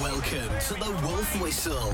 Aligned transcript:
Welcome 0.00 0.58
to 0.68 0.74
the 0.74 0.98
Wolf 1.02 1.42
Whistle, 1.42 1.90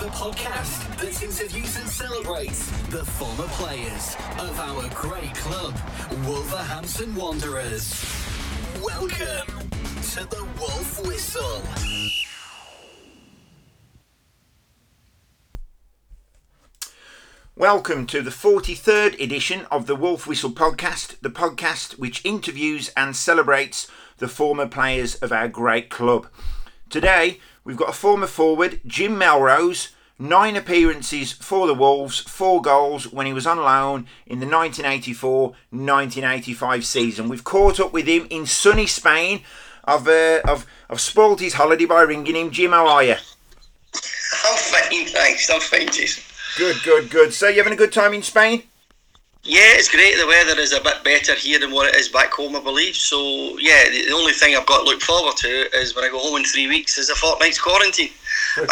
the 0.00 0.10
podcast 0.10 0.96
that 0.98 1.22
interviews 1.22 1.76
and 1.76 1.88
celebrates 1.88 2.66
the 2.88 3.04
former 3.04 3.46
players 3.50 4.16
of 4.38 4.58
our 4.58 4.88
great 4.94 5.32
club, 5.34 5.74
Wolverhampton 6.26 7.14
Wanderers. 7.14 8.04
Welcome 8.82 9.70
to 10.02 10.24
the 10.28 10.46
Wolf 10.58 11.06
Whistle. 11.06 11.62
Welcome 17.54 18.06
to 18.06 18.22
the 18.22 18.30
43rd 18.30 19.20
edition 19.22 19.66
of 19.70 19.86
the 19.86 19.94
Wolf 19.96 20.26
Whistle 20.26 20.50
podcast, 20.50 21.20
the 21.20 21.30
podcast 21.30 21.98
which 21.98 22.24
interviews 22.24 22.90
and 22.96 23.14
celebrates 23.14 23.88
the 24.18 24.28
former 24.28 24.66
players 24.66 25.14
of 25.16 25.30
our 25.30 25.48
great 25.48 25.90
club. 25.90 26.26
Today, 26.88 27.40
we've 27.64 27.76
got 27.76 27.88
a 27.88 27.92
former 27.92 28.28
forward, 28.28 28.80
Jim 28.86 29.18
Melrose, 29.18 29.88
nine 30.20 30.54
appearances 30.54 31.32
for 31.32 31.66
the 31.66 31.74
Wolves, 31.74 32.20
four 32.20 32.62
goals 32.62 33.12
when 33.12 33.26
he 33.26 33.32
was 33.32 33.46
on 33.46 33.58
loan 33.58 34.06
in 34.24 34.38
the 34.38 34.46
1984 34.46 35.48
1985 35.70 36.86
season. 36.86 37.28
We've 37.28 37.42
caught 37.42 37.80
up 37.80 37.92
with 37.92 38.06
him 38.06 38.28
in 38.30 38.46
sunny 38.46 38.86
Spain. 38.86 39.42
I've, 39.84 40.06
uh, 40.06 40.42
I've, 40.44 40.64
I've 40.88 41.00
spoiled 41.00 41.40
his 41.40 41.54
holiday 41.54 41.86
by 41.86 42.02
ringing 42.02 42.36
him. 42.36 42.50
Jim, 42.52 42.70
how 42.70 42.86
are 42.86 43.02
you? 43.02 43.14
I'm 43.14 44.56
fine, 44.56 45.06
thanks. 45.06 45.50
I'm 45.50 45.60
fine, 45.60 45.88
Jason. 45.88 46.22
Good, 46.56 46.76
good, 46.84 47.10
good. 47.10 47.34
So, 47.34 47.48
you 47.48 47.56
having 47.56 47.72
a 47.72 47.76
good 47.76 47.92
time 47.92 48.14
in 48.14 48.22
Spain? 48.22 48.62
Yeah, 49.46 49.78
it's 49.78 49.88
great. 49.88 50.16
The 50.16 50.26
weather 50.26 50.60
is 50.60 50.72
a 50.72 50.80
bit 50.80 51.04
better 51.04 51.34
here 51.34 51.60
than 51.60 51.70
what 51.70 51.88
it 51.88 51.94
is 51.94 52.08
back 52.08 52.32
home, 52.32 52.56
I 52.56 52.60
believe. 52.60 52.96
So, 52.96 53.56
yeah, 53.60 53.84
the, 53.88 54.06
the 54.06 54.12
only 54.12 54.32
thing 54.32 54.56
I've 54.56 54.66
got 54.66 54.78
to 54.78 54.84
look 54.84 55.00
forward 55.02 55.36
to 55.36 55.48
is 55.78 55.94
when 55.94 56.04
I 56.04 56.08
go 56.08 56.18
home 56.18 56.36
in 56.38 56.44
three 56.44 56.66
weeks 56.66 56.98
is 56.98 57.10
a 57.10 57.14
fortnight's 57.14 57.60
quarantine. 57.60 58.10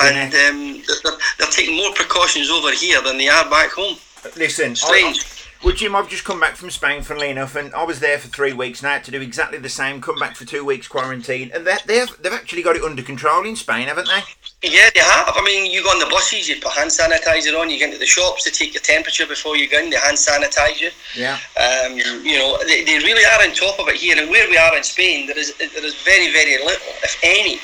And 0.01 0.35
um, 0.35 0.83
they're, 1.05 1.13
they're 1.39 1.51
taking 1.51 1.77
more 1.77 1.93
precautions 1.95 2.51
over 2.51 2.73
here 2.73 3.01
than 3.03 3.19
they 3.19 3.29
are 3.29 3.49
back 3.49 3.71
home. 3.71 3.97
Listen, 4.37 4.75
Strange. 4.75 5.21
I- 5.21 5.31
well, 5.65 5.75
Jim, 5.75 5.97
I've 5.97 6.11
just 6.11 6.25
come 6.25 6.41
back 6.41 6.57
from 6.57 6.69
Spain, 6.69 7.01
funnily 7.01 7.31
enough, 7.31 7.57
and 7.57 7.73
I 7.75 7.85
was 7.85 7.99
there 8.01 8.19
for 8.19 8.29
three 8.29 8.53
weeks. 8.53 8.83
And 8.83 8.91
I 8.91 8.95
had 8.95 9.05
to 9.05 9.11
do 9.11 9.23
exactly 9.23 9.57
the 9.57 9.71
same. 9.71 10.03
Come 10.03 10.19
back 10.19 10.37
for 10.37 10.45
two 10.45 10.63
weeks 10.63 10.87
quarantine, 10.87 11.51
and 11.55 11.67
they've 11.67 12.07
they've 12.21 12.33
actually 12.35 12.63
got 12.63 12.77
it 12.77 12.83
under 12.83 13.03
control 13.03 13.47
in 13.47 13.57
Spain, 13.57 13.89
haven't 13.89 14.07
they? 14.07 14.21
Yeah, 14.65 14.89
they 14.95 15.01
have. 15.01 15.29
I 15.37 15.43
mean, 15.45 15.71
you 15.71 15.83
go 15.83 15.91
on 15.91 15.99
the 15.99 16.07
buses, 16.07 16.49
you 16.49 16.57
put 16.61 16.73
hand 16.73 16.91
sanitizer 16.91 17.59
on, 17.61 17.69
you 17.69 17.79
get 17.79 17.87
into 17.93 17.99
the 17.99 18.07
shops 18.07 18.45
to 18.45 18.51
take 18.51 18.73
your 18.73 18.81
temperature 18.81 19.27
before 19.27 19.57
you 19.57 19.69
go 19.69 19.79
in, 19.79 19.91
they 19.91 19.97
hand 19.97 20.17
sanitize 20.17 20.81
you. 20.81 20.91
Yeah. 21.15 21.39
Um, 21.61 21.97
you 21.99 22.39
know, 22.39 22.57
they, 22.67 22.83
they 22.83 22.99
really 22.99 23.25
are 23.25 23.43
on 23.47 23.55
top 23.55 23.79
of 23.79 23.89
it 23.89 23.97
here. 23.97 24.17
And 24.19 24.31
where 24.31 24.49
we 24.49 24.57
are 24.57 24.75
in 24.77 24.83
Spain, 24.83 25.27
there 25.27 25.39
is 25.39 25.53
there 25.59 25.85
is 25.85 25.95
very, 26.03 26.33
very 26.33 26.57
little, 26.65 26.93
if 27.03 27.19
any. 27.23 27.61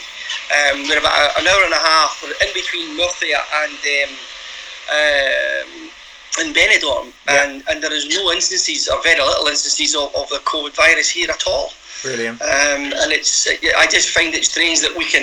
Um, 0.53 0.83
we're 0.89 0.99
about 0.99 1.41
an 1.41 1.47
hour 1.47 1.65
and 1.65 1.73
a 1.73 1.79
half. 1.83 2.21
We're 2.23 2.37
in 2.47 2.53
between 2.55 2.97
Murcia 2.97 3.41
and 3.65 3.79
um, 3.97 4.13
um, 4.91 5.91
and 6.39 6.55
Benidorm, 6.55 7.13
Yeah. 7.29 7.45
and, 7.45 7.63
and 7.69 7.83
there 7.83 7.93
is 7.93 8.09
no 8.09 8.31
instances, 8.33 8.89
or 8.89 9.03
very 9.03 9.21
little 9.21 9.47
instances 9.49 9.95
of, 9.95 10.15
of 10.15 10.29
the 10.29 10.39
COVID 10.45 10.75
virus 10.77 11.09
here 11.11 11.31
at 11.31 11.45
all. 11.47 11.71
Brilliant. 12.03 12.41
Um, 12.41 12.49
and 12.97 13.13
it's 13.13 13.47
I 13.77 13.87
just 13.87 14.11
find 14.11 14.35
it 14.35 14.45
strange 14.45 14.81
that 14.81 14.95
we 14.97 15.05
can 15.05 15.23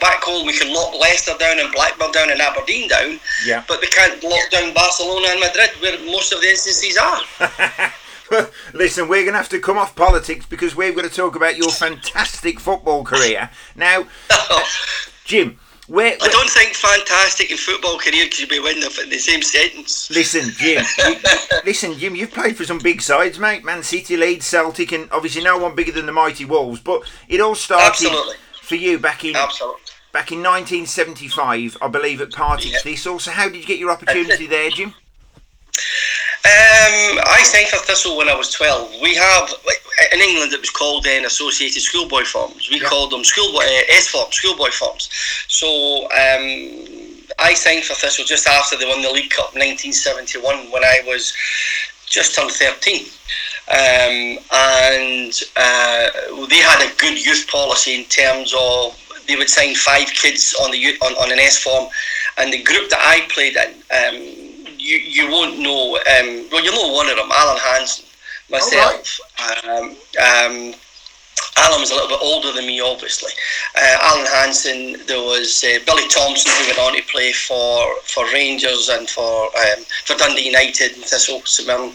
back 0.00 0.22
home 0.24 0.46
we 0.46 0.58
can 0.58 0.72
lock 0.74 0.92
Leicester 0.98 1.34
down 1.38 1.58
and 1.60 1.72
Blackburn 1.72 2.10
down 2.12 2.30
and 2.30 2.40
Aberdeen 2.40 2.88
down, 2.88 3.20
Yeah. 3.46 3.62
but 3.68 3.80
we 3.80 3.86
can't 3.88 4.22
lock 4.24 4.50
down 4.50 4.74
Barcelona 4.74 5.28
and 5.30 5.40
Madrid 5.40 5.70
where 5.80 5.98
most 6.10 6.32
of 6.32 6.40
the 6.40 6.48
instances 6.50 6.96
are. 6.98 7.92
Listen, 8.74 9.06
we're 9.08 9.22
going 9.22 9.34
to 9.34 9.38
have 9.38 9.48
to 9.50 9.60
come 9.60 9.78
off 9.78 9.94
politics 9.94 10.46
because 10.46 10.74
we've 10.74 10.96
got 10.96 11.02
to 11.02 11.10
talk 11.10 11.36
about 11.36 11.56
your 11.56 11.70
fantastic 11.70 12.58
football 12.58 13.04
career. 13.04 13.50
Now, 13.76 14.06
Jim, 15.24 15.58
where, 15.88 16.16
I 16.20 16.28
don't 16.28 16.50
think 16.50 16.74
fantastic 16.74 17.50
in 17.50 17.56
football 17.56 17.98
career 17.98 18.26
could 18.28 18.48
be 18.48 18.56
in 18.56 18.80
the, 18.80 19.00
in 19.04 19.10
the 19.10 19.18
same 19.18 19.42
sentence. 19.42 20.10
Listen, 20.10 20.50
Jim. 20.56 20.84
you- 20.98 21.16
listen, 21.64 21.96
Jim. 21.98 22.14
You've 22.16 22.32
played 22.32 22.56
for 22.56 22.64
some 22.64 22.78
big 22.78 23.00
sides, 23.00 23.38
mate. 23.38 23.64
Man 23.64 23.82
City, 23.82 24.16
Leeds, 24.16 24.46
Celtic, 24.46 24.92
and 24.92 25.08
obviously 25.12 25.42
no 25.44 25.58
one 25.58 25.74
bigger 25.76 25.92
than 25.92 26.06
the 26.06 26.12
mighty 26.12 26.44
Wolves. 26.44 26.80
But 26.80 27.02
it 27.28 27.40
all 27.40 27.54
started 27.54 27.86
Absolutely. 27.88 28.34
for 28.62 28.74
you 28.74 28.98
back 28.98 29.24
in 29.24 29.36
Absolutely. 29.36 29.80
back 30.12 30.32
in 30.32 30.38
1975, 30.38 31.76
I 31.80 31.88
believe, 31.88 32.20
at 32.20 32.32
Partick 32.32 32.72
Yeah. 32.72 32.78
Thistle. 32.80 33.18
So 33.18 33.30
how 33.30 33.48
did 33.48 33.58
you 33.58 33.66
get 33.66 33.78
your 33.78 33.90
opportunity 33.92 34.46
there, 34.48 34.70
Jim? 34.70 34.92
Um, 36.44 37.18
I 37.26 37.40
signed 37.42 37.68
for 37.68 37.78
Thistle 37.84 38.16
when 38.16 38.28
I 38.28 38.34
was 38.34 38.52
12. 38.52 39.00
We 39.02 39.14
have, 39.16 39.50
like, 39.66 39.82
in 40.12 40.20
England, 40.20 40.52
it 40.52 40.60
was 40.60 40.70
called 40.70 41.04
then 41.04 41.24
Associated 41.24 41.80
Schoolboy 41.82 42.24
Firms. 42.24 42.68
We 42.70 42.80
Yeah. 42.80 42.88
called 42.88 43.10
them 43.12 43.24
schoolboy 43.24 43.64
uh, 43.64 43.82
S 44.02 44.08
forms, 44.08 44.34
schoolboy 44.36 44.70
firms. 44.70 45.08
So 45.48 46.04
um, 46.04 46.44
I 47.38 47.54
signed 47.54 47.84
for 47.84 47.94
Thistle 47.94 48.24
just 48.24 48.46
after 48.46 48.76
they 48.76 48.86
won 48.86 49.02
the 49.02 49.10
League 49.10 49.30
Cup 49.30 49.54
1971 49.54 50.70
when 50.70 50.84
I 50.84 51.00
was 51.06 51.32
just 52.06 52.34
turned 52.34 52.52
13. 52.52 53.06
Um, 53.68 54.38
and 54.52 55.32
uh, 55.56 56.06
they 56.48 56.58
had 56.62 56.80
a 56.86 56.94
good 56.98 57.18
youth 57.24 57.48
policy 57.50 57.94
in 57.96 58.04
terms 58.04 58.54
of 58.56 58.96
they 59.26 59.34
would 59.34 59.50
sign 59.50 59.74
five 59.74 60.06
kids 60.12 60.54
on 60.62 60.70
the 60.70 60.78
youth, 60.78 60.98
on, 61.02 61.12
on 61.14 61.32
an 61.32 61.40
S 61.40 61.58
form, 61.58 61.88
and 62.38 62.52
the 62.52 62.62
group 62.62 62.88
that 62.90 63.00
I 63.02 63.26
played 63.28 63.56
in, 63.56 63.72
um, 63.90 64.14
you 64.78 64.98
you 64.98 65.28
won't 65.30 65.58
know. 65.58 65.96
Um, 65.96 66.46
well, 66.52 66.62
you 66.64 66.70
know 66.70 66.92
one 66.92 67.08
of 67.10 67.16
them, 67.16 67.28
Alan 67.32 67.58
Hansen, 67.58 68.04
myself. 68.50 69.20
Um, 69.64 69.96
um, 70.22 70.74
Alan 71.58 71.80
was 71.80 71.90
a 71.90 71.94
little 71.94 72.08
bit 72.08 72.18
older 72.20 72.52
than 72.52 72.66
me, 72.66 72.80
obviously. 72.80 73.32
Uh, 73.76 73.96
Alan 74.02 74.26
Hansen, 74.26 74.96
there 75.06 75.20
was 75.20 75.64
uh, 75.64 75.78
Billy 75.86 76.06
Thompson 76.08 76.52
who 76.52 76.66
went 76.66 76.78
on 76.78 76.94
to 76.94 77.02
play 77.10 77.32
for, 77.32 77.96
for 78.04 78.24
Rangers 78.32 78.88
and 78.90 79.08
for 79.08 79.46
um, 79.46 79.84
for 80.04 80.14
Dundee 80.16 80.46
United 80.46 80.94
and 80.94 81.04
Thistle, 81.04 81.40
St 81.44 81.66
Mirren. 81.66 81.94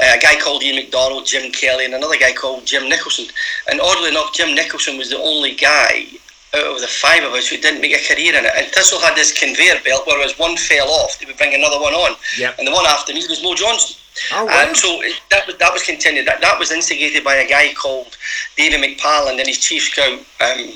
Uh, 0.00 0.16
a 0.16 0.20
guy 0.20 0.40
called 0.40 0.62
Ian 0.62 0.76
McDonald, 0.76 1.26
Jim 1.26 1.52
Kelly, 1.52 1.84
and 1.84 1.94
another 1.94 2.18
guy 2.18 2.32
called 2.32 2.66
Jim 2.66 2.88
Nicholson. 2.88 3.26
And 3.70 3.80
oddly 3.80 4.08
enough, 4.08 4.32
Jim 4.34 4.54
Nicholson 4.54 4.96
was 4.96 5.10
the 5.10 5.18
only 5.18 5.54
guy 5.54 6.06
out 6.54 6.74
of 6.74 6.80
the 6.80 6.86
five 6.86 7.22
of 7.24 7.32
us 7.32 7.48
who 7.48 7.56
didn't 7.56 7.80
make 7.80 7.94
a 7.94 8.14
career 8.14 8.34
in 8.34 8.44
it. 8.44 8.52
And 8.56 8.66
Thistle 8.72 9.00
had 9.00 9.16
this 9.16 9.32
conveyor 9.38 9.80
belt 9.84 10.06
where 10.06 10.24
as 10.24 10.38
one 10.38 10.56
fell 10.56 10.88
off, 10.88 11.18
they 11.18 11.26
would 11.26 11.38
bring 11.38 11.54
another 11.54 11.80
one 11.80 11.94
on. 11.94 12.16
Yep. 12.38 12.58
And 12.58 12.66
the 12.66 12.72
one 12.72 12.86
after 12.86 13.12
me 13.12 13.24
was 13.28 13.42
Mo 13.42 13.54
Johnston. 13.54 14.01
Oh, 14.32 14.44
wow. 14.44 14.68
Um, 14.68 14.74
so 14.74 14.88
it, 15.02 15.20
that 15.30 15.46
was 15.46 15.56
that 15.56 15.72
was 15.72 15.82
continued. 15.82 16.26
That 16.26 16.40
that 16.42 16.58
was 16.58 16.70
instigated 16.70 17.24
by 17.24 17.36
a 17.36 17.48
guy 17.48 17.72
called 17.74 18.16
David 18.56 18.80
McParland 18.80 19.38
and 19.38 19.46
his 19.48 19.58
chief 19.58 19.82
scout 19.84 20.18
um, 20.40 20.68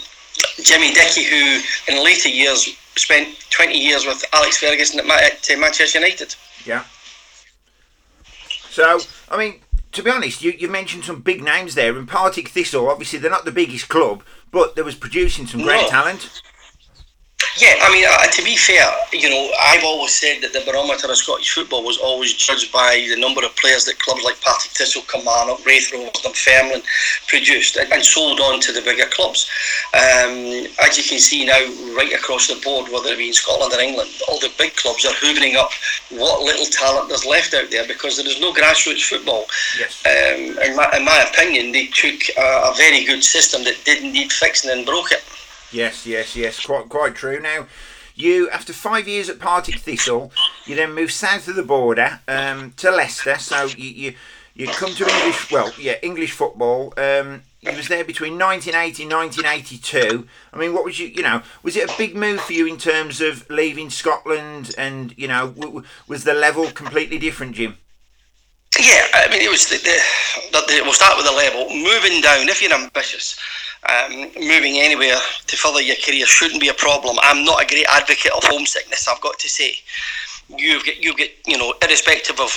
Jimmy 0.63 0.93
Dickey, 0.95 1.25
who 1.25 1.61
in 1.89 2.03
later 2.05 2.29
years 2.29 2.69
spent 2.97 3.29
20 3.51 3.79
years 3.79 4.07
with 4.07 4.25
Alex 4.33 4.59
Ferguson 4.59 4.99
at, 5.01 5.07
Ma- 5.07 5.15
at 5.15 5.47
uh, 5.51 5.59
Manchester 5.59 5.99
United. 5.99 6.35
Yeah. 6.65 6.85
So, 8.71 9.01
I 9.31 9.37
mean, 9.37 9.61
to 9.93 10.03
be 10.03 10.11
honest, 10.11 10.43
you, 10.43 10.53
you 10.53 10.69
mentioned 10.69 11.05
some 11.05 11.21
big 11.21 11.43
names 11.43 11.75
there, 11.75 11.97
and 11.97 12.09
Partick 12.09 12.49
Thistle, 12.49 12.89
obviously, 12.89 13.19
they're 13.19 13.31
not 13.31 13.45
the 13.45 13.53
biggest 13.53 13.89
club, 13.89 14.23
but 14.51 14.77
they 14.77 14.83
was 14.83 14.95
producing 14.95 15.47
some 15.47 15.63
great 15.63 15.83
No. 15.83 15.89
talent. 15.89 16.43
Yeah, 17.59 17.73
I 17.81 17.91
mean, 17.91 18.05
uh, 18.05 18.27
to 18.29 18.45
be 18.45 18.55
fair, 18.55 18.85
you 19.13 19.31
know, 19.31 19.49
I've 19.65 19.83
always 19.83 20.15
said 20.15 20.43
that 20.43 20.53
the 20.53 20.61
barometer 20.71 21.09
of 21.09 21.17
Scottish 21.17 21.55
football 21.55 21.83
was 21.83 21.97
always 21.97 22.35
judged 22.35 22.71
by 22.71 23.07
the 23.09 23.17
number 23.17 23.43
of 23.45 23.57
players 23.57 23.87
that 23.87 23.99
clubs 23.99 24.23
like 24.25 24.39
Partick 24.43 24.73
Thistle, 24.73 25.03
Kilmarnock, 25.11 25.65
Raith 25.65 25.91
Rovers, 25.91 26.21
Dunfermline 26.21 26.83
produced 27.29 27.77
and, 27.77 27.91
and 27.93 28.05
sold 28.05 28.41
on 28.41 28.61
to 28.61 28.73
the 28.73 28.83
bigger 28.83 29.07
clubs. 29.07 29.49
Um, 29.95 30.69
as 30.85 30.99
you 30.99 31.05
can 31.09 31.19
see 31.19 31.47
now, 31.47 31.59
right 31.97 32.13
across 32.13 32.47
the 32.47 32.61
board, 32.63 32.93
whether 32.93 33.09
it 33.09 33.19
be 33.19 33.29
in 33.29 33.33
Scotland 33.33 33.73
or 33.73 33.81
England, 33.81 34.11
all 34.29 34.39
the 34.39 34.53
big 34.59 34.77
clubs 34.77 35.07
are 35.07 35.15
hoovering 35.15 35.57
up 35.57 35.71
what 36.11 36.43
little 36.43 36.67
talent 36.67 37.09
there's 37.09 37.25
left 37.25 37.55
out 37.55 37.71
there 37.71 37.87
because 37.87 38.19
there 38.19 38.27
is 38.27 38.39
no 38.39 38.53
grassroots 38.53 39.09
football. 39.09 39.47
Yes. 39.81 40.05
Um, 40.05 40.59
in, 40.61 40.77
my, 40.77 40.93
in 40.95 41.05
my 41.07 41.25
opinion, 41.33 41.73
they 41.73 41.87
took 41.87 42.21
a, 42.37 42.69
a 42.69 42.75
very 42.77 43.05
good 43.07 43.25
system 43.25 43.65
that 43.65 43.83
didn't 43.85 44.13
need 44.13 44.31
fixing 44.31 44.71
and 44.71 44.85
broke 44.85 45.11
it. 45.11 45.25
Yes, 45.77 46.07
yes, 46.07 46.35
yes, 46.35 46.65
quite 46.65 46.89
quite 46.89 47.15
true. 47.15 47.39
Now, 47.39 47.67
you 48.15 48.49
after 48.49 48.73
five 48.73 49.07
years 49.07 49.29
at 49.29 49.39
Partick 49.39 49.75
Thistle, 49.75 50.33
you 50.65 50.75
then 50.75 50.95
move 50.95 51.13
south 51.13 51.49
of 51.49 51.55
the 51.55 51.63
border 51.63 52.21
um, 52.27 52.73
to 52.79 52.91
Leicester. 52.91 53.39
So 53.39 53.67
you, 53.67 53.91
you 53.91 54.15
you 54.55 54.69
come 54.69 54.95
to 54.95 55.05
English, 55.07 55.51
well, 55.53 55.71
yeah, 55.79 55.97
English 56.03 56.33
football. 56.33 56.95
Um, 56.97 57.43
you 57.61 57.73
was 57.77 57.89
there 57.89 58.05
between 58.05 58.39
1980 58.39 59.03
and 59.03 59.13
1982. 59.13 60.27
I 60.55 60.57
mean, 60.57 60.73
what 60.73 60.83
was 60.83 60.99
you, 60.99 61.09
you 61.09 61.23
know, 61.23 61.43
was 61.63 61.77
it 61.77 61.91
a 61.91 61.99
big 61.99 62.17
move 62.17 62.41
for 62.41 62.55
you 62.55 62.67
in 62.67 62.79
terms 62.79 63.21
of 63.21 63.47
leaving 63.51 63.91
Scotland? 63.91 64.75
And 64.79 65.13
you 65.19 65.29
know, 65.29 65.49
w- 65.51 65.83
was 66.09 66.25
the 66.25 66.33
level 66.33 66.71
completely 66.71 67.19
different, 67.19 67.55
Jim? 67.55 67.77
Yeah, 68.81 69.05
I 69.13 69.29
mean, 69.31 69.43
it 69.43 69.51
was 69.51 69.67
the, 69.67 69.77
the, 69.77 70.65
the 70.69 70.81
we'll 70.85 70.95
start 70.95 71.19
with 71.19 71.27
the 71.27 71.33
level. 71.33 71.69
Moving 71.69 72.23
down, 72.23 72.49
if 72.49 72.63
you're 72.63 72.73
ambitious, 72.73 73.39
um, 73.89 74.31
moving 74.37 74.79
anywhere 74.79 75.17
to 75.47 75.57
further 75.57 75.81
your 75.81 75.97
career 75.97 76.27
shouldn't 76.27 76.61
be 76.61 76.69
a 76.69 76.75
problem. 76.75 77.17
I'm 77.23 77.45
not 77.45 77.63
a 77.63 77.67
great 77.67 77.87
advocate 77.91 78.33
of 78.33 78.45
homesickness. 78.45 79.09
I've 79.09 79.21
got 79.21 79.39
to 79.39 79.49
say, 79.49 79.75
you've 80.49 80.85
got 80.85 81.03
you 81.03 81.15
get 81.15 81.33
you 81.47 81.59
know, 81.59 81.75
irrespective 81.83 82.41
of 82.41 82.51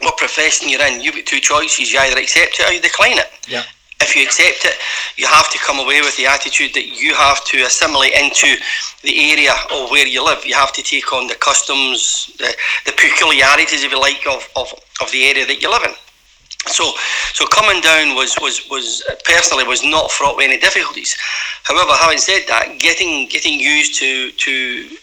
what 0.00 0.16
profession 0.16 0.68
you're 0.68 0.84
in, 0.86 1.00
you've 1.00 1.14
got 1.14 1.26
two 1.26 1.40
choices. 1.40 1.92
You 1.92 1.98
either 2.00 2.20
accept 2.20 2.60
it 2.60 2.68
or 2.68 2.72
you 2.72 2.80
decline 2.80 3.18
it. 3.18 3.30
Yeah. 3.48 3.62
if 4.00 4.14
you 4.14 4.22
accept 4.22 4.64
it, 4.64 4.78
you 5.16 5.26
have 5.26 5.50
to 5.50 5.58
come 5.58 5.78
away 5.78 6.00
with 6.00 6.16
the 6.16 6.26
attitude 6.26 6.72
that 6.74 6.86
you 6.86 7.14
have 7.14 7.44
to 7.46 7.58
assimilate 7.62 8.12
into 8.14 8.54
the 9.02 9.32
area 9.32 9.52
of 9.72 9.90
where 9.90 10.06
you 10.06 10.24
live. 10.24 10.44
You 10.44 10.54
have 10.54 10.72
to 10.74 10.82
take 10.82 11.12
on 11.12 11.26
the 11.26 11.34
customs, 11.34 12.32
the, 12.38 12.54
the 12.86 12.92
peculiarities, 12.92 13.82
if 13.82 13.90
you 13.90 14.00
like, 14.00 14.24
of, 14.26 14.48
of, 14.54 14.72
of 15.00 15.10
the 15.10 15.24
area 15.26 15.46
that 15.46 15.60
you 15.60 15.70
live 15.70 15.82
in. 15.84 15.94
So, 16.66 16.92
so 17.32 17.46
coming 17.46 17.80
down 17.80 18.14
was, 18.14 18.36
was, 18.40 18.68
was 18.68 19.02
personally 19.24 19.64
was 19.64 19.84
not 19.84 20.10
fraught 20.10 20.36
with 20.36 20.50
any 20.50 20.58
difficulties. 20.58 21.16
However, 21.64 21.92
having 21.92 22.18
said 22.18 22.42
that, 22.48 22.78
getting 22.78 23.28
getting 23.28 23.58
used 23.58 23.98
to 24.00 24.32
to 24.32 24.96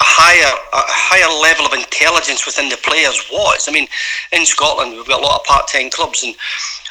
a 0.00 0.04
higher 0.04 0.52
a 0.72 0.82
higher 0.88 1.30
level 1.40 1.66
of 1.66 1.72
intelligence 1.72 2.46
within 2.46 2.68
the 2.68 2.78
players 2.78 3.20
was. 3.30 3.68
I 3.68 3.72
mean, 3.72 3.86
in 4.32 4.44
Scotland 4.44 4.92
we've 4.92 5.06
got 5.06 5.20
a 5.20 5.24
lot 5.24 5.40
of 5.40 5.46
part 5.46 5.68
time 5.68 5.90
clubs, 5.90 6.24
and 6.24 6.34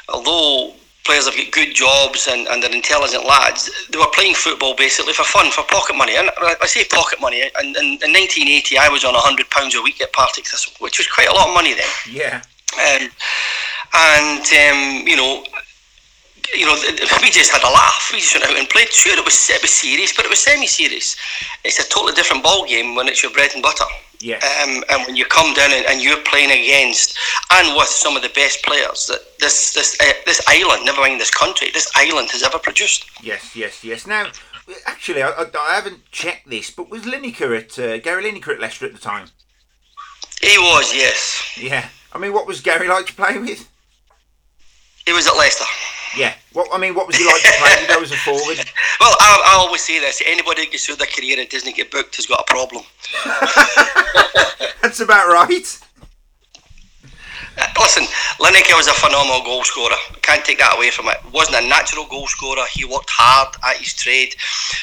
although 0.09 0.73
players 1.03 1.25
have 1.25 1.35
got 1.35 1.51
good 1.51 1.75
jobs 1.75 2.27
and, 2.31 2.47
and 2.47 2.63
they're 2.63 2.73
intelligent 2.73 3.25
lads, 3.25 3.69
they 3.91 3.97
were 3.97 4.07
playing 4.13 4.35
football 4.35 4.73
basically 4.75 5.13
for 5.13 5.23
fun, 5.23 5.51
for 5.51 5.63
pocket 5.63 5.95
money. 5.95 6.15
And 6.15 6.29
I 6.39 6.65
say 6.65 6.85
pocket 6.85 7.19
money. 7.19 7.43
And 7.59 7.75
in, 7.75 7.99
in 7.99 8.11
1980, 8.15 8.77
I 8.77 8.87
was 8.87 9.03
on 9.03 9.13
hundred 9.15 9.49
pounds 9.49 9.75
a 9.75 9.81
week 9.81 10.01
at 10.01 10.13
Partick 10.13 10.45
Thistle, 10.47 10.73
which 10.79 10.97
was 10.97 11.07
quite 11.07 11.27
a 11.27 11.33
lot 11.33 11.49
of 11.49 11.53
money 11.53 11.73
then. 11.73 11.91
Yeah. 12.09 12.41
Um, 12.73 13.09
and 13.93 14.41
um, 14.41 15.07
you 15.07 15.15
know, 15.15 15.43
you 16.55 16.65
know, 16.65 16.75
we 17.21 17.29
just 17.29 17.51
had 17.51 17.63
a 17.63 17.71
laugh. 17.71 18.09
We 18.11 18.19
just 18.19 18.33
went 18.33 18.45
out 18.45 18.57
and 18.57 18.69
played. 18.69 18.89
Sure, 18.89 19.17
it 19.17 19.25
was 19.25 19.49
it 19.49 19.61
was 19.61 19.71
serious, 19.71 20.15
but 20.15 20.25
it 20.25 20.29
was 20.29 20.39
semi-serious. 20.39 21.15
It's 21.63 21.79
a 21.79 21.89
totally 21.89 22.13
different 22.13 22.43
ball 22.43 22.65
game 22.65 22.95
when 22.95 23.07
it's 23.07 23.23
your 23.23 23.31
bread 23.31 23.51
and 23.53 23.63
butter. 23.63 23.85
Yeah. 24.19 24.37
Um, 24.37 24.83
and 24.89 25.05
when 25.05 25.15
you 25.17 25.25
come 25.25 25.53
down 25.53 25.73
and, 25.73 25.85
and, 25.85 26.01
you're 26.01 26.21
playing 26.23 26.49
against 26.49 27.17
and 27.51 27.75
with 27.75 27.89
some 27.89 28.15
of 28.15 28.21
the 28.21 28.29
best 28.29 28.63
players 28.63 29.07
that 29.07 29.19
this 29.39 29.73
this 29.73 29.97
uh, 29.99 30.13
this 30.25 30.41
island, 30.47 30.85
never 30.85 31.01
mind 31.01 31.19
this 31.19 31.31
country, 31.31 31.69
this 31.73 31.91
island 31.95 32.31
has 32.31 32.41
ever 32.41 32.57
produced. 32.57 33.05
Yes, 33.21 33.53
yes, 33.53 33.83
yes. 33.83 34.07
Now, 34.07 34.31
actually, 34.85 35.23
I, 35.23 35.29
I, 35.29 35.45
I 35.59 35.75
haven't 35.75 36.09
checked 36.11 36.49
this, 36.49 36.71
but 36.71 36.89
was 36.89 37.01
Lineker 37.03 37.57
at 37.57 37.77
uh, 37.77 37.97
Gary 37.97 38.23
Lineker 38.23 38.53
at 38.53 38.61
Leicester 38.61 38.85
at 38.85 38.93
the 38.93 38.99
time? 38.99 39.27
He 40.41 40.57
was, 40.57 40.93
yes. 40.93 41.57
Yeah. 41.57 41.89
I 42.11 42.17
mean, 42.17 42.33
what 42.33 42.47
was 42.47 42.61
Gary 42.61 42.87
like 42.87 43.07
to 43.07 43.13
play 43.13 43.37
with? 43.37 43.69
He 45.05 45.13
was 45.13 45.27
at 45.27 45.33
Leicester. 45.33 45.65
Yeah. 46.15 46.33
What 46.53 46.69
I 46.71 46.77
mean, 46.77 46.93
what 46.93 47.07
was 47.07 47.15
he 47.15 47.25
like 47.25 47.41
to 47.41 47.51
play 47.57 47.75
with? 47.87 48.03
as 48.03 48.11
a 48.11 48.17
forward? 48.17 48.59
Well, 48.99 49.15
I, 49.19 49.53
I 49.53 49.57
always 49.57 49.81
say 49.81 49.99
this: 49.99 50.21
anybody 50.25 50.65
who 50.65 50.71
gets 50.71 50.85
through 50.85 50.95
their 50.95 51.07
career 51.07 51.37
and 51.39 51.49
doesn't 51.49 51.75
get 51.75 51.91
booked 51.91 52.15
has 52.15 52.25
got 52.25 52.39
a 52.39 52.43
problem. 52.51 52.83
That's 54.81 54.99
about 55.01 55.27
right. 55.27 55.79
Uh, 57.57 57.67
listen, 57.79 58.03
Lineker 58.39 58.77
was 58.77 58.87
a 58.87 58.93
phenomenal 58.93 59.43
goal 59.43 59.63
scorer. 59.63 59.95
Can't 60.21 60.45
take 60.45 60.59
that 60.59 60.75
away 60.75 60.89
from 60.89 61.07
it. 61.07 61.17
Wasn't 61.33 61.57
a 61.57 61.67
natural 61.67 62.05
goal 62.05 62.27
scorer. 62.27 62.63
He 62.71 62.85
worked 62.85 63.09
hard 63.09 63.55
at 63.67 63.77
his 63.77 63.93
trade, 63.93 64.35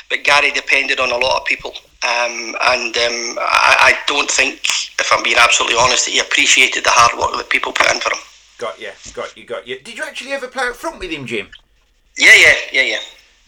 but 0.08 0.22
Gary 0.22 0.50
depended 0.50 1.00
on 1.00 1.10
a 1.10 1.16
lot 1.16 1.40
of 1.40 1.46
people. 1.46 1.72
Um, 2.02 2.56
and 2.72 2.96
um, 2.96 3.38
I, 3.40 3.92
I, 3.92 3.98
don't 4.06 4.30
think, 4.30 4.60
if 4.98 5.12
I'm 5.12 5.22
being 5.22 5.36
absolutely 5.38 5.76
honest, 5.78 6.06
that 6.06 6.12
he 6.12 6.18
appreciated 6.20 6.84
the 6.84 6.90
hard 6.90 7.18
work 7.18 7.36
that 7.36 7.50
people 7.50 7.72
put 7.72 7.92
in 7.92 8.00
for 8.00 8.10
him. 8.12 8.20
Got 8.60 8.78
you, 8.78 8.90
got 9.14 9.36
you, 9.38 9.44
got 9.44 9.66
you. 9.66 9.80
Did 9.80 9.96
you 9.96 10.04
actually 10.04 10.32
ever 10.32 10.46
play 10.46 10.68
up 10.68 10.76
front 10.76 10.98
with 10.98 11.10
him, 11.10 11.24
Jim? 11.24 11.48
Yeah, 12.18 12.34
yeah, 12.36 12.54
yeah, 12.70 12.82
yeah. 12.82 12.98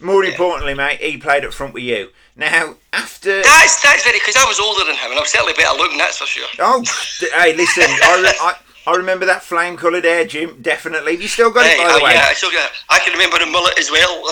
More 0.01 0.25
yeah. 0.25 0.31
importantly, 0.31 0.73
mate, 0.73 1.03
he 1.03 1.19
played 1.19 1.45
up 1.45 1.53
front 1.53 1.75
with 1.75 1.83
you. 1.83 2.09
Now, 2.35 2.77
after 2.95 3.43
that's 3.43 3.83
that's 3.83 4.05
very 4.05 4.19
because 4.21 4.37
I 4.37 4.47
was 4.47 4.59
older 4.59 4.87
than 4.87 4.97
him, 4.97 5.11
and 5.11 5.21
I'm 5.21 5.27
certainly 5.27 5.53
better 5.53 5.77
looking. 5.77 5.99
That's 5.99 6.17
for 6.17 6.25
sure. 6.25 6.49
Oh, 6.59 6.83
hey, 7.35 7.55
listen, 7.55 7.85
I, 7.85 8.55
I, 8.87 8.91
I 8.91 8.97
remember 8.97 9.27
that 9.27 9.43
flame 9.43 9.77
coloured 9.77 10.05
hair, 10.05 10.25
Jim. 10.27 10.63
Definitely. 10.63 11.13
Have 11.13 11.21
you 11.21 11.29
still 11.29 11.51
got 11.51 11.67
hey, 11.67 11.75
it, 11.75 11.77
by 11.77 11.91
oh, 11.91 11.99
the 11.99 12.05
way? 12.05 12.15
Yeah, 12.15 12.29
I 12.31 12.33
still 12.33 12.51
got. 12.51 12.71
It. 12.71 12.77
I 12.89 12.99
can 13.01 13.13
remember 13.13 13.39
the 13.39 13.45
mullet 13.45 13.79
as 13.79 13.91
well. 13.91 14.25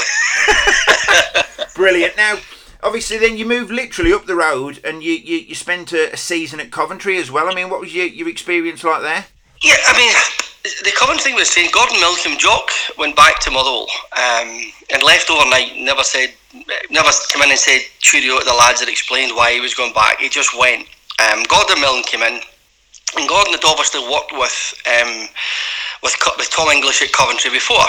Brilliant. 1.74 2.16
Now, 2.16 2.38
obviously, 2.82 3.18
then 3.18 3.36
you 3.36 3.44
moved 3.44 3.70
literally 3.70 4.14
up 4.14 4.24
the 4.24 4.34
road, 4.34 4.80
and 4.82 5.02
you 5.02 5.12
you, 5.12 5.36
you 5.40 5.54
spent 5.54 5.92
a, 5.92 6.10
a 6.14 6.16
season 6.16 6.58
at 6.58 6.72
Coventry 6.72 7.18
as 7.18 7.30
well. 7.30 7.50
I 7.50 7.54
mean, 7.54 7.68
what 7.68 7.80
was 7.80 7.94
your 7.94 8.06
your 8.06 8.30
experience 8.30 8.82
like 8.82 9.02
there? 9.02 9.26
Yeah, 9.62 9.76
I 9.86 9.98
mean, 9.98 10.14
the 10.62 10.92
Coventry 10.96 11.30
thing 11.30 11.34
was 11.34 11.50
saying 11.50 11.70
Gordon 11.72 11.96
Milcombe 11.96 12.38
Jock 12.38 12.70
went 12.98 13.16
back 13.16 13.40
to 13.40 13.50
Motherwell 13.50 13.88
um, 14.16 14.72
and 14.92 15.02
left 15.02 15.30
overnight. 15.30 15.76
Never 15.76 16.02
said, 16.02 16.34
never 16.90 17.08
came 17.32 17.42
in 17.42 17.50
and 17.50 17.58
said 17.58 17.80
cheerio 17.98 18.38
to 18.38 18.44
the 18.44 18.52
lads 18.52 18.80
that 18.80 18.88
explained 18.88 19.34
why 19.34 19.52
he 19.52 19.60
was 19.60 19.74
going 19.74 19.92
back. 19.92 20.20
He 20.20 20.28
just 20.28 20.56
went. 20.58 20.86
Um, 21.20 21.42
Gordon 21.48 21.80
Milne 21.80 22.02
came 22.02 22.22
in 22.22 22.40
and 23.16 23.28
Gordon 23.28 23.54
had 23.54 23.64
obviously 23.64 24.00
worked 24.00 24.32
with 24.32 24.74
um, 24.86 25.28
with, 26.02 26.16
with 26.38 26.50
Tom 26.50 26.68
English 26.68 27.02
at 27.02 27.12
Coventry 27.12 27.50
before. 27.50 27.84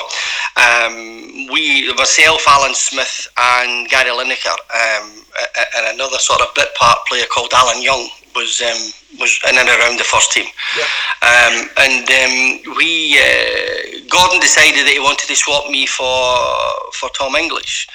Um, 0.57 1.47
we, 1.51 1.93
myself, 1.93 2.43
Alan 2.47 2.75
Smith, 2.75 3.27
and 3.37 3.87
Gary 3.89 4.09
Lineker, 4.09 4.51
um, 4.51 5.23
and 5.77 5.95
another 5.95 6.17
sort 6.17 6.41
of 6.41 6.53
bit 6.55 6.73
part 6.75 7.05
player 7.07 7.23
called 7.33 7.51
Alan 7.53 7.81
Young 7.81 8.09
was 8.35 8.61
um, 8.61 8.91
was 9.19 9.39
in 9.49 9.57
and 9.57 9.67
around 9.67 9.97
the 9.97 10.03
first 10.03 10.31
team. 10.31 10.45
Yeah. 10.77 10.87
Um, 11.21 11.69
and 11.77 12.05
um, 12.09 12.75
we, 12.77 13.17
uh, 13.17 14.07
Gordon 14.09 14.39
decided 14.39 14.85
that 14.85 14.93
he 14.93 14.99
wanted 14.99 15.27
to 15.27 15.35
swap 15.35 15.69
me 15.69 15.85
for 15.85 16.37
for 16.93 17.09
Tom 17.09 17.35
English. 17.35 17.87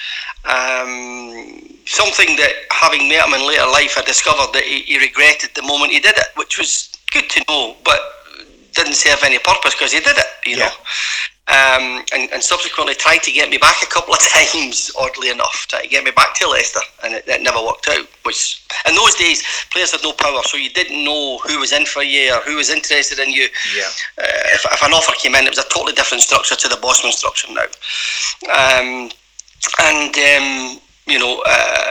Um, 0.44 1.78
something 1.86 2.36
that, 2.36 2.52
having 2.70 3.08
met 3.08 3.26
him 3.26 3.34
in 3.34 3.46
later 3.46 3.66
life, 3.66 3.98
I 3.98 4.02
discovered 4.02 4.52
that 4.52 4.62
he, 4.62 4.82
he 4.82 4.98
regretted 4.98 5.50
the 5.54 5.62
moment 5.62 5.92
he 5.92 6.00
did 6.00 6.16
it, 6.16 6.28
which 6.36 6.58
was 6.58 6.90
good 7.10 7.28
to 7.30 7.44
know, 7.48 7.76
but 7.84 7.98
didn't 8.96 9.18
serve 9.18 9.24
any 9.24 9.38
purpose 9.38 9.74
because 9.74 9.92
he 9.92 10.00
did 10.00 10.16
it, 10.16 10.26
you 10.44 10.56
yeah. 10.56 10.66
know. 10.66 10.72
Um, 11.48 12.04
and, 12.12 12.28
and, 12.32 12.42
subsequently 12.42 12.96
tried 12.96 13.22
to 13.22 13.30
get 13.30 13.48
me 13.48 13.56
back 13.56 13.80
a 13.80 13.86
couple 13.86 14.12
of 14.12 14.18
times, 14.34 14.90
oddly 14.98 15.30
enough, 15.30 15.66
tried 15.68 15.82
to 15.82 15.88
get 15.88 16.02
me 16.02 16.10
back 16.10 16.34
to 16.34 16.48
Leicester, 16.48 16.80
and 17.04 17.14
it, 17.14 17.24
it, 17.28 17.40
never 17.40 17.62
worked 17.64 17.86
out. 17.88 18.04
Which 18.24 18.66
in 18.88 18.96
those 18.96 19.14
days, 19.14 19.44
players 19.70 19.92
had 19.92 20.02
no 20.02 20.12
power, 20.12 20.42
so 20.42 20.56
you 20.56 20.70
didn't 20.70 21.04
know 21.04 21.38
who 21.46 21.60
was 21.60 21.72
in 21.72 21.86
for 21.86 22.02
you 22.02 22.34
or 22.34 22.40
who 22.40 22.56
was 22.56 22.68
interested 22.68 23.20
in 23.20 23.30
you. 23.30 23.46
Yeah. 23.76 23.84
Uh, 24.18 24.54
if, 24.54 24.64
if, 24.64 24.82
an 24.82 24.92
offer 24.92 25.12
came 25.22 25.36
in, 25.36 25.44
it 25.46 25.50
was 25.50 25.64
a 25.64 25.68
totally 25.68 25.92
different 25.92 26.24
structure 26.24 26.56
to 26.56 26.68
the 26.68 26.78
Bosman 26.82 27.12
structure 27.12 27.46
now. 27.52 27.62
Um, 28.50 29.10
and 29.78 30.18
um, 30.18 30.80
you 31.06 31.20
know. 31.20 31.44
Uh, 31.46 31.90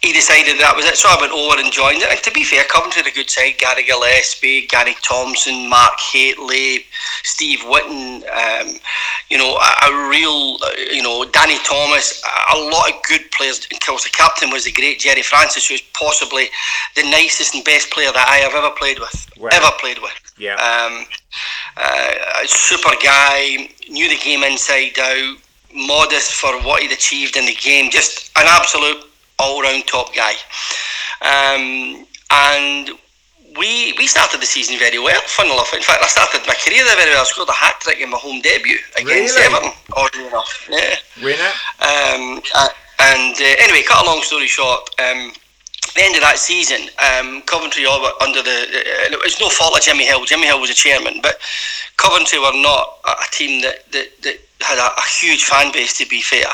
he 0.00 0.12
decided 0.14 0.58
that 0.58 0.74
was 0.74 0.86
it. 0.86 0.96
So 0.96 1.10
I 1.10 1.20
went 1.20 1.32
over 1.32 1.60
and 1.60 1.70
joined 1.70 2.00
it. 2.00 2.08
And 2.08 2.18
to 2.22 2.30
be 2.30 2.42
fair, 2.42 2.64
Coventry 2.64 3.02
had 3.02 3.12
a 3.12 3.14
good 3.14 3.28
side. 3.28 3.58
Gary 3.58 3.84
Gillespie, 3.84 4.66
Gary 4.66 4.96
Thompson, 5.02 5.68
Mark 5.68 6.00
Hateley, 6.00 6.86
Steve 7.22 7.60
Whitton, 7.68 8.24
um, 8.32 8.80
you 9.28 9.36
know, 9.36 9.60
a, 9.60 9.92
a, 9.92 10.08
real, 10.08 10.56
uh, 10.64 10.72
you 10.90 11.02
know, 11.02 11.26
Danny 11.26 11.58
Thomas, 11.64 12.22
a, 12.24 12.58
lot 12.58 12.90
of 12.90 13.02
good 13.02 13.30
players. 13.30 13.60
Of 13.70 13.80
course, 13.80 14.04
the 14.04 14.10
captain 14.10 14.48
was 14.48 14.64
the 14.64 14.72
great 14.72 15.00
Gerry 15.00 15.20
Francis, 15.20 15.68
who 15.68 15.74
was 15.74 15.82
possibly 15.92 16.48
the 16.96 17.02
nicest 17.02 17.54
and 17.54 17.62
best 17.64 17.90
player 17.90 18.10
that 18.10 18.26
I 18.26 18.36
have 18.36 18.54
ever 18.54 18.70
played 18.70 19.00
with. 19.00 19.28
Wow. 19.36 19.50
Ever 19.52 19.70
played 19.80 19.98
with. 20.00 20.16
Yeah. 20.38 20.54
Um, 20.54 21.04
uh, 21.76 22.46
super 22.46 22.96
guy, 23.04 23.68
knew 23.90 24.08
the 24.08 24.16
game 24.16 24.44
inside 24.44 24.98
out, 24.98 25.36
modest 25.74 26.32
for 26.32 26.58
what 26.62 26.82
he'd 26.82 26.92
achieved 26.92 27.36
in 27.36 27.44
the 27.44 27.54
game, 27.54 27.90
just 27.90 28.30
an 28.38 28.46
absolute 28.48 29.09
all 29.40 29.62
round 29.62 29.86
top 29.86 30.14
guy. 30.14 30.34
Um, 31.22 32.06
and 32.30 32.90
we 33.58 33.92
we 33.98 34.06
started 34.06 34.40
the 34.40 34.46
season 34.46 34.78
very 34.78 34.98
well, 34.98 35.20
fun 35.26 35.46
enough. 35.46 35.74
In 35.74 35.82
fact, 35.82 36.02
I 36.02 36.06
started 36.06 36.46
my 36.46 36.54
career 36.54 36.84
there 36.84 36.96
very 36.96 37.10
well. 37.10 37.22
I 37.22 37.24
scored 37.24 37.48
a 37.48 37.52
hat 37.52 37.80
trick 37.80 38.00
in 38.00 38.10
my 38.10 38.18
home 38.18 38.40
debut 38.40 38.78
against 38.96 39.36
really? 39.36 39.54
Everton, 39.54 39.72
oddly 39.96 40.26
enough. 40.26 40.68
Yeah. 40.70 40.94
Winner. 41.22 41.52
Um, 41.80 42.40
uh, 42.54 42.68
and 43.00 43.34
uh, 43.34 43.64
anyway, 43.64 43.82
cut 43.88 44.04
a 44.04 44.06
long 44.06 44.22
story 44.22 44.46
short, 44.46 44.88
um, 45.00 45.32
the 45.94 46.02
end 46.04 46.14
of 46.14 46.22
that 46.22 46.38
season, 46.38 46.88
um, 47.00 47.42
Coventry 47.42 47.84
were 47.84 48.12
under 48.20 48.42
the. 48.42 48.56
Uh, 49.10 49.26
it's 49.26 49.40
no 49.40 49.48
fault 49.48 49.76
of 49.76 49.82
Jimmy 49.82 50.04
Hill. 50.04 50.24
Jimmy 50.24 50.46
Hill 50.46 50.60
was 50.60 50.70
a 50.70 50.74
chairman, 50.74 51.20
but 51.22 51.40
Coventry 51.96 52.38
were 52.38 52.54
not 52.54 52.98
a 53.04 53.26
team 53.32 53.62
that, 53.62 53.90
that, 53.90 54.08
that 54.22 54.38
had 54.60 54.78
a, 54.78 54.86
a 54.86 55.06
huge 55.20 55.44
fan 55.44 55.72
base, 55.72 55.96
to 55.98 56.06
be 56.06 56.20
fair. 56.20 56.46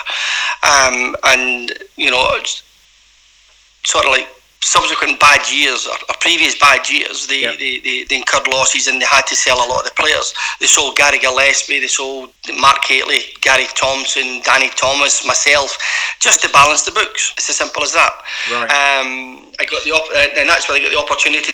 Um, 0.63 1.17
and, 1.25 1.73
you 1.97 2.11
know, 2.11 2.39
sort 3.87 4.05
of 4.05 4.11
like 4.11 4.29
subsequent 4.61 5.21
bad 5.21 5.41
years 5.49 5.87
or, 5.87 5.95
or 5.95 6.15
previous 6.21 6.59
bad 6.59 6.91
years, 6.91 7.27
they, 7.29 7.43
yep. 7.43 7.59
they, 7.59 7.79
they, 7.79 8.03
they, 8.05 8.17
incurred 8.17 8.49
losses 8.49 8.89
and 8.89 9.01
they 9.01 9.07
had 9.07 9.23
to 9.23 9.37
sell 9.37 9.59
a 9.59 9.69
lot 9.69 9.79
of 9.79 9.85
the 9.85 9.95
players. 9.95 10.35
They 10.59 10.67
sold 10.67 10.97
Gary 10.97 11.21
Gillespie, 11.21 11.79
they 11.79 11.87
sold 11.87 12.31
Mark 12.59 12.85
Hateley, 12.85 13.21
Gary 13.41 13.67
Thompson, 13.77 14.43
Danny 14.43 14.71
Thomas, 14.71 15.25
myself, 15.25 15.79
just 16.19 16.43
to 16.43 16.49
balance 16.51 16.83
the 16.83 16.91
books. 16.91 17.33
It's 17.39 17.49
as 17.49 17.57
simple 17.57 17.83
as 17.85 17.93
that. 17.93 18.13
Right. 18.51 18.65
Um, 18.65 19.53
I 19.61 19.67
got 19.71 19.85
the 19.85 19.93
op- 19.93 20.11
uh, 20.11 20.41
and 20.41 20.49
that's 20.49 20.69
where 20.69 20.79
I 20.79 20.83
got 20.83 20.91
the 20.91 20.99
opportunity 20.99 21.53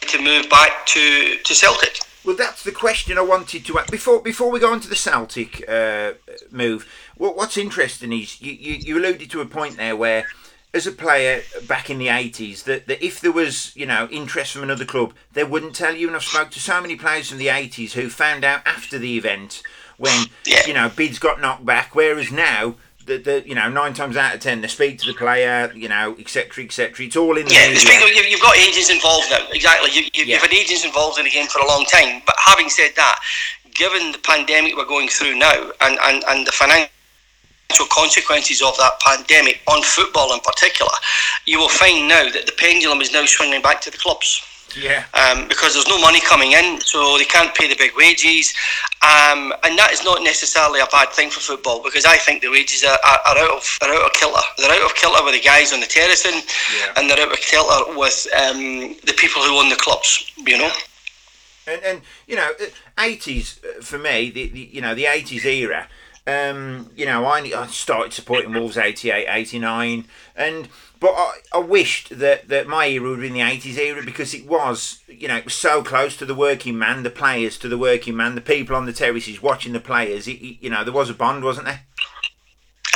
to 0.00 0.22
move 0.22 0.48
back 0.48 0.86
to, 0.86 1.36
to 1.44 1.54
Celtic. 1.54 1.98
Well, 2.24 2.36
that's 2.36 2.62
the 2.64 2.72
question 2.72 3.18
I 3.18 3.22
wanted 3.22 3.66
to 3.66 3.78
ask. 3.78 3.90
Before 3.90 4.20
before 4.20 4.50
we 4.50 4.60
go 4.60 4.72
on 4.72 4.80
to 4.80 4.88
the 4.88 4.96
Celtic 4.96 5.66
uh, 5.68 6.12
move, 6.50 6.86
what, 7.16 7.34
what's 7.34 7.56
interesting 7.56 8.12
is 8.12 8.40
you, 8.40 8.52
you, 8.52 8.74
you 8.74 8.98
alluded 8.98 9.30
to 9.30 9.40
a 9.40 9.46
point 9.46 9.78
there 9.78 9.96
where 9.96 10.26
as 10.72 10.86
a 10.86 10.92
player 10.92 11.42
back 11.66 11.90
in 11.90 11.98
the 11.98 12.06
80s 12.06 12.64
that, 12.64 12.86
that 12.86 13.04
if 13.04 13.20
there 13.20 13.32
was 13.32 13.74
you 13.76 13.86
know 13.86 14.06
interest 14.10 14.52
from 14.52 14.62
another 14.62 14.84
club 14.84 15.12
they 15.32 15.42
wouldn't 15.44 15.74
tell 15.74 15.94
you 15.96 16.06
and 16.06 16.14
i've 16.16 16.22
spoke 16.22 16.50
to 16.50 16.60
so 16.60 16.80
many 16.80 16.94
players 16.94 17.28
from 17.28 17.38
the 17.38 17.48
80s 17.48 17.92
who 17.92 18.08
found 18.08 18.44
out 18.44 18.60
after 18.66 18.96
the 18.98 19.16
event 19.16 19.62
when 19.96 20.26
Yeah. 20.46 20.66
you 20.66 20.72
know 20.74 20.88
bids 20.88 21.18
got 21.18 21.40
knocked 21.40 21.66
back. 21.66 21.94
Whereas 21.94 22.32
now, 22.32 22.76
the, 23.04 23.18
the 23.18 23.42
you 23.46 23.54
know 23.54 23.68
nine 23.68 23.92
times 23.92 24.16
out 24.16 24.34
of 24.34 24.40
ten 24.40 24.62
they 24.62 24.68
speak 24.68 24.98
to 25.00 25.06
the 25.06 25.12
player, 25.12 25.70
you 25.74 25.88
know, 25.90 26.16
etc. 26.18 26.64
etc. 26.64 27.04
It's 27.04 27.16
all 27.16 27.36
in 27.36 27.44
the 27.46 27.52
Yeah, 27.52 27.66
media. 27.66 27.80
speaking 27.80 28.08
of, 28.08 28.14
you've, 28.16 28.26
you've 28.28 28.40
got 28.40 28.56
agents 28.56 28.88
involved 28.88 29.26
now. 29.30 29.46
Exactly. 29.52 29.90
You, 29.92 30.02
you, 30.14 30.24
Yeah. 30.24 30.34
You've 30.36 30.42
had 30.42 30.54
agents 30.54 30.86
involved 30.86 31.18
in 31.18 31.24
the 31.24 31.30
game 31.30 31.48
for 31.48 31.58
a 31.60 31.66
long 31.66 31.84
time. 31.84 32.22
But 32.24 32.34
having 32.38 32.70
said 32.70 32.92
that, 32.96 33.20
given 33.74 34.12
the 34.12 34.18
pandemic 34.18 34.74
we're 34.76 34.86
going 34.86 35.08
through 35.08 35.36
now 35.36 35.70
and, 35.82 35.98
and, 36.02 36.24
and 36.28 36.46
the 36.46 36.52
financial 36.52 36.88
consequences 37.90 38.62
of 38.62 38.76
that 38.78 38.98
pandemic 39.00 39.60
on 39.66 39.82
football 39.82 40.32
in 40.34 40.40
particular, 40.40 40.92
you 41.46 41.58
will 41.58 41.68
find 41.68 42.08
now 42.08 42.28
that 42.30 42.46
the 42.46 42.52
pendulum 42.58 43.00
is 43.00 43.12
now 43.12 43.24
swinging 43.26 43.62
back 43.62 43.80
to 43.82 43.90
the 43.90 43.98
clubs. 43.98 44.42
yeah, 44.80 45.02
um, 45.14 45.48
because 45.48 45.74
there's 45.74 45.88
no 45.88 45.98
money 46.00 46.20
coming 46.20 46.52
in, 46.52 46.80
so 46.80 47.18
they 47.18 47.24
can't 47.24 47.52
pay 47.56 47.66
the 47.66 47.74
big 47.74 47.90
wages. 47.96 48.54
Um, 49.02 49.52
and 49.64 49.76
that 49.78 49.90
is 49.92 50.04
not 50.04 50.22
necessarily 50.22 50.78
a 50.80 50.86
bad 50.92 51.08
thing 51.10 51.28
for 51.30 51.40
football 51.40 51.82
because 51.82 52.04
I 52.04 52.16
think 52.18 52.40
the 52.42 52.50
wages 52.50 52.84
are, 52.84 52.98
are, 53.02 53.20
are 53.26 53.38
out 53.38 53.50
of 53.58 53.78
are 53.82 53.88
out 53.92 54.06
of 54.06 54.12
kilter. 54.12 54.40
They're 54.58 54.70
out 54.70 54.84
of 54.84 54.94
kilter 54.94 55.24
with 55.24 55.34
the 55.34 55.40
guys 55.40 55.72
on 55.72 55.80
the 55.80 55.86
terracing, 55.86 56.38
Yeah. 56.78 56.92
and 56.96 57.10
they're 57.10 57.18
out 57.18 57.32
of 57.32 57.40
kilter 57.40 57.98
with 57.98 58.26
um, 58.40 58.94
the 59.04 59.14
people 59.16 59.42
who 59.42 59.58
own 59.58 59.70
the 59.70 59.76
clubs. 59.76 60.30
You 60.36 60.58
know. 60.58 60.70
and 61.66 61.82
and 61.82 62.02
you 62.28 62.36
know, 62.36 62.48
eighties 62.98 63.58
for 63.82 63.98
me, 63.98 64.30
the, 64.30 64.48
the 64.48 64.60
you 64.72 64.80
know 64.80 64.94
the 64.94 65.06
eighties 65.06 65.44
era. 65.44 65.88
Um, 66.26 66.90
you 66.96 67.06
know, 67.06 67.24
I, 67.24 67.38
I 67.56 67.66
started 67.68 68.12
supporting 68.12 68.52
Wolves 68.52 68.76
88, 68.76 69.26
89, 69.28 70.04
and 70.36 70.68
but 71.00 71.12
I, 71.16 71.38
I 71.54 71.58
wished 71.58 72.18
that, 72.18 72.48
that 72.48 72.66
my 72.66 72.86
era 72.86 73.08
would 73.08 73.22
have 73.22 73.22
been 73.22 73.32
the 73.32 73.40
80s 73.40 73.78
era 73.78 74.02
because 74.04 74.34
it 74.34 74.46
was, 74.46 75.00
you 75.08 75.28
know, 75.28 75.36
it 75.38 75.46
was 75.46 75.54
so 75.54 75.82
close 75.82 76.14
to 76.18 76.26
the 76.26 76.34
working 76.34 76.78
man, 76.78 77.04
the 77.04 77.10
players 77.10 77.56
to 77.58 77.68
the 77.68 77.78
working 77.78 78.14
man, 78.14 78.34
the 78.34 78.42
people 78.42 78.76
on 78.76 78.84
the 78.84 78.92
terraces 78.92 79.42
watching 79.42 79.72
the 79.72 79.80
players. 79.80 80.28
It, 80.28 80.32
it- 80.32 80.58
you 80.62 80.68
know, 80.68 80.84
there 80.84 80.92
was 80.92 81.08
a 81.08 81.14
bond, 81.14 81.42
wasn't 81.42 81.66
there? 81.66 81.80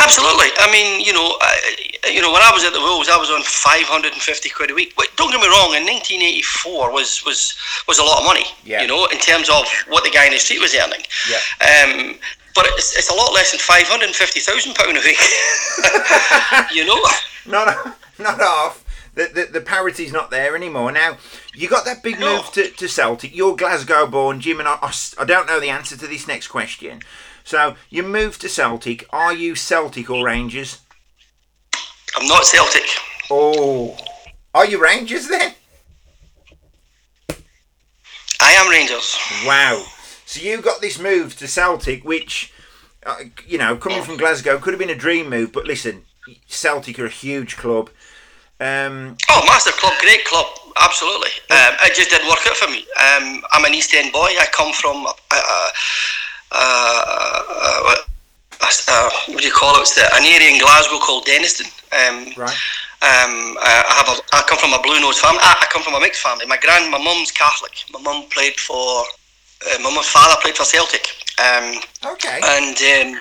Absolutely. 0.04 0.48
I 0.58 0.70
mean, 0.70 1.00
you 1.00 1.12
know, 1.12 1.36
I, 1.40 2.10
you 2.12 2.20
know, 2.20 2.30
when 2.32 2.42
I 2.42 2.50
was 2.52 2.62
at 2.64 2.72
the 2.72 2.80
Wolves, 2.80 3.08
I 3.08 3.16
was 3.16 3.30
on 3.30 3.42
five 3.42 3.84
hundred 3.88 4.12
and 4.12 4.20
fifty 4.20 4.50
quid 4.50 4.70
a 4.70 4.74
week. 4.74 4.92
But 4.96 5.08
don't 5.16 5.30
get 5.32 5.40
me 5.40 5.48
wrong, 5.48 5.74
in 5.74 5.86
nineteen 5.86 6.20
eighty 6.22 6.42
four 6.42 6.92
was 6.92 7.24
was 7.24 7.54
was 7.88 7.98
a 7.98 8.04
lot 8.04 8.18
of 8.20 8.24
money. 8.24 8.44
Yeah. 8.64 8.82
You 8.82 8.88
know, 8.88 9.06
in 9.06 9.18
terms 9.18 9.48
of 9.48 9.64
what 9.88 10.04
the 10.04 10.10
guy 10.10 10.26
in 10.26 10.32
the 10.32 10.38
street 10.38 10.60
was 10.60 10.74
earning. 10.74 11.00
Yeah. 11.30 11.40
Um, 11.64 12.14
but 12.54 12.66
it's, 12.78 12.96
it's 12.96 13.10
a 13.10 13.14
lot 13.14 13.32
less 13.32 13.50
than 13.50 13.60
five 13.60 13.88
hundred 13.88 14.06
and 14.06 14.14
fifty 14.14 14.40
thousand 14.40 14.74
pound 14.76 14.96
a 14.96 15.00
week. 15.00 15.18
you 16.72 16.84
know. 16.86 17.00
Not 17.46 17.96
not 18.18 18.38
half. 18.38 18.84
The, 19.14 19.30
the, 19.32 19.44
the 19.52 19.60
parity's 19.60 20.12
not 20.12 20.30
there 20.32 20.56
anymore. 20.56 20.90
Now, 20.90 21.18
you 21.54 21.68
got 21.68 21.84
that 21.84 22.02
big 22.02 22.18
No. 22.18 22.38
move 22.38 22.50
to, 22.54 22.68
to 22.68 22.88
Celtic. 22.88 23.32
You're 23.32 23.54
Glasgow 23.54 24.08
born, 24.08 24.40
Jim, 24.40 24.58
and 24.58 24.66
I 24.68 24.76
I 25.18 25.24
don't 25.24 25.46
know 25.46 25.60
the 25.60 25.70
answer 25.70 25.96
to 25.96 26.06
this 26.08 26.26
next 26.26 26.48
question. 26.48 27.00
So, 27.44 27.76
you 27.90 28.02
moved 28.02 28.40
to 28.40 28.48
Celtic. 28.48 29.06
Are 29.10 29.34
you 29.34 29.54
Celtic 29.54 30.08
or 30.08 30.24
Rangers? 30.24 30.80
I'm 32.16 32.26
not 32.26 32.44
Celtic. 32.46 32.86
Oh, 33.30 33.96
are 34.54 34.66
you 34.66 34.82
Rangers 34.82 35.28
then? 35.28 35.54
I 38.40 38.52
am 38.52 38.70
Rangers. 38.70 39.18
Wow. 39.46 39.84
So, 40.24 40.40
you 40.40 40.62
got 40.62 40.80
this 40.80 40.98
move 40.98 41.36
to 41.36 41.46
Celtic, 41.46 42.02
which, 42.02 42.50
uh, 43.04 43.16
you 43.46 43.58
know, 43.58 43.76
coming 43.76 44.02
from 44.02 44.16
Glasgow, 44.16 44.58
could 44.58 44.72
have 44.72 44.80
been 44.80 44.88
a 44.90 44.94
dream 44.94 45.28
move, 45.28 45.52
but 45.52 45.66
listen, 45.66 46.04
Celtic 46.46 46.98
are 46.98 47.06
a 47.06 47.10
huge 47.10 47.58
club. 47.58 47.90
Um, 48.58 49.18
Oh, 49.28 49.42
massive 49.46 49.74
club, 49.76 49.92
great 50.00 50.24
club, 50.24 50.46
absolutely. 50.80 51.30
Um, 51.50 51.74
it 51.82 51.94
just 51.94 52.08
didn't 52.08 52.28
work 52.28 52.38
out 52.46 52.56
for 52.56 52.70
me. 52.70 52.86
Um, 52.96 53.42
I'm 53.52 53.64
an 53.66 53.74
East 53.74 53.92
End 53.92 54.12
boy. 54.12 54.28
I 54.38 54.46
come 54.52 54.72
from, 54.72 55.04
uh, 55.06 55.12
uh, 55.30 55.68
uh, 56.54 57.94
uh, 58.88 59.10
what 59.28 59.40
do 59.40 59.46
you 59.46 59.52
call 59.52 59.76
it? 59.76 59.80
It's 59.82 59.94
the, 59.94 60.04
an 60.14 60.24
area 60.24 60.50
in 60.50 60.60
Glasgow 60.60 60.98
called 60.98 61.26
Dennistoun. 61.26 61.66
Um, 61.92 62.32
right. 62.36 62.56
um, 63.02 63.56
I 63.60 63.84
I 63.88 63.94
have 63.98 64.08
a, 64.08 64.20
I 64.32 64.42
come 64.48 64.58
from 64.58 64.72
a 64.72 64.82
blue 64.82 65.00
nose 65.00 65.18
family. 65.18 65.40
I, 65.42 65.54
I 65.62 65.66
come 65.72 65.82
from 65.82 65.94
a 65.94 66.00
mixed 66.00 66.22
family. 66.22 66.46
My 66.46 66.56
grand, 66.58 66.90
my 66.90 66.98
mum's 66.98 67.30
Catholic. 67.30 67.72
My 67.92 68.00
mum 68.00 68.24
played 68.30 68.56
for, 68.58 69.04
uh, 69.68 69.78
my 69.82 69.90
mum's 69.92 70.08
father 70.08 70.36
played 70.42 70.56
for 70.56 70.64
Celtic. 70.64 71.06
Um, 71.38 71.74
Okay. 72.06 72.40
and 72.42 72.76
um, 73.16 73.20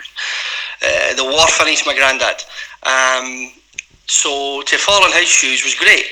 uh, 0.86 1.14
the 1.16 1.24
war 1.24 1.48
finished 1.48 1.86
my 1.86 1.96
granddad. 1.96 2.44
Um, 2.84 3.52
so 4.06 4.62
to 4.64 4.78
fall 4.78 5.06
in 5.06 5.12
his 5.14 5.28
shoes 5.28 5.64
was 5.64 5.76
great. 5.76 6.06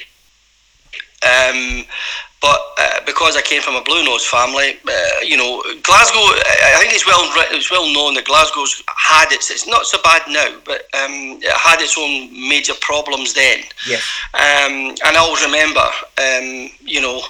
But 2.41 2.60
uh, 2.79 3.00
because 3.05 3.38
I 3.38 3.41
came 3.41 3.62
from 3.62 3.75
a 3.75 3.83
blue 3.83 4.03
nose 4.03 4.25
family, 4.25 4.79
uh, 4.88 5.21
you 5.24 5.38
know, 5.38 5.62
Glasgow. 5.83 6.25
I 6.74 6.77
think 6.79 6.93
it's 6.93 7.05
well 7.05 7.21
it's 7.51 7.69
well 7.69 7.86
known 7.93 8.15
that 8.15 8.25
Glasgow's 8.25 8.81
had 8.88 9.31
its. 9.31 9.51
It's 9.51 9.67
not 9.67 9.86
so 9.86 10.01
bad 10.01 10.24
now, 10.27 10.57
but 10.65 10.89
um, 10.98 11.38
it 11.38 11.53
had 11.53 11.79
its 11.81 11.98
own 11.98 12.33
major 12.50 12.74
problems 12.81 13.33
then. 13.33 13.60
Yes. 13.88 14.01
Um, 14.33 14.98
and 15.05 15.13
I 15.13 15.19
always 15.19 15.45
remember, 15.45 15.86
um, 16.17 16.71
you 16.81 17.01
know, 17.01 17.21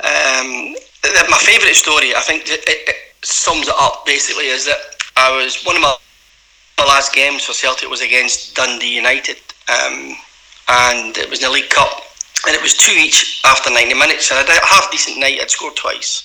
um, 0.00 0.74
that 1.02 1.26
my 1.28 1.38
favourite 1.38 1.74
story, 1.74 2.14
I 2.14 2.20
think 2.20 2.44
it, 2.48 2.64
it, 2.66 2.88
it 2.88 2.96
sums 3.22 3.68
it 3.68 3.74
up 3.78 4.06
basically, 4.06 4.46
is 4.46 4.64
that 4.66 4.78
I 5.16 5.36
was 5.36 5.62
one 5.64 5.76
of 5.76 5.82
my, 5.82 5.94
my 6.78 6.84
last 6.84 7.14
games 7.14 7.44
for 7.44 7.52
Celtic 7.52 7.88
was 7.88 8.02
against 8.02 8.54
Dundee 8.54 8.94
United, 8.94 9.38
um, 9.68 10.16
and 10.68 11.16
it 11.16 11.28
was 11.30 11.40
in 11.40 11.48
the 11.48 11.52
League 11.52 11.70
Cup, 11.70 12.02
and 12.46 12.54
it 12.54 12.62
was 12.62 12.74
two 12.74 12.92
each 12.92 13.42
after 13.44 13.70
90 13.70 13.94
minutes, 13.94 14.30
and 14.30 14.38
I 14.38 14.52
had 14.52 14.62
a 14.62 14.66
half 14.66 14.90
decent 14.90 15.18
night, 15.18 15.38
I'd 15.40 15.50
scored 15.50 15.76
twice. 15.76 16.24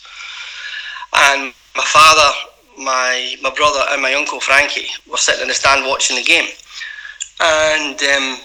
And 1.14 1.54
my 1.76 1.84
father, 1.86 2.32
my 2.78 3.36
my 3.42 3.52
brother, 3.52 3.84
and 3.92 4.02
my 4.02 4.14
uncle 4.14 4.40
Frankie 4.40 4.90
were 5.10 5.18
sitting 5.18 5.42
in 5.42 5.48
the 5.48 5.54
stand 5.54 5.86
watching 5.86 6.16
the 6.16 6.24
game, 6.24 6.50
and 7.42 8.02
um, 8.02 8.40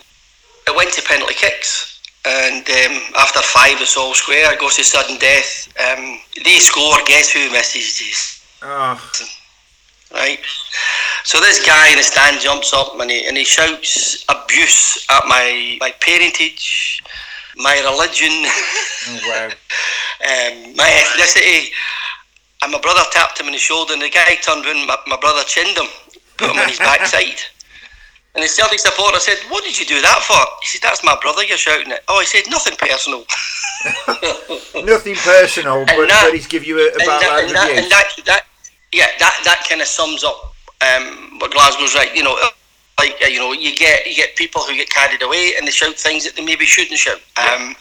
it 0.66 0.76
went 0.76 0.92
to 0.95 1.02
penalty 1.02 1.35
kicks. 1.35 1.92
And 2.25 2.68
um, 2.68 3.02
after 3.18 3.40
five, 3.40 3.80
it's 3.80 3.97
all 3.97 4.12
square. 4.12 4.52
It 4.52 4.59
goes 4.59 4.75
to 4.76 4.85
sudden 4.85 5.16
death. 5.18 5.68
Um, 5.78 6.18
they 6.45 6.59
score. 6.59 6.97
Guess 7.06 7.30
who 7.30 7.50
misses 7.52 8.00
this? 8.00 8.45
Oh, 8.62 9.00
Right. 10.12 10.40
So 11.25 11.40
this 11.40 11.64
guy 11.66 11.90
in 11.90 11.97
the 11.97 12.02
stand 12.02 12.40
jumps 12.40 12.73
up 12.73 12.99
and 13.00 13.11
he, 13.11 13.26
and 13.26 13.37
he 13.37 13.45
shouts 13.45 14.25
abuse 14.28 15.04
at 15.11 15.26
my 15.26 15.76
my 15.80 15.92
parentage, 16.00 16.96
my 17.57 17.75
religion, 17.85 18.31
oh 19.09 19.21
wow. 19.29 19.47
um, 19.49 20.77
my 20.77 20.89
ethnicity. 20.89 21.73
And 22.63 22.73
my 22.73 22.81
brother 22.81 23.03
tapped 23.13 23.39
him 23.39 23.47
on 23.47 23.53
the 23.53 23.59
shoulder, 23.59 23.93
and 23.93 24.01
the 24.03 24.09
guy 24.09 24.35
turned 24.37 24.65
round. 24.65 24.87
My, 24.87 24.97
my 25.07 25.19
brother 25.21 25.43
chinned 25.45 25.77
him, 25.77 25.87
put 26.39 26.51
him 26.51 26.57
on 26.59 26.69
his 26.69 26.79
backside. 26.89 27.41
And 28.35 28.45
the 28.45 28.49
Celtic 28.49 28.79
supporter 28.81 29.19
said, 29.19 29.39
"What 29.49 29.65
did 29.65 29.79
you 29.79 29.85
do 29.87 30.01
that 30.01 30.21
for?" 30.23 30.37
He 30.63 30.69
said, 30.69 30.83
"That's 30.83 31.05
my 31.05 31.17
brother. 31.21 31.45
You're 31.45 31.57
shouting 31.57 31.93
at." 31.93 32.01
Oh, 32.09 32.21
he 32.21 32.27
said, 32.27 32.45
"Nothing 32.51 32.77
personal." 32.77 33.25
Nothing 34.85 35.15
personal, 35.17 35.85
but, 35.87 36.09
that- 36.09 36.29
but 36.29 36.35
he's 36.35 36.47
give 36.47 36.65
you 36.65 36.79
a, 36.79 36.89
a 36.93 36.99
bad 36.99 37.21
that, 37.23 37.45
and 37.45 37.55
that, 37.55 37.71
and 37.77 37.91
that, 37.91 38.09
that, 38.27 38.43
yeah, 38.93 39.07
that, 39.19 39.41
that 39.45 39.67
kind 39.69 39.81
of 39.81 39.87
sums 39.87 40.25
up 40.25 40.55
um, 40.81 41.39
what 41.39 41.51
Glasgow's 41.53 41.95
like. 41.95 42.15
You 42.15 42.25
know, 42.25 42.37
like 42.99 43.17
uh, 43.23 43.29
you 43.29 43.38
know, 43.38 43.53
you 43.53 43.75
get 43.76 44.07
you 44.07 44.15
get 44.15 44.37
people 44.37 44.62
who 44.62 44.75
get 44.75 44.91
carried 44.91 45.23
away 45.23 45.53
and 45.57 45.67
they 45.67 45.71
shout 45.71 45.97
things 45.97 46.25
that 46.25 46.37
they 46.37 46.45
maybe 46.45 46.65
shouldn't 46.65 46.99
shout. 46.99 47.21
Um, 47.37 47.76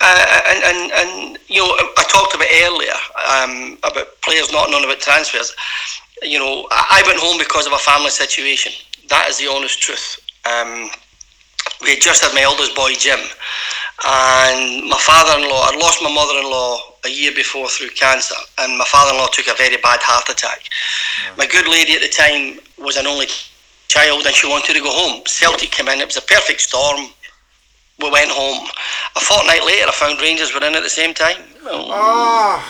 uh, 0.00 0.40
and, 0.48 0.62
and 0.64 0.92
and 0.92 1.38
you 1.48 1.60
know, 1.60 1.72
I 1.96 2.04
talked 2.08 2.34
about 2.34 2.48
earlier 2.64 2.98
um, 3.32 3.78
about 3.82 4.20
players 4.22 4.52
not 4.52 4.70
knowing 4.70 4.84
about 4.84 5.00
transfers. 5.00 5.54
You 6.22 6.38
know, 6.38 6.66
I 6.70 7.02
went 7.06 7.18
home 7.20 7.38
because 7.38 7.66
of 7.66 7.72
a 7.72 7.78
family 7.78 8.10
situation. 8.10 8.72
That 9.08 9.28
is 9.28 9.38
the 9.38 9.48
honest 9.48 9.80
truth. 9.80 10.18
Um, 10.44 10.90
we 11.82 11.90
had 11.90 12.00
just 12.00 12.22
had 12.22 12.34
my 12.34 12.42
eldest 12.42 12.74
boy 12.74 12.92
Jim, 12.94 13.18
and 13.18 14.88
my 14.88 14.98
father-in-law. 15.00 15.62
I'd 15.68 15.80
lost 15.80 16.02
my 16.02 16.12
mother-in-law 16.12 16.80
a 17.04 17.08
year 17.08 17.32
before 17.34 17.68
through 17.68 17.90
cancer, 17.90 18.36
and 18.58 18.76
my 18.76 18.84
father-in-law 18.84 19.28
took 19.32 19.48
a 19.48 19.56
very 19.56 19.76
bad 19.76 20.00
heart 20.02 20.28
attack. 20.28 20.68
My 21.38 21.46
good 21.46 21.68
lady 21.68 21.94
at 21.94 22.02
the 22.02 22.08
time 22.08 22.60
was 22.78 22.96
an 22.96 23.06
only 23.06 23.26
child, 23.88 24.26
and 24.26 24.34
she 24.34 24.48
wanted 24.48 24.74
to 24.74 24.80
go 24.80 24.90
home. 24.90 25.22
Celtic 25.26 25.70
came 25.70 25.88
in; 25.88 26.00
it 26.00 26.06
was 26.06 26.16
a 26.16 26.22
perfect 26.22 26.60
storm. 26.60 27.06
We 27.98 28.10
went 28.10 28.30
home. 28.30 28.68
A 29.16 29.20
fortnight 29.20 29.64
later, 29.64 29.88
I 29.88 29.92
found 29.92 30.20
Rangers 30.20 30.52
were 30.52 30.64
in 30.64 30.74
at 30.74 30.82
the 30.82 30.90
same 30.90 31.14
time. 31.14 31.36
Oh, 31.64 32.62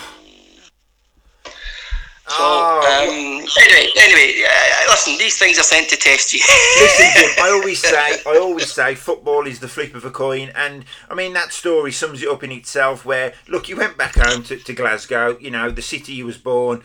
So 2.29 2.35
Oh, 2.39 2.79
um, 2.79 3.45
anyway, 3.63 3.89
anyway, 3.97 4.43
uh, 4.43 4.91
listen. 4.91 5.17
These 5.17 5.37
things 5.37 5.57
are 5.59 5.63
sent 5.63 5.89
to 5.89 5.95
test 5.97 6.33
you. 6.33 6.39
listen, 6.79 7.43
I 7.43 7.49
always 7.51 7.79
say, 7.81 8.21
I 8.25 8.37
always 8.37 8.71
say, 8.71 8.95
football 8.95 9.47
is 9.47 9.59
the 9.59 9.67
flip 9.67 9.95
of 9.95 10.03
a 10.05 10.11
coin, 10.11 10.51
and 10.55 10.85
I 11.09 11.13
mean 11.13 11.33
that 11.33 11.51
story 11.53 11.91
sums 11.91 12.21
it 12.21 12.29
up 12.29 12.43
in 12.43 12.51
itself. 12.51 13.05
Where 13.05 13.33
look, 13.47 13.69
you 13.69 13.77
went 13.77 13.97
back 13.97 14.15
home 14.15 14.43
to, 14.43 14.57
to 14.57 14.73
Glasgow, 14.73 15.37
you 15.39 15.51
know, 15.51 15.71
the 15.71 15.81
city 15.81 16.13
you 16.13 16.25
was 16.25 16.37
born, 16.37 16.83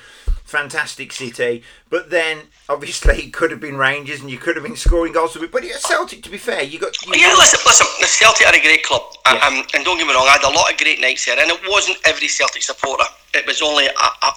fantastic 0.53 1.13
city, 1.13 1.63
but 1.89 2.11
then 2.11 2.39
obviously 2.69 3.25
it 3.25 3.33
could 3.33 3.51
have 3.51 3.61
been 3.61 3.77
Rangers, 3.77 4.21
and 4.21 4.31
you 4.31 4.37
could 4.39 4.55
have 4.55 4.65
been 4.65 4.77
scoring 4.77 5.13
goals 5.15 5.35
with 5.35 5.45
it. 5.45 5.51
But 5.51 5.65
at 5.65 5.81
Celtic, 5.81 6.23
to 6.25 6.31
be 6.31 6.37
fair, 6.37 6.63
you 6.63 6.79
got 6.79 6.93
you 7.07 7.13
Yeah, 7.17 7.35
listen, 7.39 7.59
listen. 7.67 7.87
The 8.01 8.07
Celtic 8.07 8.47
are 8.47 8.55
a 8.55 8.61
great 8.61 8.85
club, 8.85 9.03
Yes. 9.27 9.43
um, 9.43 9.65
and 9.75 9.85
don't 9.85 9.97
get 9.97 10.07
me 10.07 10.13
wrong. 10.15 10.29
I 10.29 10.33
had 10.33 10.45
a 10.45 10.55
lot 10.55 10.71
of 10.71 10.79
great 10.79 11.01
nights 11.01 11.25
here, 11.25 11.37
and 11.39 11.51
it 11.51 11.61
wasn't 11.67 11.99
every 12.05 12.29
Celtic 12.29 12.63
supporter. 12.63 13.05
It 13.35 13.47
was 13.47 13.63
only 13.63 13.87
a, 13.87 13.91
a, 13.91 14.31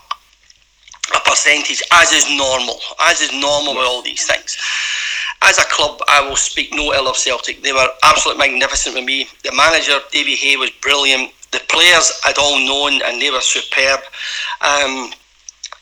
a 1.16 1.20
percentage, 1.26 1.84
as 1.92 2.12
is 2.14 2.26
normal, 2.38 2.80
as 3.02 3.20
is 3.22 3.34
normal 3.34 3.76
with 3.76 3.86
all 3.86 4.02
these 4.02 4.26
things. 4.26 4.58
As 5.42 5.60
a 5.60 5.66
club, 5.66 6.00
I 6.08 6.26
will 6.28 6.38
speak 6.38 6.74
no 6.74 6.94
ill 6.94 7.08
of 7.10 7.18
Celtic. 7.18 7.62
They 7.62 7.74
were 7.74 7.90
absolutely 8.04 8.48
magnificent 8.48 8.96
with 8.96 9.04
me. 9.04 9.28
The 9.44 9.52
manager, 9.54 10.00
Davy 10.12 10.36
Hay, 10.36 10.56
was 10.56 10.72
brilliant. 10.82 11.32
The 11.52 11.60
players 11.68 12.12
I'd 12.26 12.38
all 12.40 12.58
known 12.58 13.02
and 13.06 13.22
they 13.22 13.30
were 13.30 13.42
superb. 13.42 14.00
Um, 14.62 15.12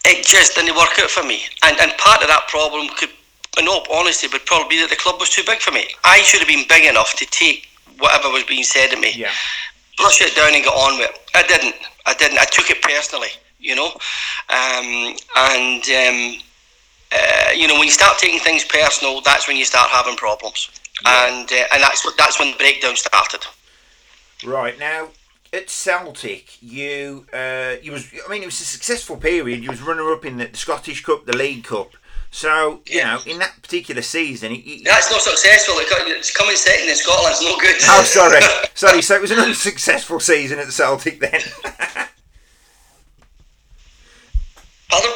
it 0.05 0.25
just 0.25 0.55
didn't 0.55 0.75
work 0.75 0.97
out 0.99 1.09
for 1.09 1.23
me. 1.23 1.43
And, 1.63 1.77
and 1.79 1.91
part 1.97 2.21
of 2.21 2.27
that 2.27 2.47
problem 2.47 2.87
could, 2.97 3.09
in 3.57 3.67
all 3.67 3.85
honesty, 3.91 4.27
would 4.31 4.45
probably 4.45 4.75
be 4.77 4.81
that 4.81 4.89
the 4.89 4.95
club 4.95 5.19
was 5.19 5.29
too 5.29 5.43
big 5.45 5.59
for 5.59 5.71
me. 5.71 5.85
I 6.03 6.21
should 6.21 6.39
have 6.39 6.47
been 6.47 6.65
big 6.67 6.85
enough 6.85 7.15
to 7.15 7.25
take 7.27 7.67
whatever 7.99 8.29
was 8.29 8.43
being 8.43 8.63
said 8.63 8.89
to 8.91 8.97
me, 8.97 9.13
Yeah. 9.15 9.31
brush 9.97 10.21
it 10.21 10.35
down 10.35 10.53
and 10.53 10.63
get 10.63 10.73
on 10.73 10.97
with 10.99 11.09
it. 11.09 11.19
I 11.35 11.43
didn't. 11.43 11.75
I 12.05 12.13
didn't. 12.15 12.39
I 12.39 12.45
took 12.45 12.69
it 12.69 12.81
personally, 12.81 13.29
you 13.59 13.75
know. 13.75 13.91
Um, 14.49 15.15
and 15.37 15.83
um, 15.83 16.41
uh, 17.13 17.51
you 17.55 17.67
know, 17.67 17.75
when 17.75 17.83
you 17.85 17.91
start 17.91 18.17
taking 18.17 18.39
things 18.39 18.65
personal, 18.65 19.21
that's 19.21 19.47
when 19.47 19.55
you 19.55 19.63
start 19.65 19.89
having 19.89 20.15
problems. 20.17 20.69
And 21.05 21.49
uh, 21.51 21.63
and 21.73 21.81
that's 21.81 22.03
what 22.03 22.17
that's 22.17 22.39
when 22.39 22.51
the 22.51 22.57
breakdown 22.57 22.95
started. 22.97 23.41
Right 24.43 24.77
now, 24.79 25.07
at 25.53 25.69
Celtic, 25.69 26.61
you 26.61 27.25
uh, 27.33 27.75
you 27.81 27.91
was 27.91 28.11
I 28.27 28.29
mean 28.31 28.41
it 28.41 28.47
was 28.47 28.59
a 28.61 28.65
successful 28.65 29.17
period. 29.17 29.63
You 29.63 29.69
was 29.69 29.81
runner 29.81 30.11
up 30.11 30.25
in 30.25 30.37
the 30.37 30.49
Scottish 30.53 31.03
Cup, 31.03 31.25
the 31.25 31.37
League 31.37 31.63
Cup. 31.65 31.91
So 32.31 32.81
you 32.87 32.97
Yeah. 32.97 33.13
know, 33.15 33.21
in 33.31 33.37
that 33.39 33.61
particular 33.61 34.01
season, 34.01 34.51
it, 34.51 34.61
it- 34.65 34.83
That's 34.85 35.11
not 35.11 35.21
successful. 35.21 35.75
It's 35.77 36.31
coming 36.35 36.55
second 36.55 36.89
in 36.89 36.95
Scotland's 36.95 37.41
no 37.43 37.55
good. 37.59 37.75
oh 37.83 38.03
sorry, 38.07 38.41
sorry. 38.73 39.01
So 39.03 39.15
it 39.15 39.21
was 39.21 39.31
an 39.31 39.39
unsuccessful 39.39 40.19
season 40.19 40.57
at 40.59 40.71
Celtic 40.73 41.19
then. 41.19 41.41
Pardon? 44.89 45.11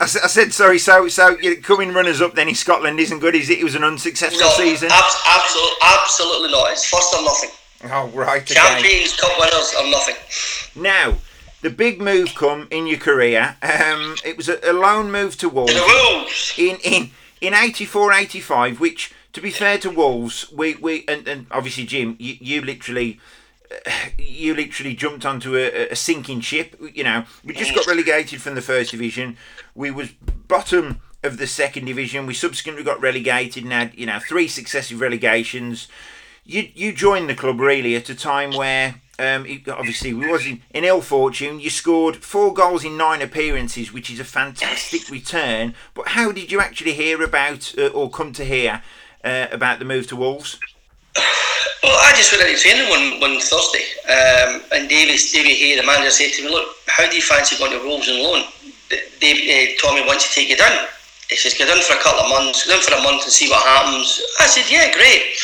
I, 0.00 0.04
I 0.04 0.06
said 0.06 0.52
sorry. 0.52 0.78
So 0.78 1.08
so 1.08 1.36
you 1.38 1.56
coming 1.60 1.92
runners 1.92 2.20
up 2.20 2.34
then 2.34 2.48
in 2.48 2.54
Scotland 2.54 3.00
isn't 3.00 3.18
good, 3.20 3.34
is 3.34 3.50
it? 3.50 3.58
It 3.58 3.64
was 3.64 3.74
an 3.74 3.82
unsuccessful 3.84 4.40
No, 4.40 4.50
season. 4.50 4.90
abs- 4.92 5.22
absolutely, 5.26 5.76
absolutely 5.82 6.50
not. 6.52 6.70
It's 6.72 6.84
first 6.88 7.14
or 7.14 7.22
nothing. 7.24 7.50
Oh 7.84 8.08
right, 8.14 8.42
okay. 8.42 8.54
Champions, 8.54 9.16
Cup 9.16 9.32
winners, 9.38 9.74
or 9.78 9.90
nothing. 9.90 10.82
Now, 10.82 11.18
the 11.62 11.70
big 11.70 12.00
move 12.00 12.34
come 12.34 12.66
in 12.70 12.86
your 12.86 12.98
career. 12.98 13.56
Um, 13.62 14.16
it 14.24 14.36
was 14.36 14.48
a, 14.48 14.58
a 14.68 14.72
loan 14.72 15.10
move 15.12 15.36
to 15.38 15.48
Wolves 15.48 15.74
The 15.74 15.80
Wolves. 15.82 16.54
in 16.56 16.76
in 16.82 17.10
in 17.40 17.52
84, 17.54 18.12
85, 18.12 18.80
Which, 18.80 19.12
to 19.34 19.40
be 19.40 19.50
fair 19.50 19.76
to 19.78 19.90
Wolves, 19.90 20.50
we 20.52 20.74
we 20.76 21.04
and, 21.08 21.26
and 21.28 21.46
obviously 21.50 21.84
Jim, 21.84 22.16
you, 22.18 22.36
you 22.40 22.60
literally. 22.62 23.20
uh, 23.70 23.90
You 24.18 24.54
literally 24.54 24.94
jumped 24.94 25.24
onto 25.24 25.56
a, 25.56 25.88
a 25.88 25.96
sinking 25.96 26.40
ship. 26.40 26.76
You 26.92 27.04
know, 27.04 27.24
we 27.44 27.54
just 27.54 27.74
got 27.74 27.86
relegated 27.86 28.42
from 28.42 28.54
the 28.56 28.60
first 28.62 28.90
division. 28.90 29.36
We 29.74 29.90
was 29.90 30.10
bottom 30.48 31.00
of 31.22 31.38
the 31.38 31.46
second 31.46 31.86
division. 31.86 32.26
We 32.26 32.34
subsequently 32.34 32.82
got 32.84 33.00
relegated 33.00 33.62
and 33.64 33.72
had 33.72 33.94
you 33.94 34.06
know 34.06 34.18
three 34.18 34.48
successive 34.48 35.00
relegations 35.00 35.88
you 36.44 36.68
you 36.74 36.92
joined 36.92 37.28
the 37.28 37.34
club 37.34 37.60
really 37.60 37.96
at 37.96 38.08
a 38.08 38.14
time 38.14 38.52
where 38.52 38.96
um, 39.18 39.46
it, 39.46 39.68
obviously 39.68 40.12
we 40.12 40.30
was 40.30 40.46
in, 40.46 40.62
in 40.72 40.84
ill 40.84 41.00
fortune. 41.00 41.60
You 41.60 41.70
scored 41.70 42.16
four 42.16 42.52
goals 42.52 42.84
in 42.84 42.96
nine 42.96 43.22
appearances, 43.22 43.92
which 43.92 44.10
is 44.10 44.20
a 44.20 44.24
fantastic 44.24 45.08
return. 45.10 45.74
But 45.94 46.08
how 46.08 46.32
did 46.32 46.50
you 46.50 46.60
actually 46.60 46.94
hear 46.94 47.22
about 47.22 47.74
uh, 47.78 47.88
or 47.88 48.10
come 48.10 48.32
to 48.32 48.44
hear 48.44 48.82
uh, 49.22 49.46
about 49.50 49.78
the 49.78 49.84
move 49.84 50.06
to 50.08 50.16
Wolves? 50.16 50.58
Well, 51.82 52.00
I 52.00 52.12
just 52.16 52.32
went 52.32 52.42
to 52.48 52.56
training 52.56 52.88
one, 52.88 53.20
one 53.20 53.38
Thursday, 53.40 53.84
um, 54.08 54.62
and 54.72 54.88
Davey, 54.88 55.20
David 55.32 55.52
Hay, 55.52 55.76
the 55.76 55.86
manager, 55.86 56.10
said 56.10 56.32
to 56.32 56.44
me, 56.44 56.50
"Look, 56.50 56.66
how 56.86 57.08
do 57.08 57.14
you 57.14 57.22
fancy 57.22 57.56
going 57.58 57.72
to 57.72 57.84
Wolves 57.84 58.08
on 58.08 58.22
loan?" 58.22 58.44
D- 58.88 59.04
Dave 59.20 59.76
uh, 59.84 59.94
me 59.94 60.06
once 60.06 60.26
to 60.28 60.34
take 60.34 60.48
you 60.48 60.56
down. 60.56 60.88
He 61.28 61.36
says, 61.36 61.54
"Go 61.54 61.66
down 61.66 61.82
for 61.82 61.92
a 61.92 62.02
couple 62.02 62.24
of 62.24 62.30
months, 62.30 62.66
go 62.66 62.72
down 62.72 62.82
for 62.82 62.94
a 62.94 63.02
month 63.02 63.24
and 63.24 63.32
see 63.32 63.50
what 63.50 63.62
happens." 63.62 64.20
I 64.40 64.46
said, 64.46 64.64
"Yeah, 64.70 64.92
great." 64.94 65.36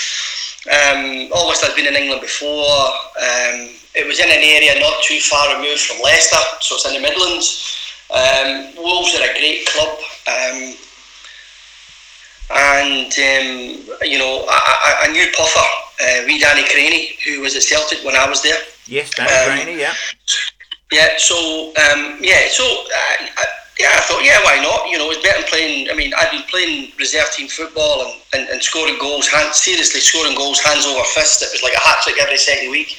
Um, 0.69 1.33
almost 1.33 1.64
I'd 1.64 1.75
been 1.76 1.87
in 1.87 1.96
England 1.96 2.20
before. 2.20 2.68
Um, 3.16 3.73
it 3.94 4.07
was 4.07 4.20
in 4.20 4.29
an 4.29 4.44
area 4.44 4.79
not 4.79 5.03
too 5.03 5.18
far 5.20 5.57
removed 5.57 5.81
from 5.81 6.03
Leicester, 6.03 6.37
so 6.61 6.77
it's 6.77 6.87
in 6.87 6.94
the 6.94 7.01
Midlands. 7.01 7.77
Um, 8.11 8.75
Wolves 8.77 9.14
are 9.16 9.25
a 9.25 9.33
great 9.33 9.66
club. 9.66 9.96
Um, 10.29 10.75
and 12.51 13.12
um, 13.12 13.96
you 14.03 14.18
know, 14.18 14.44
I, 14.49 14.59
I, 15.01 15.07
I 15.09 15.12
knew 15.12 15.27
Puffer, 15.37 15.61
uh, 15.61 16.27
wee 16.27 16.38
Danny 16.40 16.62
Crainie, 16.64 17.16
who 17.25 17.40
was 17.40 17.55
at 17.57 17.62
Celtic 17.62 18.05
when 18.05 18.16
I 18.16 18.29
was 18.29 18.42
there. 18.42 18.59
Yes, 18.87 19.11
Danny 19.11 19.31
Um, 19.31 19.66
Crainie, 19.66 19.79
yeah. 19.79 19.94
Yeah, 20.92 21.09
so 21.18 21.68
um, 21.68 22.18
yeah, 22.20 22.49
so 22.51 22.64
uh, 22.64 23.27
I, 23.37 23.44
yeah, 23.81 23.97
I 23.97 24.01
thought, 24.05 24.21
yeah, 24.21 24.37
why 24.45 24.61
not? 24.61 24.88
You 24.93 24.99
know, 25.01 25.09
it's 25.11 25.25
better 25.25 25.40
than 25.40 25.49
playing. 25.49 25.88
I 25.88 25.95
mean, 25.97 26.12
I've 26.12 26.31
been 26.31 26.45
playing 26.53 26.93
reserve 27.01 27.33
team 27.33 27.49
football 27.49 28.05
and, 28.05 28.12
and, 28.37 28.45
and 28.53 28.61
scoring 28.62 29.01
goals, 29.01 29.27
hand, 29.29 29.55
seriously 29.57 30.01
scoring 30.05 30.37
goals, 30.37 30.61
hands 30.61 30.85
over 30.85 31.01
fist. 31.16 31.40
It 31.40 31.49
was 31.53 31.64
like 31.64 31.73
a 31.73 31.81
hat 31.81 32.05
trick 32.05 32.21
every 32.21 32.37
second 32.37 32.71
week. 32.71 32.97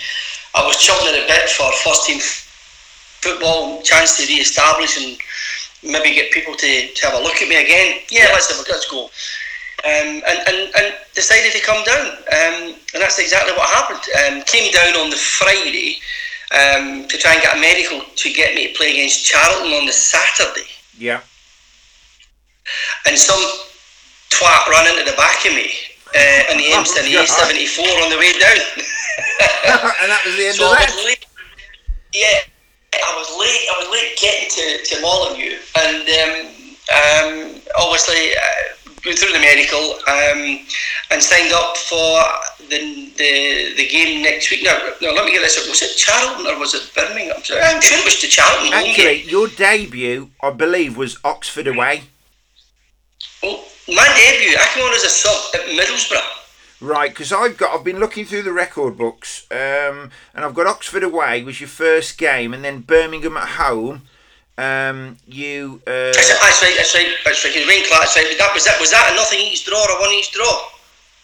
I 0.58 0.66
was 0.66 0.76
chomping 0.82 1.14
at 1.14 1.22
a 1.22 1.28
bit 1.30 1.50
for 1.54 1.70
first 1.86 2.10
team 2.10 2.18
football, 3.22 3.82
chance 3.84 4.18
to 4.18 4.26
re-establish 4.26 4.98
and 4.98 5.18
maybe 5.86 6.16
get 6.18 6.32
people 6.32 6.56
to, 6.58 6.70
to 6.90 7.02
have 7.06 7.14
a 7.14 7.22
look 7.22 7.38
at 7.42 7.48
me 7.48 7.62
again. 7.62 8.02
Yeah, 8.10 8.26
Yeah. 8.28 8.34
let's 8.34 8.50
have 8.50 8.58
a 8.58 8.66
let's 8.72 8.90
go. 8.90 9.06
Um, 9.86 10.22
and, 10.30 10.40
and, 10.50 10.60
and 10.78 10.88
decided 11.14 11.54
to 11.54 11.62
come 11.62 11.84
down, 11.86 12.06
um, 12.10 12.74
and 12.94 13.02
that's 13.02 13.18
exactly 13.18 13.54
what 13.54 13.66
happened. 13.70 14.02
Um, 14.22 14.44
came 14.46 14.72
down 14.72 14.94
on 14.98 15.10
the 15.10 15.16
Friday 15.18 15.98
um, 16.52 17.08
to 17.08 17.18
try 17.18 17.34
and 17.34 17.42
get 17.42 17.56
a 17.58 17.60
medical 17.60 18.02
to 18.02 18.28
get 18.34 18.56
me 18.56 18.68
to 18.72 18.78
play 18.78 18.92
against 18.92 19.26
Charlton 19.26 19.72
on 19.74 19.86
the 19.86 19.94
Saturday, 19.94 20.68
Yeah. 20.98 21.22
and 23.08 23.18
some 23.18 23.42
twat 24.30 24.68
ran 24.68 24.88
into 24.92 25.10
the 25.10 25.18
back 25.18 25.46
of 25.46 25.54
me 25.54 25.72
uh, 26.16 26.52
on 26.52 26.58
the 26.58 26.68
Oh, 26.72 26.80
M 26.80 26.84
the 26.84 27.12
God. 27.14 27.28
A74 27.28 28.04
on 28.04 28.10
the 28.10 28.18
way 28.18 28.32
down. 28.40 28.58
and 30.02 30.12
that 30.12 30.22
was 30.26 30.36
the 30.36 30.46
end 30.48 30.56
so 30.56 30.72
of 30.72 30.78
that. 30.78 31.18
Yeah, 32.14 32.40
I 32.96 33.12
was 33.16 33.30
late. 33.40 33.64
I 33.72 33.76
was 33.80 33.90
late 33.92 34.18
getting 34.20 34.50
to, 34.52 34.84
to 34.84 35.02
Molineux, 35.02 35.60
and 35.80 36.04
um, 36.20 36.34
um, 36.92 37.62
obviously 37.80 38.36
uh, 38.36 38.81
through 39.02 39.34
the 39.34 39.40
medical 39.40 39.94
um, 40.08 40.66
and 41.10 41.22
signed 41.22 41.52
up 41.54 41.76
for 41.78 42.22
the, 42.70 43.12
the 43.18 43.74
the 43.76 43.88
game 43.88 44.24
next 44.24 44.52
week. 44.52 44.64
Now, 44.64 44.78
now 45.02 45.14
let 45.14 45.26
me 45.26 45.32
get 45.32 45.42
this. 45.42 45.58
up. 45.58 45.68
Was 45.70 45.82
it 45.82 45.98
Charlton 45.98 46.48
or 46.48 46.60
was 46.60 46.74
it 46.74 46.92
Birmingham? 46.96 47.38
I'm 47.38 47.82
sure 47.82 47.98
it 47.98 48.06
was 48.06 48.22
the 48.22 48.28
Charlton 48.28 48.74
Actually, 48.74 49.24
your 49.24 49.48
debut, 49.48 50.30
I 50.42 50.52
believe, 50.52 50.98
was 50.98 51.18
Oxford 51.24 51.68
away. 51.68 52.04
Well, 53.44 53.64
my 53.88 54.08
debut, 54.16 54.56
I 54.58 54.70
came 54.74 54.84
on 54.84 54.94
as 54.94 55.04
a 55.04 55.10
sub 55.10 55.56
at 55.56 55.68
Middlesbrough. 55.68 56.42
Right, 56.82 57.12
because 57.12 57.32
I've 57.32 57.58
got 57.58 57.78
I've 57.78 57.84
been 57.84 58.00
looking 58.00 58.26
through 58.26 58.42
the 58.42 58.54
record 58.54 58.98
books, 58.98 59.46
um, 59.52 60.10
and 60.34 60.44
I've 60.44 60.56
got 60.56 60.66
Oxford 60.66 61.04
away 61.04 61.44
was 61.44 61.60
your 61.60 61.70
first 61.70 62.18
game, 62.18 62.54
and 62.54 62.64
then 62.64 62.82
Birmingham 62.82 63.38
at 63.38 63.50
home. 63.50 64.04
Um, 64.62 65.18
you 65.28 65.82
uh, 65.88 66.12
That's, 66.14 66.30
right. 66.62 66.74
That's 66.78 66.94
right. 66.96 67.14
That's 67.26 67.44
right. 67.46 67.56
Wayne 67.68 67.86
Clarke. 67.88 68.02
That's 68.04 68.16
right. 68.16 68.36
That 68.38 68.52
was 68.54 68.66
that. 68.66 68.80
Was 68.80 68.92
that 68.92 69.10
a 69.12 69.16
nothing 69.16 69.40
each 69.40 69.66
draw 69.66 69.84
or 69.84 69.98
a 69.98 70.02
one 70.02 70.12
each 70.12 70.32
draw? 70.32 70.68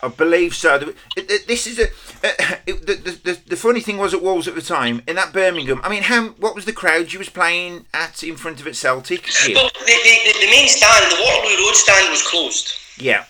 I 0.01 0.07
believe 0.09 0.55
so. 0.55 0.77
The- 0.79 0.95
it- 1.15 1.29
it- 1.31 1.47
This 1.47 1.67
is 1.67 1.79
a 1.79 1.85
uh, 1.85 2.55
it, 2.67 2.85
the, 2.87 2.95
the, 3.23 3.39
the 3.47 3.55
funny 3.55 3.79
thing 3.81 3.97
was 3.97 4.13
at 4.13 4.21
Wolves 4.21 4.47
at 4.47 4.55
the 4.55 4.61
time 4.61 5.01
in 5.07 5.15
that 5.17 5.33
Birmingham. 5.33 5.81
I 5.83 5.89
mean, 5.89 6.03
how 6.03 6.29
what 6.39 6.55
was 6.55 6.65
the 6.65 6.73
crowd 6.73 7.13
you 7.13 7.19
was 7.19 7.29
playing 7.29 7.85
at 7.93 8.23
in 8.23 8.37
front 8.37 8.59
of 8.59 8.65
at 8.67 8.75
Celtic? 8.75 9.29
Well, 9.53 9.69
the, 9.73 9.85
the, 9.85 10.15
the, 10.33 10.39
the 10.45 10.49
main 10.51 10.67
stand, 10.67 11.05
the 11.11 11.21
Waterloo 11.23 11.57
Road 11.65 11.75
stand, 11.75 12.09
was 12.09 12.21
closed. 12.27 12.71
Yeah, 12.97 13.25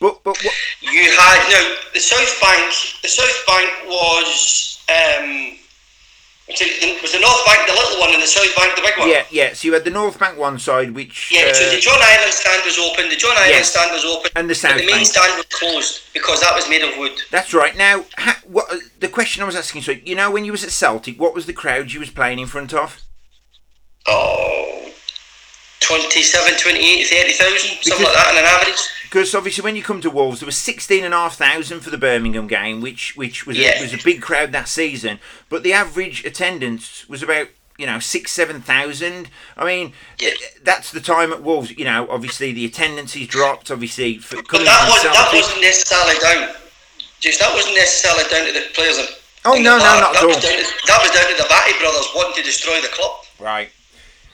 but 0.00 0.22
but 0.22 0.38
what, 0.44 0.54
You 0.82 1.10
had 1.18 1.48
now 1.50 1.74
the 1.94 2.00
South 2.00 2.40
Bank. 2.40 2.72
The 3.02 3.08
South 3.08 3.44
Bank 3.46 3.70
was 3.86 4.84
um, 4.88 5.57
so 6.54 6.64
the- 6.64 6.98
was 7.02 7.12
the 7.12 7.20
North 7.20 7.44
Bank 7.46 7.66
the 7.68 7.74
little 7.74 8.00
one 8.00 8.12
and 8.14 8.22
the 8.22 8.26
South 8.26 8.54
Bank 8.56 8.74
the 8.76 8.82
big 8.82 8.98
one. 8.98 9.08
yeah 9.08 9.24
yeah. 9.30 9.52
So 9.52 9.68
you 9.68 9.74
had 9.74 9.84
the 9.84 9.90
North 9.90 10.18
Bank 10.18 10.36
one 10.38 10.58
side, 10.58 10.90
which 10.92 11.30
Yeah, 11.30 11.52
so 11.52 11.66
uh, 11.66 11.70
the 11.74 11.80
John 11.80 11.98
Ireland 12.00 12.32
stand 12.32 12.62
was 12.64 12.78
open. 12.78 13.08
The 13.08 13.16
John 13.16 13.32
Ireland 13.36 13.50
Yes. 13.54 13.70
stand 13.70 13.92
was 13.92 14.04
open, 14.04 14.30
And 14.36 14.48
the 14.50 14.54
South 14.54 14.76
the 14.78 14.86
main 14.86 14.96
Bank. 14.96 15.06
stand 15.06 15.36
was 15.36 15.46
closed 15.46 16.00
because 16.12 16.40
that 16.40 16.54
was 16.54 16.68
made 16.68 16.82
of 16.82 16.96
wood. 16.98 17.12
That's 17.30 17.52
right. 17.54 17.76
Now, 17.76 18.04
ha, 18.16 18.40
what 18.46 18.66
the 18.98 19.08
question 19.08 19.42
I 19.42 19.46
was 19.46 19.56
asking? 19.56 19.82
So 19.82 19.92
you 19.92 20.14
know, 20.14 20.30
when 20.30 20.44
you 20.44 20.52
was 20.52 20.64
at 20.64 20.70
Celtic, 20.70 21.20
what 21.20 21.34
was 21.34 21.46
the 21.46 21.52
crowd 21.52 21.92
you 21.92 22.00
was 22.00 22.10
playing 22.10 22.38
in 22.38 22.46
front 22.46 22.72
of? 22.74 23.02
Oh, 24.06 24.90
27, 25.80 26.58
28, 26.58 27.04
30,000, 27.06 27.82
something 27.82 28.04
like 28.06 28.14
that 28.14 28.28
on 28.28 28.38
an 28.38 28.44
average. 28.44 28.80
Because 29.08 29.34
obviously, 29.34 29.64
when 29.64 29.74
you 29.74 29.82
come 29.82 30.02
to 30.02 30.10
Wolves, 30.10 30.40
there 30.40 30.46
was 30.46 30.58
sixteen 30.58 31.02
and 31.04 31.14
a 31.14 31.16
half 31.16 31.36
thousand 31.36 31.80
for 31.80 31.88
the 31.90 31.96
Birmingham 31.96 32.46
game, 32.46 32.82
which 32.82 33.16
which 33.16 33.46
was 33.46 33.56
Yeah. 33.58 33.78
a, 33.78 33.82
was 33.82 33.94
a 33.94 34.04
big 34.04 34.20
crowd 34.20 34.52
that 34.52 34.68
season. 34.68 35.18
But 35.48 35.62
the 35.62 35.72
average 35.72 36.24
attendance 36.26 37.08
was 37.08 37.22
about 37.22 37.48
you 37.78 37.86
know 37.86 38.00
six 38.00 38.32
seven 38.32 38.60
thousand. 38.60 39.30
I 39.56 39.64
mean, 39.64 39.94
Yeah. 40.18 40.30
that's 40.62 40.90
the 40.92 41.00
time 41.00 41.32
at 41.32 41.42
Wolves. 41.42 41.70
You 41.70 41.84
know, 41.86 42.06
obviously 42.10 42.52
the 42.52 42.66
attendances 42.66 43.26
dropped. 43.26 43.70
Obviously, 43.70 44.18
for 44.18 44.36
But 44.36 44.48
that 44.50 44.88
was, 44.90 45.02
that 45.04 45.30
wasn't 45.32 45.62
necessarily 45.62 46.18
down. 46.20 46.54
Just 47.20 47.40
that 47.40 47.52
wasn't 47.54 47.76
necessarily 47.76 48.24
down 48.30 48.46
to 48.46 48.52
the 48.52 48.66
players. 48.74 48.98
Oh, 49.44 49.54
no, 49.54 49.78
no, 49.78 49.78
not 49.78 50.12
that 50.12 50.22
at 50.22 50.26
was 50.26 50.36
all. 50.36 50.42
down 50.42 50.58
to, 50.60 50.66
that 50.86 50.98
was 51.00 51.10
down 51.16 51.30
to 51.30 51.36
the 51.42 51.48
Bhatti 51.48 51.78
brothers 51.80 52.06
wanting 52.14 52.34
to 52.34 52.42
destroy 52.42 52.80
the 52.82 52.88
club. 52.88 53.12
Right. 53.40 53.70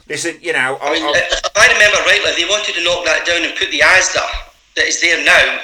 Listen, 0.09 0.37
you 0.43 0.53
know, 0.53 0.77
I 0.83 0.93
mean, 0.93 1.05
I, 1.05 1.09
I, 1.09 1.13
if 1.15 1.57
I 1.57 1.67
remember 1.73 1.99
rightly, 2.09 2.33
they 2.43 2.49
wanted 2.51 2.75
to 2.75 2.83
knock 2.83 3.05
that 3.07 3.25
down 3.25 3.45
and 3.45 3.55
put 3.57 3.71
the 3.71 3.81
ASDA 3.81 4.21
that 4.77 4.87
is 4.87 5.01
there 5.01 5.25
now 5.25 5.61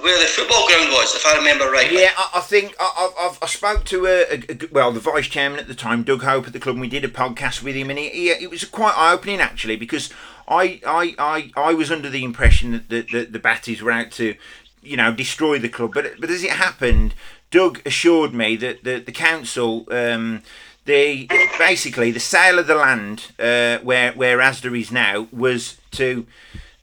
where 0.00 0.20
the 0.20 0.26
football 0.26 0.66
ground 0.68 0.90
was, 0.92 1.14
if 1.14 1.26
I 1.26 1.36
remember 1.36 1.70
right. 1.70 1.90
Yeah, 1.90 2.12
I, 2.16 2.30
I 2.36 2.40
think 2.40 2.74
I, 2.78 3.10
I've, 3.18 3.38
I 3.42 3.46
spoke 3.46 3.84
to 3.86 4.06
a, 4.06 4.34
a, 4.48 4.68
well 4.70 4.92
the 4.92 5.00
vice 5.00 5.26
chairman 5.26 5.58
at 5.58 5.68
the 5.68 5.74
time, 5.74 6.04
Doug 6.04 6.22
Hope 6.22 6.46
at 6.46 6.52
the 6.52 6.60
club, 6.60 6.76
and 6.76 6.80
we 6.80 6.88
did 6.88 7.04
a 7.04 7.08
podcast 7.08 7.62
with 7.62 7.74
him, 7.74 7.90
and 7.90 7.98
he, 7.98 8.08
he, 8.08 8.28
it 8.30 8.50
was 8.50 8.64
quite 8.64 8.94
eye 8.96 9.12
opening 9.12 9.40
actually 9.40 9.76
because 9.76 10.10
I, 10.48 10.80
I, 10.86 11.14
I, 11.18 11.50
I 11.56 11.74
was 11.74 11.90
under 11.90 12.08
the 12.08 12.24
impression 12.24 12.72
that 12.72 12.88
the, 12.88 13.02
the, 13.02 13.24
the 13.26 13.38
Bhattis 13.38 13.82
were 13.82 13.92
out 13.92 14.10
to, 14.12 14.34
you 14.82 14.96
know, 14.96 15.12
destroy 15.12 15.58
the 15.58 15.68
club, 15.68 15.92
but 15.94 16.20
but 16.20 16.30
as 16.30 16.44
it 16.44 16.52
happened, 16.52 17.14
Doug 17.50 17.82
assured 17.84 18.32
me 18.32 18.56
that 18.56 18.84
the 18.84 19.00
the 19.00 19.12
council. 19.12 19.86
Um, 19.90 20.42
the 20.86 21.28
basically 21.58 22.10
the 22.10 22.18
sale 22.18 22.58
of 22.58 22.66
the 22.66 22.74
land 22.74 23.32
uh, 23.38 23.78
where 23.84 24.12
where 24.12 24.38
Asda 24.38 24.76
is 24.80 24.90
now 24.90 25.28
was 25.30 25.76
to 25.92 26.26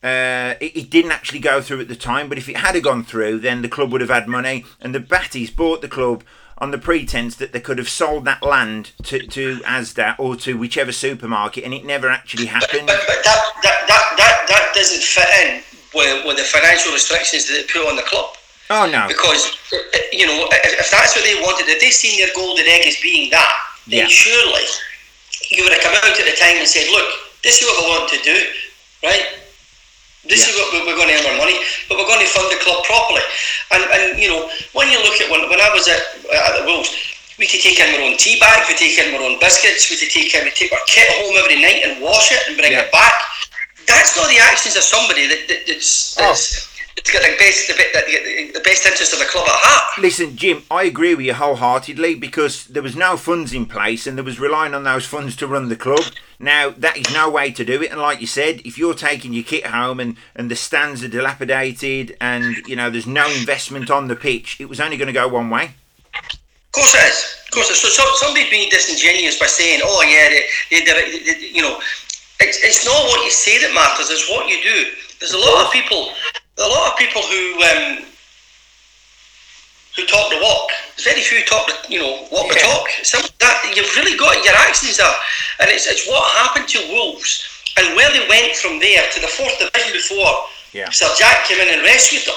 uh, 0.04 0.54
it, 0.62 0.76
it 0.76 0.90
didn't 0.90 1.12
actually 1.12 1.40
go 1.40 1.62
through 1.62 1.82
at 1.82 1.88
the 1.88 1.96
time, 1.96 2.30
but 2.30 2.38
if 2.38 2.48
it 2.48 2.58
had 2.58 2.82
gone 2.84 3.04
through, 3.04 3.40
then 3.40 3.62
the 3.62 3.70
club 3.70 3.92
would 3.92 4.02
have 4.02 4.10
had 4.10 4.28
money, 4.28 4.66
and 4.80 4.94
the 4.94 5.00
Bhattis 5.00 5.56
bought 5.56 5.82
the 5.82 5.88
club 5.88 6.24
on 6.60 6.72
the 6.72 6.78
pretense 6.78 7.36
that 7.36 7.54
they 7.54 7.60
could 7.60 7.78
have 7.78 7.90
sold 7.90 8.26
that 8.26 8.42
land 8.42 8.92
to, 9.04 9.20
to 9.28 9.58
Asda 9.60 10.16
or 10.18 10.36
to 10.38 10.58
whichever 10.58 10.92
supermarket, 10.92 11.64
and 11.64 11.74
it 11.74 11.86
never 11.86 12.10
actually 12.10 12.48
happened. 12.48 12.88
But, 12.88 13.04
but 13.08 13.24
that, 13.24 13.42
that, 13.64 13.86
that, 13.88 14.14
that, 14.18 14.46
that 14.50 14.72
doesn't 14.74 15.04
fit 15.04 15.28
in 15.46 15.62
with, 15.94 16.26
with 16.26 16.38
the 16.38 16.44
financial 16.44 16.92
restrictions 16.94 17.48
that 17.48 17.54
they 17.54 17.64
put 17.72 17.88
on 17.88 17.96
the 17.96 18.02
club. 18.04 18.34
Oh 18.70 18.86
no! 18.90 19.08
Because, 19.08 19.48
you 20.12 20.26
know, 20.28 20.46
if, 20.52 20.80
if 20.80 20.92
that's 20.92 21.16
what 21.16 21.24
they 21.24 21.36
wanted, 21.42 21.70
if 21.70 21.80
they 21.80 21.90
seen 21.90 22.20
their 22.20 22.34
golden 22.36 22.66
egg 22.68 22.86
as 22.86 22.98
being 23.02 23.30
that, 23.32 23.54
then 23.88 24.00
Yeah. 24.00 24.08
surely 24.08 24.66
you 25.52 25.64
would 25.64 25.72
have 25.72 25.82
come 25.82 25.96
out 25.96 26.04
at 26.20 26.26
the 26.26 26.36
time 26.36 26.58
and 26.58 26.68
said, 26.68 26.90
look, 26.92 27.08
this 27.44 27.62
is 27.62 27.68
what 27.68 27.80
we 27.80 27.90
want 27.90 28.10
to 28.12 28.20
do, 28.24 28.38
right? 29.04 29.40
This 30.28 30.48
is 30.48 30.56
what 30.56 30.68
we- 30.74 30.84
we're 30.88 30.96
going 31.00 31.10
to 31.10 31.16
earn 31.20 31.28
our 31.34 31.38
money, 31.38 31.58
but 31.90 31.98
we're 31.98 32.08
going 32.08 32.20
to 32.20 32.28
fund 32.32 32.52
the 32.52 32.60
club 32.64 32.84
properly. 32.86 33.22
And, 33.72 33.84
and 33.84 34.20
you 34.20 34.28
know, 34.30 34.50
when 34.74 34.90
you 34.92 35.00
look 35.04 35.20
at 35.22 35.32
when, 35.32 35.50
when 35.50 35.60
I 35.62 35.72
was 35.74 35.88
at, 35.88 36.00
at 36.32 36.60
the 36.60 36.66
Wolves, 36.66 36.92
we 37.40 37.48
could 37.48 37.62
take 37.62 37.80
in 37.80 37.96
our 37.96 38.02
own 38.02 38.18
tea 38.18 38.40
bag, 38.40 38.66
we 38.68 38.76
take 38.76 38.98
in 38.98 39.14
our 39.16 39.22
own 39.22 39.40
biscuits, 39.40 39.90
we 39.90 39.98
could 39.98 40.10
take 40.10 40.34
in, 40.36 40.44
we 40.44 40.52
take 40.52 40.72
our 40.74 40.80
kit 40.88 41.08
home 41.22 41.36
every 41.38 41.62
night 41.62 41.82
and 41.86 42.02
wash 42.02 42.32
it 42.32 42.42
and 42.48 42.58
bring 42.58 42.72
Yeah. 42.72 42.82
it 42.82 42.92
back. 42.92 43.14
That's 43.88 44.16
not 44.18 44.28
the 44.30 44.40
actions 44.40 44.76
of 44.76 44.84
somebody 44.84 45.28
that, 45.28 45.48
that, 45.48 45.60
that's, 45.68 46.18
Oh. 46.20 46.24
that's, 46.28 46.68
that's 46.96 47.12
got 47.12 47.22
the 47.22 47.36
best, 47.38 47.68
the, 47.68 47.74
be- 47.76 47.94
the, 47.94 48.52
the 48.60 48.64
best 48.66 48.86
interest 48.86 49.14
of 49.14 49.20
the 49.20 49.26
club 49.26 49.46
at 49.48 49.54
heart. 49.56 50.00
Listen, 50.02 50.36
Jim, 50.36 50.64
I 50.72 50.84
agree 50.84 51.16
with 51.16 51.26
you 51.26 51.34
wholeheartedly 51.36 52.16
because 52.16 52.66
there 52.66 52.84
was 52.84 52.96
no 52.96 53.16
funds 53.18 53.54
in 53.54 53.66
place 53.66 54.08
and 54.08 54.18
there 54.18 54.26
was 54.26 54.40
relying 54.40 54.74
on 54.74 54.84
those 54.84 55.06
funds 55.06 55.36
to 55.38 55.48
run 55.48 55.70
the 55.70 55.76
club. 55.76 56.04
Now, 56.40 56.70
that 56.70 56.98
is 56.98 57.12
no 57.12 57.30
way 57.30 57.52
to 57.52 57.66
do 57.66 57.82
it. 57.82 57.92
And 57.92 58.00
like 58.00 58.22
you 58.22 58.28
said, 58.28 58.62
if 58.64 58.78
you're 58.78 58.94
taking 58.94 59.34
your 59.34 59.44
kit 59.44 59.66
home 59.66 60.00
and, 60.00 60.18
and 60.36 60.52
the 60.52 60.56
stands 60.56 61.04
are 61.04 61.08
dilapidated 61.08 62.16
and, 62.22 62.58
you 62.68 62.76
know, 62.76 62.90
there's 62.90 63.08
no 63.08 63.28
investment 63.32 63.90
on 63.90 64.08
the 64.08 64.16
pitch, 64.16 64.60
it 64.60 64.70
was 64.70 64.80
only 64.80 64.98
going 64.98 65.08
to 65.08 65.14
go 65.14 65.28
one 65.28 65.50
way. 65.50 65.72
Of 66.14 66.72
course 66.72 66.94
it 66.94 67.08
is. 67.10 67.42
Of 67.46 67.52
course 67.52 67.70
it 67.70 67.74
is. 67.74 67.82
So, 67.82 67.90
so 67.90 68.04
somebody's 68.18 68.52
being 68.52 68.70
disingenuous 68.70 69.40
by 69.40 69.48
saying, 69.48 69.82
"Oh 69.84 70.02
yeah, 70.04 70.30
they, 70.70 70.86
they, 70.86 71.24
they, 71.26 71.50
you 71.50 71.62
know." 71.62 71.80
It's, 72.40 72.62
it's 72.62 72.86
not 72.86 72.94
what 73.10 73.26
you 73.26 73.32
say 73.32 73.58
that 73.66 73.74
matters. 73.74 74.12
It's 74.12 74.30
what 74.30 74.48
you 74.48 74.62
do. 74.62 74.92
There's 75.20 75.34
a 75.34 75.40
lot 75.40 75.66
of 75.66 75.72
people. 75.72 76.14
A 76.60 76.70
lot 76.70 76.92
of 76.92 76.98
people 76.98 77.22
who 77.22 77.64
um, 77.64 78.06
who 79.98 80.06
talk 80.06 80.30
the 80.30 80.40
walk. 80.40 80.70
There's 80.96 81.06
very 81.06 81.22
few 81.22 81.44
talk 81.44 81.68
the 81.68 81.76
you 81.92 82.00
know 82.00 82.28
walk 82.32 82.48
the 82.50 82.56
Yeah. 82.56 82.68
talk. 82.72 82.88
Some 83.04 83.24
that 83.40 83.74
you've 83.76 83.94
really 83.98 84.16
got 84.18 84.44
your 84.46 84.54
actions 84.56 85.00
are, 85.00 85.16
and 85.60 85.70
it's 85.70 85.88
it's 85.88 86.08
what 86.08 86.24
happened 86.38 86.70
to 86.70 86.80
Wolves 86.94 87.44
and 87.78 87.96
where 87.96 88.10
they 88.12 88.26
went 88.30 88.56
from 88.56 88.80
there 88.80 89.04
to 89.14 89.20
the 89.20 89.28
fourth 89.28 89.58
division 89.60 89.92
before. 89.94 90.46
Yeah. 90.72 90.90
Sir 90.92 91.10
Jack 91.18 91.46
came 91.46 91.60
in 91.60 91.74
and 91.74 91.82
rescued 91.84 92.24
them. 92.26 92.36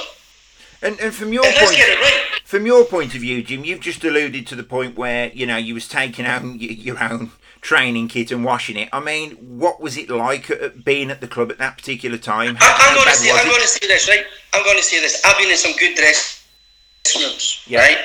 And, 0.83 0.99
and 0.99 1.15
from 1.15 1.31
your 1.31 1.45
And 1.45 1.55
point, 1.57 1.77
right. 1.79 2.23
from 2.45 2.65
your 2.65 2.87
point 2.87 3.15
of 3.15 3.21
view, 3.21 3.43
Jim, 3.43 3.65
you've 3.65 3.81
just 3.81 4.03
alluded 4.03 4.47
to 4.47 4.57
the 4.57 4.63
point 4.63 4.97
where 4.97 5.31
you 5.35 5.45
know 5.47 5.59
you 5.59 5.75
was 5.75 5.87
taking 5.87 6.25
home 6.25 6.57
your 6.59 7.03
own 7.03 7.33
training 7.61 8.09
kit 8.09 8.31
and 8.31 8.43
washing 8.43 8.79
it. 8.79 8.89
I 8.91 9.01
mean, 9.01 9.33
what 9.33 9.83
was 9.83 9.99
it 9.99 10.09
like 10.09 10.51
being 10.83 11.11
at 11.11 11.21
the 11.21 11.29
club 11.29 11.51
at 11.51 11.59
that 11.59 11.77
particular 11.77 12.17
time? 12.17 12.57
I, 12.59 12.89
I'm 12.89 12.95
going 12.95 13.07
to 13.09 13.15
say, 13.15 13.31
I'm 13.31 13.47
going 13.47 13.61
to 13.61 13.69
say 13.69 13.87
this, 13.87 14.09
right? 14.09 14.25
I'm 14.55 14.65
going 14.65 14.79
to 14.79 14.83
say 14.83 14.99
this. 15.01 15.21
I've 15.27 15.37
been 15.37 15.51
in 15.51 15.59
some 15.59 15.73
good 15.77 15.95
dress 15.95 16.40
Yeah. 17.67 17.81
right? 17.81 17.99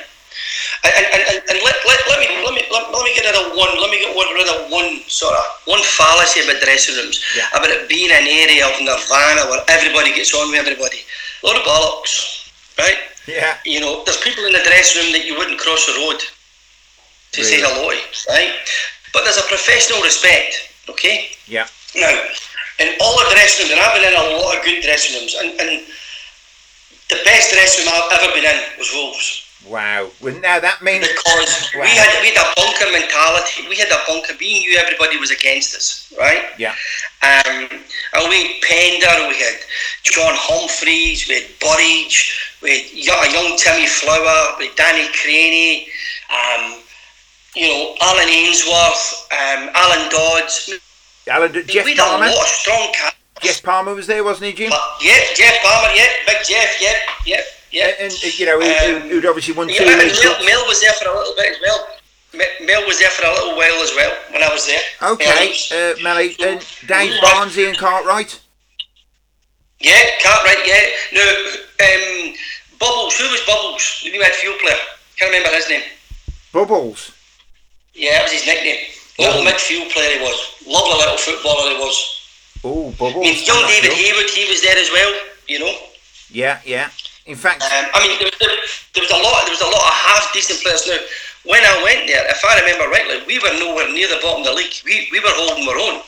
And, 0.84 0.94
and, 0.94 1.22
and, 1.30 1.38
and 1.50 1.58
let, 1.64 1.76
let, 1.88 2.00
let 2.10 2.20
me 2.20 2.28
let 2.44 2.54
me 2.54 2.64
let, 2.72 2.84
let 2.92 3.04
me 3.04 3.12
get 3.16 3.26
rid 3.26 3.36
of 3.36 3.56
one. 3.58 3.72
Let 3.80 3.90
me 3.90 4.00
get 4.00 4.14
rid 4.14 4.50
of 4.50 4.72
one 4.72 5.02
sort 5.08 5.34
of 5.34 5.44
one 5.66 5.82
fallacy 5.84 6.42
about 6.44 6.62
dressing 6.62 6.96
rooms 6.96 7.24
Yeah. 7.36 7.48
about 7.58 7.70
it 7.72 7.90
being 7.90 8.12
an 8.12 8.28
area 8.28 8.68
of 8.68 8.76
nirvana 8.82 9.50
where 9.50 9.64
everybody 9.70 10.14
gets 10.14 10.34
on 10.36 10.52
with 10.52 10.60
everybody. 10.60 11.02
A 11.44 11.48
lot 11.48 11.56
of 11.58 11.64
bollocks, 11.64 12.52
right? 12.78 12.98
Yeah. 13.28 13.58
You 13.66 13.80
know, 13.80 14.04
there's 14.06 14.22
people 14.22 14.46
in 14.46 14.54
the 14.54 14.64
dressing 14.64 15.02
room 15.04 15.12
that 15.14 15.26
you 15.26 15.36
wouldn't 15.38 15.60
cross 15.60 15.86
the 15.88 15.98
road 16.06 16.22
to 17.34 17.44
say 17.44 17.60
hello 17.60 17.90
to, 17.92 18.32
right? 18.32 18.54
But 19.14 19.24
there's 19.24 19.38
a 19.38 19.48
professional 19.48 20.02
respect, 20.04 20.72
okay? 20.90 21.32
Yeah. 21.48 21.68
Now, 21.96 22.12
in 22.80 22.96
all 23.02 23.16
the 23.18 23.28
dressing 23.34 23.66
rooms, 23.66 23.72
and 23.74 23.82
I've 23.82 23.96
been 23.96 24.08
in 24.08 24.16
a 24.20 24.40
lot 24.40 24.58
of 24.58 24.64
good 24.64 24.84
dressing 24.84 25.20
rooms, 25.20 25.34
and, 25.36 25.50
and 25.60 25.84
the 27.10 27.20
best 27.26 27.52
dressing 27.54 27.86
room 27.86 27.94
I've 27.96 28.20
ever 28.24 28.34
been 28.34 28.46
in 28.46 28.60
was 28.78 28.92
Wolves. 28.94 29.42
Wow. 29.68 30.10
Well, 30.22 30.38
now 30.42 30.60
that 30.60 30.82
means 30.84 31.08
Because 31.08 31.70
Wow. 31.76 31.82
we 31.82 31.90
had 31.90 32.22
we 32.22 32.30
had 32.30 32.38
a 32.46 32.54
bunker 32.56 32.90
mentality. 32.92 33.66
We 33.68 33.76
had 33.78 33.90
a 33.90 33.98
bunker. 34.08 34.34
We 34.40 34.60
knew 34.60 34.78
everybody 34.78 35.18
was 35.18 35.32
against 35.32 35.76
us, 35.76 36.14
right? 36.20 36.54
yeah, 36.60 36.76
Um, 37.26 37.66
and 38.14 38.30
we 38.30 38.46
had 38.46 38.62
Pender, 38.62 39.28
we 39.28 39.36
had 39.42 39.58
John 40.04 40.34
Humphreys, 40.38 41.28
we 41.28 41.42
had 41.42 41.50
Burridge, 41.60 42.54
we 42.62 42.70
had 42.78 42.86
yo- 42.94 43.22
a 43.22 43.30
young 43.34 43.58
Timmy 43.58 43.88
Flower, 43.88 44.56
we 44.60 44.68
had 44.68 44.76
Danny 44.78 45.08
Crainie, 45.18 45.88
um, 46.30 46.82
you 47.56 47.68
know, 47.68 47.96
Alan 48.02 48.28
Ainscow, 48.30 48.94
um, 49.34 49.70
Alan 49.74 50.10
Dodds. 50.12 50.70
Alan, 51.28 51.52
Geoff 51.66 51.86
we 51.86 51.96
had 51.98 52.06
a 52.06 52.22
lot 52.22 52.30
of 52.30 52.48
strong 52.48 52.94
cats. 52.94 53.15
Geoff 53.42 53.64
Palmer 53.64 53.94
was 53.94 54.08
there, 54.08 54.24
wasn't 54.24 54.48
he, 54.48 54.54
Jim? 54.54 54.72
Yeah, 55.02 55.20
Geoff 55.36 55.54
Palmer, 55.64 55.94
yeah, 55.96 56.08
Big 56.26 56.38
Jeff, 56.48 56.82
yeah, 56.82 56.94
yeah, 57.26 57.42
yeah. 57.72 57.88
And, 58.00 58.12
and, 58.14 58.40
you 58.40 58.46
know, 58.46 58.60
who- 58.60 58.96
Um, 58.96 59.10
who'd 59.10 59.26
obviously 59.26 59.54
won 59.54 59.68
two 59.68 59.74
Yeah, 59.74 59.92
and 59.92 60.02
league 60.02 60.24
Mel. 60.24 60.44
Mel 60.46 60.66
was 60.68 60.82
there 60.82 60.94
for 60.94 61.10
a 61.10 61.18
little 61.18 61.36
bit 61.36 61.52
as 61.52 61.58
well. 61.62 61.88
Me- 62.34 62.66
Mel 62.66 62.86
was 62.88 63.00
there 63.00 63.10
for 63.10 63.26
a 63.26 63.32
little 63.34 63.56
while 63.56 63.82
as 63.84 63.94
well 63.96 64.14
when 64.32 64.44
I 64.44 64.50
was 64.50 64.66
there. 64.66 64.82
Okay, 65.02 65.50
Um, 65.72 65.78
uh, 65.78 66.02
Melly, 66.04 66.36
and 66.44 66.66
Dave 66.88 67.14
Barnsley 67.22 67.66
and 67.68 67.78
Cartwright. 67.78 68.40
Yeah, 69.80 70.02
Cartwright, 70.24 70.66
yeah. 70.66 70.90
No, 71.14 71.52
um, 71.86 72.34
Bubbles, 72.80 73.18
who 73.18 73.30
was 73.30 73.42
Bubbles? 73.42 74.02
The 74.04 74.12
new 74.12 74.22
midfield 74.22 74.60
player. 74.60 74.76
Can't 75.18 75.32
remember 75.32 75.56
his 75.56 75.70
name. 75.70 75.84
Bubbles. 76.52 77.12
Yeah, 77.94 78.14
that 78.14 78.24
was 78.24 78.32
his 78.32 78.46
nickname. 78.46 78.80
Little 79.20 79.42
midfield 79.44 79.92
player 79.92 80.18
he 80.18 80.24
was. 80.24 80.56
Lovely 80.66 80.98
little 80.98 81.18
footballer 81.18 81.72
he 81.72 81.78
was. 81.78 82.15
Oh, 82.66 82.90
I 82.90 82.92
Bubbles. 82.98 83.22
mean, 83.24 83.38
young 83.46 83.62
I'm 83.62 83.70
David. 83.70 83.94
Haywood, 83.94 84.30
he 84.34 84.50
was 84.50 84.62
there 84.66 84.78
as 84.78 84.90
well, 84.90 85.14
you 85.48 85.60
know. 85.60 85.74
Yeah, 86.34 86.60
yeah. 86.66 86.90
In 87.28 87.36
fact, 87.38 87.62
Um, 87.62 87.86
I 87.94 88.02
mean, 88.08 88.18
there, 88.20 88.32
there, 88.40 88.58
there 88.94 89.04
was 89.06 89.12
a 89.14 89.22
lot. 89.22 89.46
There 89.46 89.54
was 89.54 89.62
a 89.62 89.70
lot 89.70 89.82
of 89.86 89.94
half 89.94 90.34
decent 90.34 90.62
players. 90.62 90.86
Now, 90.88 90.98
when 91.46 91.62
I 91.64 91.84
went 91.84 92.08
there, 92.08 92.26
if 92.30 92.42
I 92.44 92.60
remember 92.62 92.90
rightly, 92.90 93.22
we 93.26 93.38
were 93.40 93.54
nowhere 93.60 93.90
near 93.94 94.08
the 94.08 94.18
bottom 94.22 94.42
of 94.42 94.48
the 94.48 94.54
league. 94.54 94.74
We, 94.84 95.08
we 95.12 95.20
were 95.22 95.34
holding 95.34 95.68
our 95.70 95.78
own. 95.78 96.02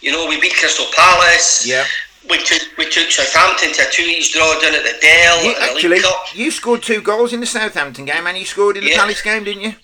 You 0.00 0.12
know, 0.12 0.26
we 0.28 0.40
beat 0.40 0.54
Crystal 0.54 0.86
Palace. 0.94 1.66
yeah. 1.66 1.84
We 2.28 2.38
took 2.42 2.62
we 2.78 2.88
took 2.88 3.10
Southampton 3.10 3.72
to 3.74 3.82
a 3.86 3.90
two 3.90 4.02
each 4.02 4.32
draw 4.32 4.58
down 4.60 4.74
at 4.74 4.82
the 4.82 4.96
Dell 5.00 5.44
You, 5.44 5.54
the 5.54 5.60
actually, 5.60 6.00
you 6.34 6.50
scored 6.50 6.82
two 6.82 7.02
goals 7.02 7.34
in 7.34 7.40
the 7.40 7.46
Southampton 7.46 8.06
game, 8.06 8.26
and 8.26 8.36
you 8.38 8.46
scored 8.46 8.78
in 8.78 8.84
the 8.84 8.90
Yeah. 8.90 8.96
Palace 9.00 9.20
game, 9.20 9.44
didn't 9.44 9.62
you? 9.62 9.74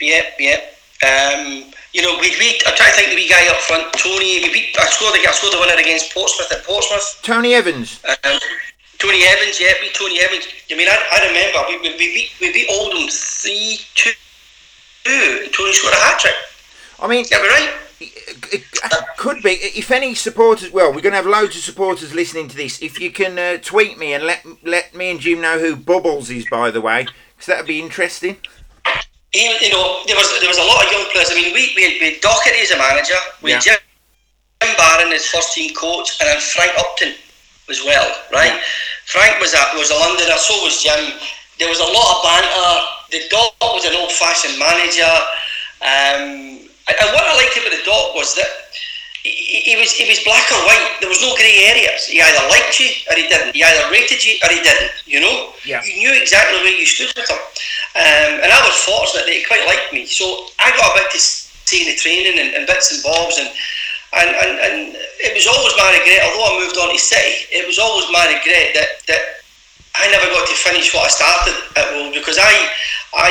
Yep, 0.00 0.24
yep. 0.38 0.78
Um, 1.02 1.72
you 1.96 2.02
know, 2.04 2.18
we 2.20 2.28
beat. 2.38 2.60
I'm 2.66 2.76
trying 2.76 2.92
to 2.92 2.96
think 2.96 3.08
the 3.10 3.16
wee 3.16 3.28
guy 3.28 3.48
up 3.48 3.56
front, 3.64 3.88
Tony. 3.94 4.44
We 4.44 4.52
beat. 4.52 4.76
I 4.78 4.84
scored. 4.92 5.14
the- 5.16 5.26
I 5.26 5.32
scored 5.32 5.54
the 5.54 5.60
winner 5.60 5.80
against 5.80 6.12
Portsmouth 6.12 6.52
at 6.52 6.62
Portsmouth. 6.64 7.20
Tony 7.22 7.54
Evans. 7.54 8.00
Um, 8.04 8.38
Tony 8.98 9.24
Evans, 9.24 9.60
yeah, 9.60 9.72
beat 9.80 9.94
Tony 9.94 10.20
Evans. 10.20 10.44
I 10.70 10.74
mean, 10.76 10.88
I, 10.88 10.96
I 11.12 11.26
remember 11.28 11.58
we, 11.68 11.76
we, 11.80 11.96
we 11.96 12.14
beat 12.14 12.30
we 12.40 12.52
beat 12.52 12.68
Oldham 12.70 13.08
three 13.08 13.80
two. 13.94 14.10
And 15.06 15.52
Tony 15.52 15.72
scored 15.72 15.94
a 15.94 15.96
hat 15.96 16.18
trick. 16.20 16.34
I 17.00 17.06
mean, 17.06 17.24
Yeah, 17.30 17.38
right. 17.38 17.72
it, 18.00 18.52
it 18.52 18.64
could 19.16 19.42
be. 19.42 19.50
If 19.50 19.90
any 19.90 20.14
supporters, 20.14 20.72
well, 20.72 20.88
we're 20.92 21.00
going 21.02 21.12
to 21.12 21.16
have 21.22 21.26
loads 21.26 21.56
of 21.56 21.62
supporters 21.62 22.12
listening 22.14 22.48
to 22.48 22.56
this. 22.56 22.82
If 22.82 23.00
you 23.00 23.10
can 23.10 23.38
uh, 23.38 23.58
tweet 23.62 23.98
me 23.98 24.12
and 24.14 24.24
let 24.24 24.44
let 24.64 24.94
me 24.94 25.10
and 25.10 25.20
Jim 25.20 25.40
know 25.40 25.58
who 25.58 25.76
Bubbles 25.76 26.28
is, 26.30 26.46
by 26.50 26.70
the 26.70 26.80
way, 26.80 27.06
because 27.36 27.46
that'd 27.46 27.66
be 27.66 27.80
interesting. 27.80 28.36
He, 29.32 29.42
you 29.60 29.72
know, 29.72 30.02
there 30.06 30.16
was 30.16 30.28
there 30.40 30.48
was 30.48 30.58
a 30.58 30.64
lot 30.64 30.84
of 30.84 30.92
young 30.92 31.04
players. 31.12 31.30
I 31.30 31.34
mean, 31.34 31.52
we 31.52 31.72
we 31.76 31.82
had, 31.82 31.94
we 32.00 32.04
had 32.14 32.22
Docherty 32.22 32.62
as 32.62 32.70
a 32.70 32.78
manager. 32.78 33.18
We 33.42 33.52
had 33.52 33.64
Yeah. 33.66 33.76
Jim 34.62 34.76
Barron 34.76 35.12
as 35.12 35.26
first 35.26 35.52
team 35.54 35.74
coach, 35.74 36.16
and 36.20 36.28
then 36.28 36.40
Frank 36.40 36.72
Upton 36.78 37.14
as 37.68 37.82
well. 37.84 38.06
Right. 38.32 38.54
Yeah. 38.54 38.60
Frank 39.06 39.40
was 39.40 39.52
a 39.54 39.62
was 39.76 39.90
a 39.90 39.98
Londoner. 39.98 40.38
So 40.38 40.54
was 40.64 40.82
Jim. 40.82 41.12
There 41.58 41.68
was 41.68 41.80
a 41.80 41.88
lot 41.88 42.06
of 42.16 42.18
banter. 42.24 42.72
The 43.10 43.22
dog 43.30 43.52
was 43.60 43.84
an 43.84 43.94
old 43.96 44.12
fashioned 44.12 44.58
manager. 44.58 45.14
Um, 45.82 46.56
And, 46.88 46.96
and 47.02 47.10
what 47.14 47.24
I 47.26 47.34
liked 47.34 47.56
about 47.58 47.74
the 47.74 47.82
doc 47.82 48.14
was 48.14 48.34
that 48.38 48.46
he, 49.26 49.72
he 49.72 49.74
was 49.76 49.90
he 49.92 50.06
was 50.06 50.22
black 50.22 50.46
or 50.54 50.60
white. 50.62 50.98
There 51.00 51.10
was 51.10 51.20
no 51.20 51.34
grey 51.34 51.66
areas. 51.74 52.06
He 52.06 52.22
either 52.22 52.44
liked 52.48 52.78
you 52.78 52.90
or 53.10 53.14
he 53.18 53.26
didn't. 53.26 53.54
He 53.54 53.62
either 53.62 53.90
rated 53.90 54.22
you 54.22 54.38
or 54.42 54.48
he 54.54 54.62
didn't. 54.62 54.92
You 55.06 55.20
know. 55.20 55.52
Yeah. 55.64 55.82
You 55.82 55.98
knew 55.98 56.12
exactly 56.14 56.62
where 56.62 56.74
you 56.74 56.86
stood 56.86 57.10
with 57.16 57.28
him. 57.28 57.40
Um, 57.96 58.32
and 58.44 58.50
I 58.52 58.60
was 58.62 58.76
fortunate 58.86 59.26
that 59.26 59.34
he 59.34 59.42
quite 59.44 59.66
liked 59.66 59.92
me. 59.92 60.06
So 60.06 60.46
I 60.62 60.70
got 60.78 60.94
a 60.94 61.02
bit 61.02 61.10
to 61.12 61.18
see 61.18 61.84
the 61.90 61.96
training 61.98 62.38
and, 62.38 62.54
and 62.54 62.66
bits 62.66 62.94
and 62.94 63.02
bobs 63.02 63.38
and. 63.38 63.50
And, 64.16 64.30
and, 64.30 64.52
and 64.64 64.96
it 65.20 65.34
was 65.34 65.44
always 65.44 65.74
my 65.76 65.92
regret, 65.92 66.24
although 66.24 66.56
I 66.56 66.64
moved 66.64 66.78
on 66.78 66.88
to 66.88 66.96
City, 66.96 67.52
it 67.52 67.66
was 67.66 67.76
always 67.78 68.06
my 68.08 68.24
regret 68.32 68.72
that, 68.72 69.04
that 69.08 69.44
I 69.98 70.08
never 70.08 70.24
got 70.32 70.48
to 70.48 70.54
finish 70.54 70.94
what 70.94 71.04
I 71.04 71.08
started 71.08 71.56
at 71.76 71.92
Wolves 71.92 72.16
because 72.16 72.38
I, 72.40 72.54
I, 73.12 73.30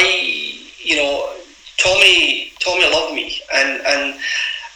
you 0.78 0.98
know, 0.98 1.36
Tommy, 1.78 2.52
Tommy 2.60 2.86
loved 2.92 3.14
me, 3.14 3.42
and 3.54 3.82
and 3.86 4.20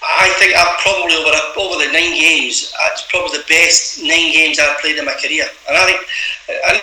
I 0.01 0.31
think 0.39 0.55
I've 0.55 0.79
probably 0.79 1.15
over 1.15 1.35
over 1.59 1.75
the 1.83 1.91
nine 1.91 2.15
games, 2.15 2.73
it's 2.91 3.05
probably 3.09 3.37
the 3.37 3.45
best 3.47 4.01
nine 4.01 4.31
games 4.31 4.59
I've 4.59 4.79
played 4.79 4.97
in 4.97 5.05
my 5.05 5.15
career, 5.19 5.45
and 5.67 5.77
I 5.77 5.85
think. 5.85 6.01
And, 6.69 6.81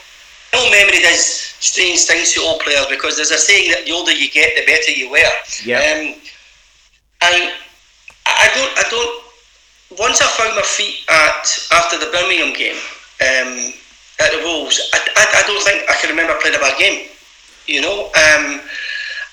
no 0.57 0.71
memory 0.71 1.01
does 1.01 1.21
strange 1.61 2.05
things 2.05 2.33
to 2.33 2.41
all 2.41 2.59
players 2.61 2.87
because 2.89 3.17
there's 3.17 3.31
a 3.31 3.39
saying 3.39 3.71
that 3.73 3.85
the 3.85 3.93
older 3.93 4.13
you 4.13 4.31
get, 4.31 4.57
the 4.57 4.65
better 4.65 4.91
you 4.91 5.11
wear. 5.11 5.29
Yeah. 5.65 5.79
Um, 5.79 6.15
and 7.23 7.53
I 8.25 8.49
don't, 8.55 8.73
I 8.79 8.85
don't. 8.91 9.23
Once 9.99 10.21
I 10.21 10.27
found 10.27 10.57
my 10.57 10.63
feet 10.63 11.05
at 11.09 11.45
after 11.73 11.99
the 11.99 12.11
Birmingham 12.11 12.53
game 12.55 12.77
um, 13.21 13.73
at 14.21 14.33
the 14.33 14.41
Wolves, 14.45 14.81
I, 14.93 14.99
I, 14.99 15.43
I, 15.43 15.47
don't 15.47 15.63
think 15.63 15.89
I 15.89 15.95
can 16.01 16.11
remember 16.11 16.35
playing 16.41 16.57
a 16.57 16.59
bad 16.59 16.79
game. 16.79 17.09
You 17.67 17.83
know, 17.83 18.11
um, 18.15 18.61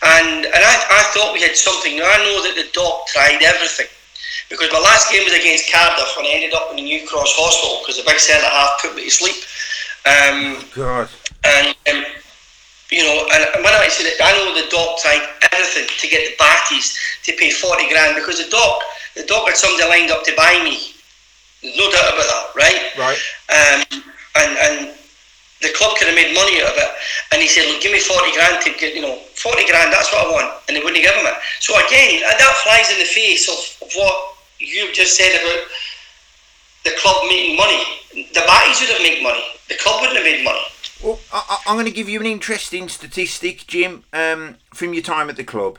and 0.03 0.45
and 0.45 0.61
I, 0.63 0.75
I 0.99 1.01
thought 1.15 1.33
we 1.33 1.41
had 1.41 1.55
something. 1.55 1.97
Now 1.97 2.07
I 2.07 2.17
know 2.23 2.43
that 2.43 2.55
the 2.55 2.67
doc 2.73 3.07
tried 3.07 3.39
everything 3.41 3.87
because 4.49 4.71
my 4.71 4.79
last 4.79 5.11
game 5.11 5.23
was 5.23 5.33
against 5.33 5.71
Cardiff 5.71 6.13
when 6.17 6.25
I 6.25 6.35
ended 6.35 6.53
up 6.53 6.69
in 6.71 6.77
the 6.77 6.83
New 6.83 7.07
Cross 7.07 7.33
Hospital 7.35 7.81
because 7.81 7.97
the 7.97 8.05
big 8.05 8.19
centre 8.19 8.45
half 8.45 8.81
put 8.81 8.95
me 8.95 9.07
to 9.07 9.13
sleep. 9.13 9.39
Um, 10.03 10.59
God. 10.75 11.07
And 11.47 11.75
um, 11.91 12.03
you 12.91 13.01
know, 13.01 13.25
and 13.33 13.63
when 13.63 13.73
I 13.73 13.87
said 13.89 14.05
it, 14.05 14.19
I 14.21 14.31
know 14.37 14.53
the 14.53 14.69
doc 14.69 14.99
tried 14.99 15.23
everything 15.51 15.87
to 15.87 16.07
get 16.07 16.29
the 16.29 16.35
Bhattis 16.37 16.99
to 17.23 17.31
pay 17.39 17.49
forty 17.49 17.87
grand 17.89 18.15
because 18.15 18.43
the 18.43 18.49
doc, 18.51 18.83
the 19.15 19.23
doc 19.23 19.47
had 19.47 19.57
somebody 19.57 19.87
lined 19.89 20.11
up 20.11 20.23
to 20.27 20.33
buy 20.35 20.59
me. 20.63 20.93
There's 21.63 21.77
no 21.79 21.89
doubt 21.89 22.11
about 22.11 22.27
that, 22.27 22.45
right? 22.59 22.81
Right. 22.99 23.19
Um, 23.49 24.03
and 24.35 24.51
and 24.57 24.77
the 25.63 25.71
club 25.73 25.97
could 25.97 26.07
have 26.07 26.15
made 26.15 26.35
money 26.35 26.61
out 26.61 26.75
of 26.75 26.77
it. 26.77 26.91
And 27.31 27.41
he 27.41 27.47
said, 27.47 27.65
look, 27.71 27.81
give 27.81 27.91
me 27.91 27.99
40 27.99 28.35
grand 28.35 28.61
to 28.63 28.69
get, 28.75 28.93
you 28.93 29.01
know, 29.01 29.15
40 29.39 29.65
grand, 29.65 29.91
that's 29.91 30.11
what 30.11 30.27
I 30.27 30.29
want. 30.29 30.53
And 30.67 30.75
they 30.75 30.83
wouldn't 30.83 31.01
give 31.01 31.15
him 31.15 31.25
it. 31.25 31.33
So 31.59 31.73
again, 31.87 32.21
that 32.21 32.53
flies 32.63 32.91
in 32.91 32.99
the 32.99 33.07
face 33.07 33.49
of, 33.49 33.57
what 33.95 34.35
you 34.59 34.91
just 34.93 35.15
said 35.15 35.39
about 35.39 35.67
the 36.83 36.91
club 36.97 37.25
making 37.27 37.55
money. 37.55 37.83
The 38.13 38.39
Bhattis 38.39 38.81
would 38.81 38.89
have 38.89 39.01
made 39.01 39.21
money. 39.21 39.43
The 39.69 39.75
club 39.75 40.01
wouldn't 40.01 40.17
have 40.17 40.25
made 40.25 40.43
money. 40.43 40.61
Well, 41.03 41.19
I, 41.31 41.59
am 41.67 41.75
going 41.75 41.85
to 41.85 41.91
give 41.91 42.09
you 42.09 42.19
an 42.19 42.25
interesting 42.25 42.89
statistic, 42.89 43.67
Jim, 43.67 44.03
um, 44.13 44.55
from 44.73 44.93
your 44.93 45.03
time 45.03 45.29
at 45.29 45.35
the 45.35 45.43
club. 45.43 45.77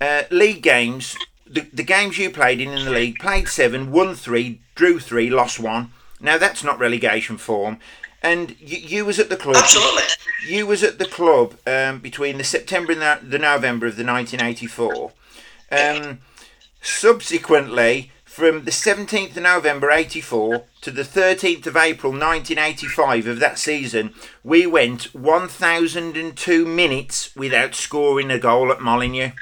Uh, 0.00 0.24
league 0.30 0.62
games, 0.62 1.16
the, 1.46 1.62
the 1.72 1.84
games 1.84 2.18
you 2.18 2.28
played 2.28 2.60
in 2.60 2.70
in 2.70 2.84
the 2.84 2.90
league, 2.90 3.18
played 3.18 3.48
seven, 3.48 3.92
won 3.92 4.14
three, 4.14 4.60
drew 4.74 4.98
three, 4.98 5.30
lost 5.30 5.60
one. 5.60 5.92
Now 6.20 6.38
that's 6.38 6.64
not 6.64 6.78
relegation 6.78 7.38
form. 7.38 7.78
And 8.24 8.56
you, 8.58 8.78
you 8.78 9.04
was 9.04 9.18
at 9.18 9.28
the 9.28 9.36
club. 9.36 9.56
Absolutely. 9.56 10.02
You 10.48 10.66
was 10.66 10.82
at 10.82 10.98
the 10.98 11.04
club 11.04 11.56
um, 11.66 12.00
between 12.00 12.38
the 12.38 12.44
September 12.44 12.92
and 12.92 13.00
the, 13.00 13.20
the 13.22 13.38
November 13.38 13.86
of 13.86 13.96
the 13.96 14.04
1984. 14.04 15.12
Um, 15.70 16.20
subsequently, 16.80 18.10
from 18.24 18.64
the 18.64 18.70
17th 18.70 19.36
of 19.36 19.42
November 19.42 19.90
84 19.90 20.64
to 20.80 20.90
the 20.90 21.02
13th 21.02 21.66
of 21.66 21.76
April 21.76 22.12
1985 22.12 23.26
of 23.26 23.38
that 23.40 23.58
season, 23.58 24.14
we 24.42 24.66
went 24.66 25.14
1,002 25.14 26.64
minutes 26.66 27.36
without 27.36 27.74
scoring 27.74 28.30
a 28.30 28.38
goal 28.38 28.72
at 28.72 28.80
Molineux. 28.80 29.32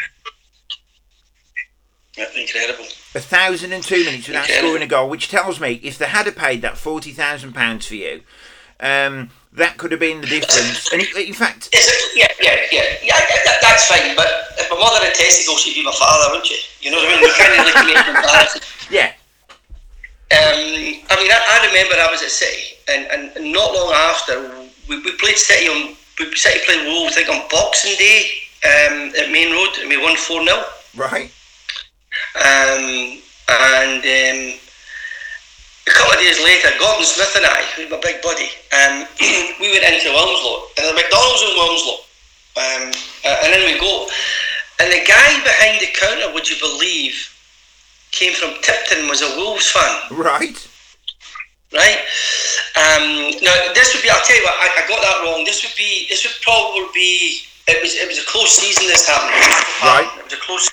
That's 2.16 2.37
incredible. 2.37 2.85
A 3.14 3.21
thousand 3.21 3.73
and 3.73 3.83
two 3.83 4.05
minutes 4.05 4.27
without 4.29 4.42
Incredible. 4.49 4.68
scoring 4.68 4.83
a 4.83 4.87
goal, 4.87 5.09
which 5.09 5.29
tells 5.29 5.61
me 5.61 5.81
if 5.83 5.97
they 5.99 6.07
had 6.07 6.35
paid 6.37 6.62
that 6.62 6.77
forty 6.77 7.12
thousand 7.12 7.55
pounds 7.55 7.87
for 7.87 7.95
you, 7.95 8.23
um, 8.83 9.31
that 9.55 9.79
could 9.79 9.90
have 9.92 10.01
been 10.01 10.21
the 10.21 10.27
difference. 10.27 10.92
And 10.92 11.03
in 11.03 11.35
fact, 11.35 11.68
it? 11.73 12.12
Yeah, 12.16 12.29
yeah, 12.40 12.61
yeah, 12.73 12.99
yeah. 13.03 13.18
That, 13.47 13.59
that's 13.62 13.87
fine. 13.87 14.16
But 14.16 14.29
if 14.59 14.68
my 14.71 14.77
mother 14.77 15.05
had 15.05 15.14
testicles, 15.14 15.61
she'd 15.61 15.75
be 15.75 15.85
my 15.85 15.92
father, 15.92 16.31
wouldn't 16.31 16.47
she? 16.47 16.59
You 16.81 16.90
know 16.90 16.99
what 16.99 17.09
I 17.09 17.21
mean? 17.21 17.31
Really 17.31 17.95
make 17.95 18.05
comparisons. 18.05 18.64
yeah, 18.90 19.12
Um, 20.33 21.05
I 21.09 21.14
mean, 21.21 21.31
I, 21.31 21.38
I 21.38 21.66
remember 21.68 21.95
I 22.01 22.11
was 22.11 22.23
at 22.23 22.31
City, 22.31 22.77
and, 22.88 23.35
and 23.37 23.53
not 23.53 23.73
long 23.73 23.92
after, 24.11 24.51
we, 24.88 25.01
we 25.03 25.12
played 25.16 25.37
City 25.37 25.68
on 25.68 25.97
we 26.18 26.35
City 26.37 26.61
played 26.66 26.87
Wolves, 26.87 27.16
I 27.16 27.23
think 27.25 27.29
on 27.31 27.49
Boxing 27.51 27.97
Day 27.99 28.31
um, 28.64 29.12
at 29.18 29.31
Maine 29.31 29.53
Road, 29.53 29.79
and 29.81 29.88
we 29.88 29.97
won 29.97 30.16
four 30.16 30.45
0 30.45 30.64
right. 30.97 31.31
um, 32.37 33.21
And 33.49 34.03
um, 34.05 34.59
a 35.92 35.94
couple 35.94 36.12
of 36.16 36.20
days 36.24 36.40
later, 36.40 36.72
Gordon 36.81 37.05
Smith 37.05 37.37
and 37.37 37.44
I, 37.44 37.61
who's 37.76 37.90
my 37.92 38.00
big 38.00 38.22
buddy, 38.24 38.48
um, 38.72 39.05
we 39.61 39.68
went 39.68 39.85
into 39.85 40.09
Wilmslow, 40.09 40.72
and 40.81 40.88
the 40.88 40.96
McDonald's 40.96 41.42
in 41.44 41.52
Wilmslow, 41.52 41.98
um, 42.57 42.83
uh, 43.28 43.37
and 43.44 43.48
then 43.52 43.62
we 43.68 43.76
go, 43.78 44.09
and 44.81 44.88
the 44.88 45.05
guy 45.05 45.28
behind 45.44 45.81
the 45.85 45.92
counter, 45.92 46.33
would 46.33 46.48
you 46.48 46.57
believe, 46.61 47.28
came 48.11 48.33
from 48.33 48.57
Tipton, 48.62 49.09
was 49.09 49.20
a 49.20 49.37
Wolves 49.37 49.68
fan 49.70 50.16
Right. 50.16 50.57
right? 51.72 52.00
Um, 52.76 53.37
now 53.44 53.52
this 53.76 53.92
would 53.92 54.02
be. 54.02 54.09
I'll 54.09 54.24
tell 54.24 54.37
you 54.37 54.44
what. 54.44 54.57
I, 54.57 54.81
I 54.81 54.88
got 54.88 55.00
that 55.00 55.24
wrong. 55.24 55.44
This 55.44 55.62
would 55.62 55.76
be. 55.76 56.07
This 56.09 56.24
would 56.24 56.37
probably 56.40 56.88
be. 56.94 57.40
It 57.68 57.81
was. 57.85 57.94
It 57.96 58.09
was 58.09 58.18
a 58.18 58.24
close 58.24 58.48
season. 58.57 58.88
This 58.88 59.07
happened. 59.07 59.37
Right. 59.85 60.09
It 60.18 60.24
was 60.24 60.33
a 60.33 60.40
close. 60.40 60.68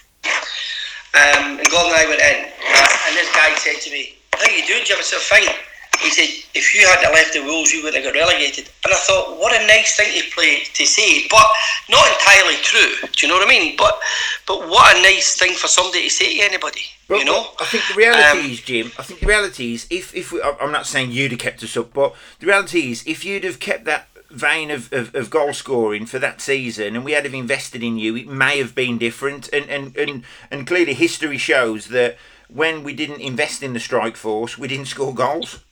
Um, 1.12 1.60
and 1.60 1.68
Gordon 1.70 1.92
and 1.92 2.00
I 2.00 2.06
went 2.08 2.22
in, 2.24 2.38
uh, 2.48 3.08
and 3.08 3.16
this 3.16 3.28
guy 3.36 3.52
said 3.56 3.82
to 3.84 3.92
me, 3.92 4.16
"How 4.40 4.50
you 4.50 4.66
doing, 4.66 4.84
Jim?" 4.86 4.98
I 5.00 5.04
said, 5.04 5.20
"Fine." 5.20 5.54
He 6.00 6.10
said, 6.10 6.30
"If 6.54 6.74
you 6.74 6.88
hadn't 6.88 7.12
left 7.12 7.34
the 7.34 7.44
Wolves, 7.44 7.74
you 7.74 7.84
wouldn't 7.84 8.04
have 8.04 8.14
got 8.14 8.20
relegated." 8.20 8.70
And 8.86 8.94
I 8.94 8.98
thought, 8.98 9.38
what 9.38 9.52
a 9.52 9.68
nice 9.68 9.98
thing 9.98 10.18
to 10.18 10.32
play 10.32 10.64
to 10.74 10.86
say, 10.86 11.28
but 11.30 11.46
not 11.90 12.08
entirely 12.08 12.56
true. 12.62 12.96
Do 13.12 13.18
you 13.20 13.28
know 13.28 13.38
what 13.38 13.46
I 13.46 13.50
mean? 13.50 13.76
But 13.76 14.00
but 14.48 14.70
what 14.70 14.96
a 14.96 15.02
nice 15.02 15.36
thing 15.36 15.56
for 15.56 15.68
somebody 15.68 16.04
to 16.04 16.10
say 16.10 16.38
to 16.38 16.44
anybody. 16.44 16.86
But, 17.10 17.20
you 17.20 17.26
know. 17.26 17.50
I 17.60 17.66
think 17.66 17.84
the 17.90 17.96
reality 17.96 18.40
Um, 18.40 18.52
is, 18.52 18.62
Jim. 18.62 18.92
I 18.98 19.04
think 19.04 19.20
the 19.20 19.26
reality 19.26 19.74
is, 19.74 19.88
if 19.90 20.16
if 20.16 20.32
we, 20.32 20.42
I'm 20.42 20.72
not 20.72 20.88
saying 20.88 21.12
you'd 21.12 21.32
have 21.32 21.40
kept 21.40 21.64
us 21.64 21.76
up, 21.76 21.92
but 21.94 22.16
the 22.40 22.46
reality 22.46 22.92
is, 22.92 23.04
if 23.06 23.26
you'd 23.26 23.44
have 23.44 23.60
kept 23.60 23.84
that 23.86 24.08
vein 24.30 24.72
of, 24.72 24.94
of, 24.94 25.14
of 25.16 25.30
goal 25.30 25.54
scoring 25.54 26.06
for 26.06 26.20
that 26.20 26.40
season, 26.40 26.96
and 26.96 27.04
we 27.04 27.12
had 27.12 27.26
have 27.26 27.34
invested 27.34 27.84
in 27.84 27.98
you, 27.98 28.16
it 28.16 28.28
may 28.28 28.58
have 28.60 28.74
been 28.74 28.98
different. 28.98 29.50
And 29.52 29.70
and 29.70 29.98
and, 29.98 30.24
and 30.50 30.66
clearly, 30.66 30.94
history 30.94 31.38
shows 31.38 31.88
that 31.88 32.18
when 32.54 32.84
we 32.84 32.94
didn't 32.94 33.22
invest 33.22 33.64
in 33.64 33.74
the 33.74 33.80
strike 33.80 34.16
force, 34.18 34.58
we 34.58 34.68
didn't 34.68 34.88
score 34.88 35.14
goals. 35.14 35.64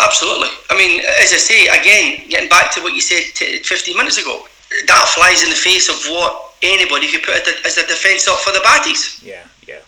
Absolutely. 0.00 0.48
I 0.70 0.76
mean, 0.76 1.00
as 1.20 1.32
I 1.32 1.36
say, 1.38 1.66
again, 1.68 2.28
getting 2.28 2.48
back 2.48 2.72
to 2.74 2.82
what 2.82 2.94
you 2.94 3.00
said 3.00 3.22
t- 3.34 3.58
15 3.62 3.96
minutes 3.96 4.18
ago, 4.18 4.44
that 4.86 5.04
flies 5.14 5.42
in 5.42 5.50
the 5.50 5.56
face 5.56 5.88
of 5.88 5.96
what 6.10 6.54
anybody 6.62 7.06
could 7.10 7.22
put 7.22 7.46
as 7.64 7.78
a 7.78 7.86
defence 7.86 8.26
up 8.26 8.38
for 8.40 8.52
the 8.52 8.58
Bhattis. 8.60 9.22
Yeah, 9.22 9.44
yeah. 9.66 9.80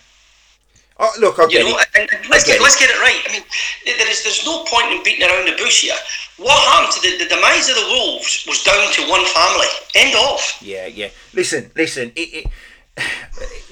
Oh, 0.98 1.12
look, 1.20 1.38
I 1.38 1.42
You 1.44 1.48
get 1.50 1.64
know, 1.66 1.78
it. 1.78 1.86
and, 1.94 2.08
and 2.12 2.30
let's, 2.30 2.44
get 2.44 2.54
get, 2.54 2.62
let's 2.62 2.78
get 2.78 2.88
it 2.88 2.98
right. 3.00 3.20
I 3.28 3.32
mean, 3.32 3.42
there 3.84 4.08
is, 4.10 4.22
there's 4.22 4.44
no 4.46 4.64
point 4.64 4.92
in 4.92 5.02
beating 5.02 5.28
around 5.28 5.46
the 5.46 5.56
bush 5.56 5.82
here. 5.82 5.96
What 6.38 6.56
happened 6.72 6.92
to 6.96 7.00
the, 7.02 7.24
the 7.24 7.28
demise 7.34 7.68
of 7.68 7.76
the 7.76 7.86
Wolves 7.90 8.44
was 8.48 8.62
down 8.62 8.80
to 8.92 9.02
one 9.10 9.24
family. 9.26 9.66
End 9.94 10.16
of. 10.16 10.40
Yeah, 10.62 10.86
yeah. 10.86 11.08
Listen, 11.34 11.70
listen. 11.76 12.12
It, 12.16 12.44
it, 12.44 12.46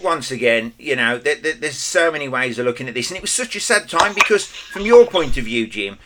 once 0.03 0.31
again, 0.31 0.73
you 0.79 0.97
know, 0.97 1.19
there, 1.19 1.37
there, 1.37 1.55
there's 1.55 1.79
so 1.79 2.13
many 2.13 2.29
ways 2.29 2.59
of 2.59 2.67
looking 2.67 2.89
at 2.89 2.95
this, 2.95 3.11
and 3.11 3.17
it 3.17 3.23
was 3.23 3.33
such 3.33 3.57
a 3.57 3.61
sad 3.61 3.89
time 3.89 4.15
because, 4.15 4.47
from 4.47 4.83
your 4.83 5.07
point 5.07 5.37
of 5.37 5.45
view, 5.45 5.67
Jim, 5.67 5.99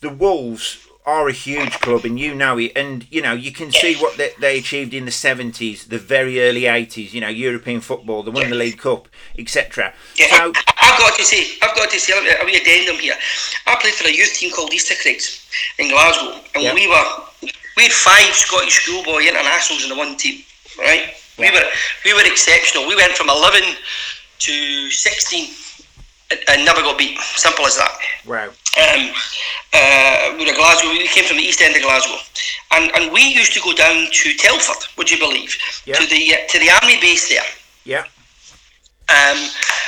the 0.00 0.10
Wolves 0.10 0.86
are 1.06 1.26
a 1.28 1.32
huge 1.32 1.72
club, 1.80 2.04
and 2.04 2.20
you 2.20 2.34
know 2.34 2.58
it. 2.58 2.72
And 2.76 3.06
you 3.10 3.22
know, 3.22 3.32
you 3.32 3.50
can 3.50 3.72
see 3.72 3.96
what 3.96 4.18
they, 4.18 4.32
they 4.38 4.58
achieved 4.58 4.92
in 4.92 5.06
the 5.06 5.10
seventies, 5.10 5.86
the 5.86 5.98
very 5.98 6.40
early 6.42 6.66
eighties. 6.66 7.14
You 7.14 7.22
know, 7.22 7.28
European 7.28 7.80
football, 7.80 8.22
they 8.22 8.30
won 8.30 8.50
the 8.50 8.56
League 8.56 8.78
Cup, 8.78 9.08
etc. 9.38 9.94
Yeah, 10.16 10.26
So, 10.36 10.52
I've 10.82 10.98
got 10.98 11.16
to 11.16 11.24
say, 11.24 11.56
I've 11.62 11.74
got 11.74 11.88
to 11.90 11.98
say, 11.98 12.12
a 12.12 12.44
wee 12.44 12.56
addendum 12.56 12.96
here. 12.96 13.14
I 13.66 13.76
played 13.80 13.94
for 13.94 14.06
a 14.06 14.12
youth 14.12 14.34
team 14.34 14.52
called 14.52 14.74
Easter 14.74 14.94
Craigs 15.00 15.48
in 15.78 15.88
Glasgow, 15.88 16.40
and 16.54 16.62
Yeah. 16.64 16.74
we 16.74 16.86
were 16.86 17.04
we 17.78 17.84
had 17.84 17.92
five 17.92 18.34
Scottish 18.34 18.74
schoolboy 18.82 19.22
internationals 19.22 19.84
in 19.84 19.88
the 19.88 19.96
one 19.96 20.16
team, 20.18 20.42
right? 20.78 21.14
We 21.38 21.50
were 21.50 21.64
we 22.04 22.12
were 22.14 22.24
exceptional. 22.26 22.86
We 22.88 22.96
went 22.96 23.12
from 23.12 23.28
eleven 23.30 23.62
to 24.40 24.90
sixteen 24.90 25.54
and, 26.30 26.40
and 26.48 26.64
never 26.64 26.80
got 26.82 26.98
beat. 26.98 27.18
Simple 27.36 27.66
as 27.66 27.76
that. 27.76 27.96
wow. 28.26 28.48
Um, 28.78 29.10
uh, 29.74 30.34
we 30.38 30.46
were 30.46 30.54
Glasgow. 30.54 30.90
We 30.90 31.06
came 31.08 31.24
from 31.24 31.36
the 31.36 31.42
east 31.42 31.60
end 31.60 31.74
of 31.76 31.82
Glasgow, 31.82 32.18
and 32.72 32.90
and 32.96 33.12
we 33.12 33.22
used 33.22 33.52
to 33.54 33.60
go 33.60 33.72
down 33.74 34.06
to 34.12 34.34
Telford. 34.34 34.86
Would 34.96 35.10
you 35.10 35.18
believe? 35.18 35.56
Yeah. 35.86 35.94
To 35.96 36.06
the 36.06 36.34
uh, 36.34 36.46
to 36.48 36.58
the 36.58 36.70
army 36.82 37.00
base 37.00 37.28
there 37.28 37.42
Yeah. 37.84 38.04
Um, 39.10 39.38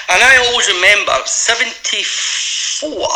and 0.09 0.23
I 0.25 0.37
always 0.49 0.67
remember 0.73 1.13
74, 1.27 3.09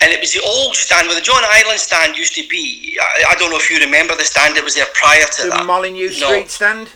and 0.00 0.10
it 0.10 0.20
was 0.20 0.32
the 0.32 0.40
old 0.40 0.74
stand 0.74 1.06
where 1.06 1.14
the 1.14 1.20
John 1.20 1.42
Ireland 1.44 1.78
stand 1.78 2.16
used 2.16 2.34
to 2.36 2.48
be. 2.48 2.96
I, 3.00 3.32
I 3.32 3.34
don't 3.34 3.50
know 3.50 3.58
if 3.58 3.70
you 3.70 3.78
remember 3.78 4.14
the 4.16 4.24
stand 4.24 4.56
that 4.56 4.64
was 4.64 4.74
there 4.74 4.86
prior 4.94 5.24
to 5.36 5.42
The 5.42 5.48
that. 5.50 5.66
Molineux 5.66 6.08
No. 6.18 6.28
Street 6.32 6.50
stand. 6.50 6.88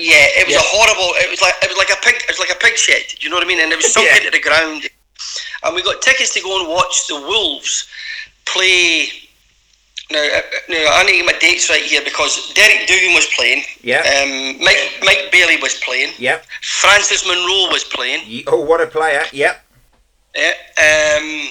Yeah, 0.00 0.40
it 0.40 0.46
was 0.46 0.54
Yeah. 0.54 0.60
a 0.60 0.64
horrible. 0.64 1.14
It 1.20 1.30
was 1.30 1.40
like 1.40 1.54
it 1.62 1.68
was 1.68 1.76
like 1.78 1.90
a 1.90 2.00
pig. 2.02 2.16
It 2.16 2.28
was 2.28 2.38
like 2.38 2.50
a 2.50 2.56
pig 2.58 2.76
shed. 2.76 3.02
Do 3.08 3.16
you 3.24 3.28
know 3.30 3.36
what 3.36 3.44
I 3.44 3.48
mean? 3.48 3.60
And 3.60 3.72
it 3.72 3.76
was 3.76 3.92
sunk 3.92 4.06
Yeah. 4.10 4.16
into 4.16 4.30
the 4.30 4.40
ground. 4.40 4.88
And 5.62 5.74
we 5.74 5.82
got 5.82 6.00
tickets 6.02 6.32
to 6.34 6.40
go 6.40 6.60
and 6.60 6.68
watch 6.68 7.06
the 7.06 7.16
Wolves 7.16 7.86
play. 8.46 9.08
Now, 10.10 10.18
uh, 10.24 10.40
now 10.68 10.86
I 10.98 11.04
need 11.04 11.24
my 11.24 11.34
dates 11.38 11.68
right 11.70 11.82
here 11.82 12.00
because 12.02 12.52
Derek 12.54 12.88
Dougan 12.88 13.14
was 13.14 13.26
playing. 13.36 13.62
Yeah. 13.82 14.00
Um, 14.00 14.58
Mike 14.64 14.98
Mike 15.02 15.28
Bailey 15.30 15.56
was 15.58 15.74
playing. 15.80 16.12
Yeah. 16.18 16.40
Francis 16.62 17.24
Munro 17.26 17.70
was 17.70 17.84
playing. 17.84 18.44
Oh, 18.48 18.60
what 18.60 18.80
a 18.80 18.86
player. 18.86 19.22
Yep. 19.32 19.54
Yeah. 20.34 20.54
Um, 20.78 21.48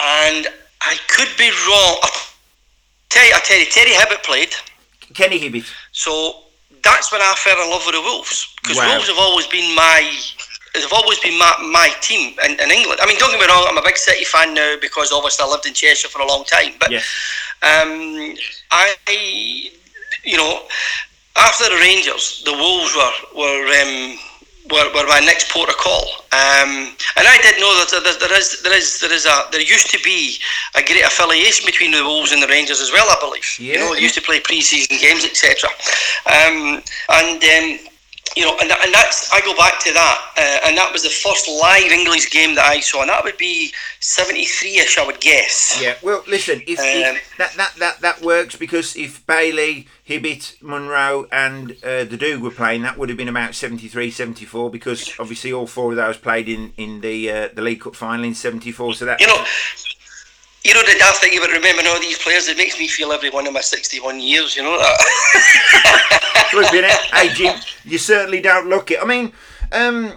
and 0.00 0.46
I 0.82 0.96
could 1.08 1.28
be 1.38 1.50
wrong. 1.66 1.96
Tell 3.08 3.24
you, 3.26 3.32
I 3.34 3.40
tell 3.40 3.58
you, 3.58 3.66
Terry 3.66 3.90
Hibbitt 3.92 4.22
played. 4.24 4.52
Kenny 5.14 5.38
Hibbitt. 5.40 5.66
So 5.92 6.42
that's 6.94 7.12
when 7.12 7.20
I 7.20 7.34
fell 7.36 7.60
in 7.62 7.70
love 7.70 7.84
with 7.86 7.94
the 7.94 8.00
Wolves 8.02 8.54
because 8.62 8.76
Wow. 8.78 8.94
Wolves 8.96 9.08
have 9.08 9.18
always 9.18 9.46
been 9.46 9.74
my 9.74 10.00
they've 10.74 10.92
always 10.92 11.18
been 11.20 11.36
my, 11.38 11.52
my 11.72 11.88
team 12.00 12.34
in, 12.44 12.52
in 12.60 12.70
England. 12.70 13.00
I 13.02 13.06
mean, 13.06 13.18
don't 13.18 13.30
get 13.30 13.40
me 13.40 13.46
wrong, 13.46 13.66
I'm 13.68 13.78
a 13.78 13.82
big 13.82 13.96
City 13.96 14.24
fan 14.24 14.54
now 14.54 14.76
because 14.80 15.10
obviously 15.12 15.44
I 15.44 15.48
lived 15.48 15.66
in 15.66 15.74
Cheshire 15.74 16.08
for 16.08 16.20
a 16.22 16.26
long 16.26 16.44
time. 16.44 16.72
But 16.78 16.90
Yes. 16.90 17.04
um, 17.62 18.34
I, 18.70 18.94
you 20.24 20.36
know, 20.36 20.60
after 21.36 21.64
the 21.64 21.76
Rangers, 21.76 22.42
the 22.44 22.52
Wolves 22.52 22.94
were 22.94 23.40
were 23.40 23.66
um, 23.82 24.18
were, 24.70 24.88
were 24.94 25.06
my 25.08 25.20
next 25.20 25.50
port 25.50 25.68
of 25.68 25.76
call. 25.76 26.04
Um, 26.32 26.94
and 27.16 27.24
I 27.26 27.38
did 27.42 27.60
know 27.60 27.72
that 27.80 27.90
there, 28.04 28.28
there 28.28 28.38
is 28.38 28.62
there 28.62 28.76
is 28.76 29.00
there 29.00 29.12
is 29.12 29.26
a 29.26 29.44
there 29.50 29.60
used 29.60 29.90
to 29.90 29.98
be 30.00 30.36
a 30.74 30.82
great 30.82 31.04
affiliation 31.04 31.66
between 31.66 31.90
the 31.90 32.02
Wolves 32.02 32.32
and 32.32 32.42
the 32.42 32.48
Rangers 32.48 32.80
as 32.80 32.92
well. 32.92 33.06
I 33.08 33.16
believe. 33.20 33.48
You 33.58 33.78
know, 33.78 33.94
they 33.94 34.00
used 34.00 34.14
to 34.16 34.22
play 34.22 34.40
pre-season 34.40 34.98
games, 34.98 35.24
etc. 35.24 35.70
Um, 36.26 36.82
and 37.08 37.42
um, 37.42 37.88
you 38.36 38.44
know, 38.44 38.56
and, 38.60 38.70
and 38.70 38.94
that's 38.94 39.30
I 39.32 39.40
go 39.40 39.56
back 39.56 39.78
to 39.80 39.92
that, 39.92 40.18
uh, 40.36 40.68
and 40.68 40.76
that 40.76 40.92
was 40.92 41.02
the 41.02 41.10
first 41.10 41.48
live 41.48 41.90
English 41.90 42.30
game 42.30 42.54
that 42.54 42.66
I 42.66 42.80
saw, 42.80 43.00
and 43.02 43.10
that 43.10 43.24
would 43.24 43.36
be 43.36 43.72
'73ish, 44.00 44.98
I 44.98 45.06
would 45.06 45.20
guess. 45.20 45.78
Yeah. 45.82 45.94
Well, 46.02 46.22
listen. 46.26 46.62
If, 46.66 46.78
Um, 46.78 47.16
if 47.16 47.36
that, 47.38 47.52
that 47.54 47.74
that 47.78 48.00
that 48.00 48.22
works 48.22 48.56
because 48.56 48.96
if 48.96 49.26
Bailey, 49.26 49.86
Hibbitt, 50.08 50.62
Munro, 50.62 51.26
and 51.30 51.72
uh, 51.84 52.04
the 52.04 52.18
Doog 52.18 52.40
were 52.40 52.50
playing, 52.50 52.82
that 52.82 52.98
would 52.98 53.08
have 53.08 53.18
been 53.18 53.28
about 53.28 53.54
73, 53.54 54.10
74 54.10 54.70
because 54.70 55.12
obviously 55.18 55.52
all 55.52 55.66
four 55.66 55.90
of 55.90 55.96
those 55.96 56.16
played 56.16 56.48
in 56.48 56.72
in 56.76 57.00
the 57.00 57.30
uh, 57.30 57.48
the 57.54 57.62
League 57.62 57.80
Cup 57.80 57.94
final 57.94 58.24
in 58.24 58.34
'74. 58.34 58.94
So 58.94 59.04
that 59.04 59.20
You 59.20 59.26
know, 59.26 59.44
you 60.68 60.74
know 60.74 60.82
the 60.82 60.98
daft 60.98 61.22
thing 61.22 61.36
about 61.38 61.50
remembering 61.50 61.86
all 61.86 61.98
these 61.98 62.18
players. 62.18 62.46
It 62.46 62.58
makes 62.58 62.78
me 62.78 62.88
feel 62.88 63.10
every 63.10 63.30
one 63.30 63.46
of 63.46 63.54
my 63.54 63.62
61 63.62 64.20
years. 64.20 64.54
You 64.54 64.64
know 64.64 64.76
that. 64.76 65.00
it. 66.52 67.14
Hey 67.14 67.32
Jim, 67.32 67.58
you 67.84 67.96
certainly 67.96 68.42
don't 68.42 68.68
look 68.68 68.90
it. 68.90 69.02
I 69.02 69.06
mean, 69.06 69.32
um, 69.72 70.12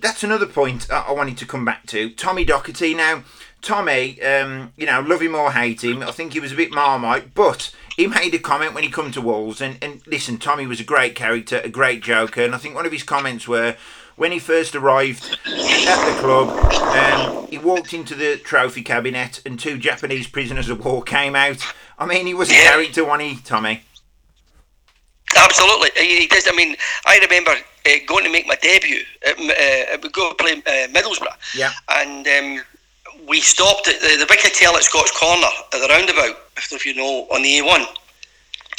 that's 0.00 0.24
another 0.24 0.46
point 0.46 0.90
I, 0.90 1.12
wanted 1.12 1.38
to 1.38 1.46
come 1.46 1.64
back 1.64 1.86
to. 1.86 2.10
Tommy 2.10 2.44
Docherty. 2.44 2.96
Now, 2.96 3.22
Tommy, 3.60 4.20
um, 4.22 4.72
you 4.76 4.86
know, 4.86 5.00
love 5.02 5.22
him 5.22 5.36
or 5.36 5.52
hate 5.52 5.84
him, 5.84 6.02
I 6.02 6.10
think 6.10 6.32
he 6.32 6.40
was 6.40 6.50
a 6.50 6.56
bit 6.56 6.72
marmite, 6.72 7.32
but 7.32 7.72
he 7.96 8.08
made 8.08 8.34
a 8.34 8.40
comment 8.40 8.74
when 8.74 8.82
he 8.82 8.90
come 8.90 9.12
to 9.12 9.20
Wolves, 9.20 9.60
and, 9.60 9.78
and 9.80 10.04
listen, 10.08 10.38
Tommy 10.38 10.66
was 10.66 10.80
a 10.80 10.84
great 10.84 11.14
character, 11.14 11.60
a 11.62 11.68
great 11.68 12.02
joker, 12.02 12.42
and 12.42 12.56
I 12.56 12.58
think 12.58 12.74
one 12.74 12.86
of 12.86 12.92
his 12.92 13.04
comments 13.04 13.46
were. 13.46 13.76
When 14.16 14.30
he 14.32 14.38
first 14.38 14.74
arrived 14.74 15.24
at 15.46 16.14
the 16.14 16.20
club, 16.20 16.48
um, 16.50 17.46
he 17.48 17.58
walked 17.58 17.92
into 17.94 18.14
the 18.14 18.36
trophy 18.36 18.82
cabinet 18.82 19.40
and 19.46 19.58
two 19.58 19.78
Japanese 19.78 20.26
prisoners 20.26 20.68
of 20.68 20.84
war 20.84 21.02
came 21.02 21.34
out. 21.34 21.58
I 21.98 22.06
mean, 22.06 22.26
he 22.26 22.34
was 22.34 22.50
a 22.50 22.54
character, 22.54 23.04
wasn't 23.04 23.30
he, 23.30 23.36
Tommy? 23.42 23.82
Absolutely, 25.36 25.90
he, 25.96 26.20
he 26.20 26.26
does. 26.26 26.46
I 26.46 26.54
mean, 26.54 26.76
I 27.06 27.18
remember 27.18 27.52
uh, 27.52 27.90
going 28.06 28.24
to 28.24 28.30
make 28.30 28.46
my 28.46 28.56
debut. 28.56 29.00
Uh, 29.26 29.32
we 30.02 30.08
go 30.10 30.34
play 30.34 30.52
uh, 30.66 30.88
Middlesbrough, 30.88 31.54
Yeah. 31.54 31.72
and 31.88 32.26
um, 32.28 32.64
we 33.26 33.40
stopped 33.40 33.88
at 33.88 34.00
the, 34.00 34.16
the 34.18 34.26
big 34.28 34.40
hotel 34.40 34.76
at 34.76 34.82
Scotch 34.82 35.12
Corner 35.14 35.46
at 35.72 35.80
the 35.80 35.86
roundabout. 35.88 36.36
If 36.70 36.84
you 36.86 36.94
know, 36.94 37.26
on 37.32 37.42
the 37.42 37.58
A1. 37.60 37.86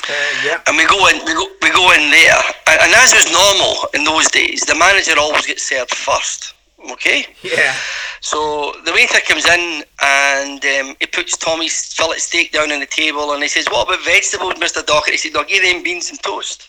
Uh, 0.10 0.14
yeah. 0.46 0.60
and 0.68 0.76
we 0.78 0.86
go 0.86 1.08
in, 1.08 1.16
we 1.26 1.34
go, 1.34 1.48
we 1.62 1.70
go 1.72 1.92
in 1.94 2.12
there, 2.12 2.40
and, 2.68 2.82
and 2.82 2.94
as 2.96 3.14
was 3.14 3.32
normal 3.32 3.88
in 3.94 4.04
those 4.04 4.28
days, 4.30 4.62
the 4.62 4.76
manager 4.76 5.14
always 5.18 5.46
gets 5.46 5.64
served 5.64 5.92
first. 5.96 6.54
Okay, 6.92 7.26
Yeah. 7.42 7.74
so 8.20 8.74
the 8.84 8.92
waiter 8.92 9.20
comes 9.26 9.46
in 9.46 9.84
and 10.04 10.66
um, 10.66 10.96
he 11.00 11.06
puts 11.06 11.38
Tommy's 11.38 11.94
fillet 11.94 12.18
steak 12.18 12.52
down 12.52 12.74
on 12.74 12.82
the 12.82 12.86
table, 12.86 13.32
and 13.32 13.42
he 13.42 13.48
says, 13.48 13.66
"What 13.72 13.88
about 13.88 14.04
vegetables, 14.04 14.60
Mister 14.60 14.82
Docherty?" 14.82 15.12
He 15.12 15.18
said, 15.18 15.36
"I'll 15.38 15.46
give 15.46 15.64
them 15.64 15.82
beans 15.82 16.10
and 16.10 16.22
toast." 16.22 16.68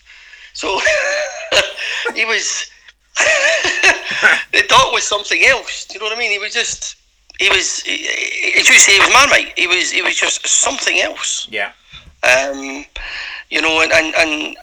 So 0.53 0.81
he 2.15 2.25
was. 2.25 2.71
the 4.53 4.63
doc 4.69 4.93
was 4.93 5.03
something 5.05 5.43
else. 5.45 5.85
Do 5.87 5.95
you 5.95 6.01
know 6.01 6.07
what 6.07 6.17
I 6.17 6.19
mean? 6.19 6.31
He 6.31 6.39
was 6.39 6.53
just. 6.53 6.97
He 7.41 7.49
was. 7.49 7.83
As 8.59 8.69
you 8.69 8.79
say, 8.79 8.93
he 8.95 9.01
was 9.01 9.13
Marmite. 9.13 9.53
He 9.59 9.67
was. 9.67 9.91
He 9.91 10.03
was 10.03 10.15
just 10.15 10.47
something 10.47 11.01
else. 11.01 11.49
Yeah. 11.51 11.73
Um, 12.25 12.85
you 13.51 13.61
know, 13.61 13.81
and 13.83 13.93
and, 13.93 14.15
and 14.17 14.57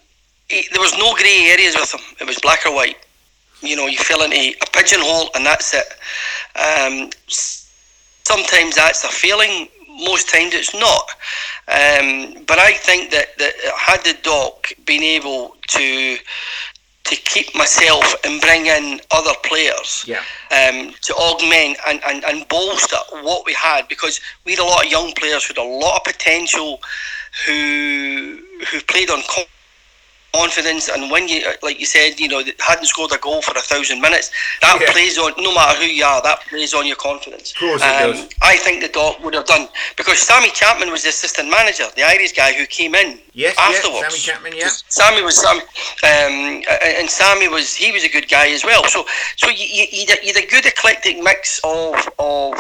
he, 0.50 0.65
there 0.71 0.82
was 0.82 0.97
no 0.97 1.13
grey 1.15 1.47
areas 1.52 1.76
with 1.76 1.93
him. 1.93 2.02
It 2.19 2.28
was 2.28 2.39
black 2.39 2.65
or 2.65 2.74
white. 2.74 2.97
You 3.62 3.76
know, 3.76 3.86
you 3.88 3.97
fell 3.97 4.24
into 4.24 4.36
a 4.36 4.65
pigeonhole, 4.74 5.30
and 5.36 5.45
that's 5.45 5.74
it. 5.74 5.86
Um, 6.58 7.10
sometimes 8.24 8.76
that's 8.76 9.04
a 9.04 9.08
failing. 9.08 9.67
Most 10.04 10.30
times 10.30 10.54
it's 10.54 10.74
not. 10.74 11.10
Um, 11.67 12.43
but 12.47 12.58
I 12.60 12.74
think 12.74 13.12
that, 13.12 13.38
that 13.38 13.54
had 13.78 14.04
the 14.04 14.17
doc 14.24 14.67
been 14.86 15.04
able 15.04 15.56
to 15.69 16.17
to 17.04 17.15
keep 17.15 17.54
myself 17.56 18.15
and 18.24 18.39
bring 18.41 18.67
in 18.67 19.02
other 19.12 19.34
players 19.43 20.06
Yeah. 20.08 20.19
um, 20.52 20.93
to 21.02 21.13
augment 21.15 21.78
and, 21.88 22.00
and, 22.06 22.24
and 22.24 22.47
bolster 22.47 22.95
what 23.24 23.43
we 23.45 23.54
had 23.54 23.88
because 23.88 24.21
we 24.45 24.52
had 24.52 24.60
a 24.60 24.63
lot 24.63 24.86
of 24.86 24.91
young 24.91 25.12
players 25.13 25.47
with 25.47 25.58
a 25.58 25.63
lot 25.63 25.97
of 25.97 26.04
potential 26.04 26.80
who 27.46 28.39
who 28.70 28.82
played 28.82 29.10
on 29.10 29.22
confidence 30.34 30.88
and 30.88 31.12
when 31.12 31.28
you 31.28 31.41
like 31.62 31.78
you 31.78 31.86
said 31.86 32.17
you 32.17 32.28
know 32.28 32.41
hadn't 32.60 32.86
scored 32.86 33.12
a 33.12 33.17
goal 33.17 33.41
for 33.41 33.52
a 33.52 33.62
thousand 33.62 34.00
minutes 34.00 34.32
that 34.62 34.80
Yeah. 34.80 34.91
plays 34.94 35.17
on 35.17 35.34
no 35.38 35.54
matter 35.54 35.78
who 35.82 35.86
you 35.88 36.06
are 36.06 36.22
that 36.22 36.39
plays 36.48 36.74
on 36.74 36.88
your 36.88 36.96
confidence 36.96 37.52
Of 37.52 37.58
course 37.58 37.82
it 37.82 37.86
um, 38.02 38.12
does. 38.12 38.30
I 38.41 38.56
think 38.56 38.82
the 38.82 38.88
doc 38.88 39.22
would 39.24 39.34
have 39.34 39.46
done 39.46 39.67
because 39.98 40.20
Sammy 40.20 40.50
Chapman 40.52 40.89
was 40.89 41.04
the 41.04 41.10
assistant 41.10 41.50
manager 41.50 41.84
the 41.98 42.04
Irish 42.04 42.32
guy 42.32 42.54
who 42.54 42.65
came 42.65 42.96
in 42.96 43.20
Yes, 43.34 43.56
yes, 43.58 43.60
afterwards 43.60 44.08
Sammy 44.08 44.20
Chapman, 44.20 44.54
yeah. 44.56 44.70
Sammy 44.88 45.22
was 45.22 45.36
Sam, 45.38 45.58
um, 45.58 46.63
and 47.00 47.10
Sammy 47.10 47.48
was 47.50 47.74
he 47.76 47.91
was 47.91 48.04
a 48.06 48.10
good 48.10 48.28
guy 48.30 48.48
as 48.52 48.63
well. 48.63 48.84
So 48.86 49.06
so 49.36 49.50
you 49.50 49.65
you 49.65 49.86
you 49.91 50.06
had 50.08 50.20
a- 50.20 50.26
you 50.26 50.34
had 50.34 50.44
a 50.44 50.48
good 50.48 50.65
eclectic 50.65 51.17
mix 51.22 51.60
of 51.63 51.96
of 52.20 52.54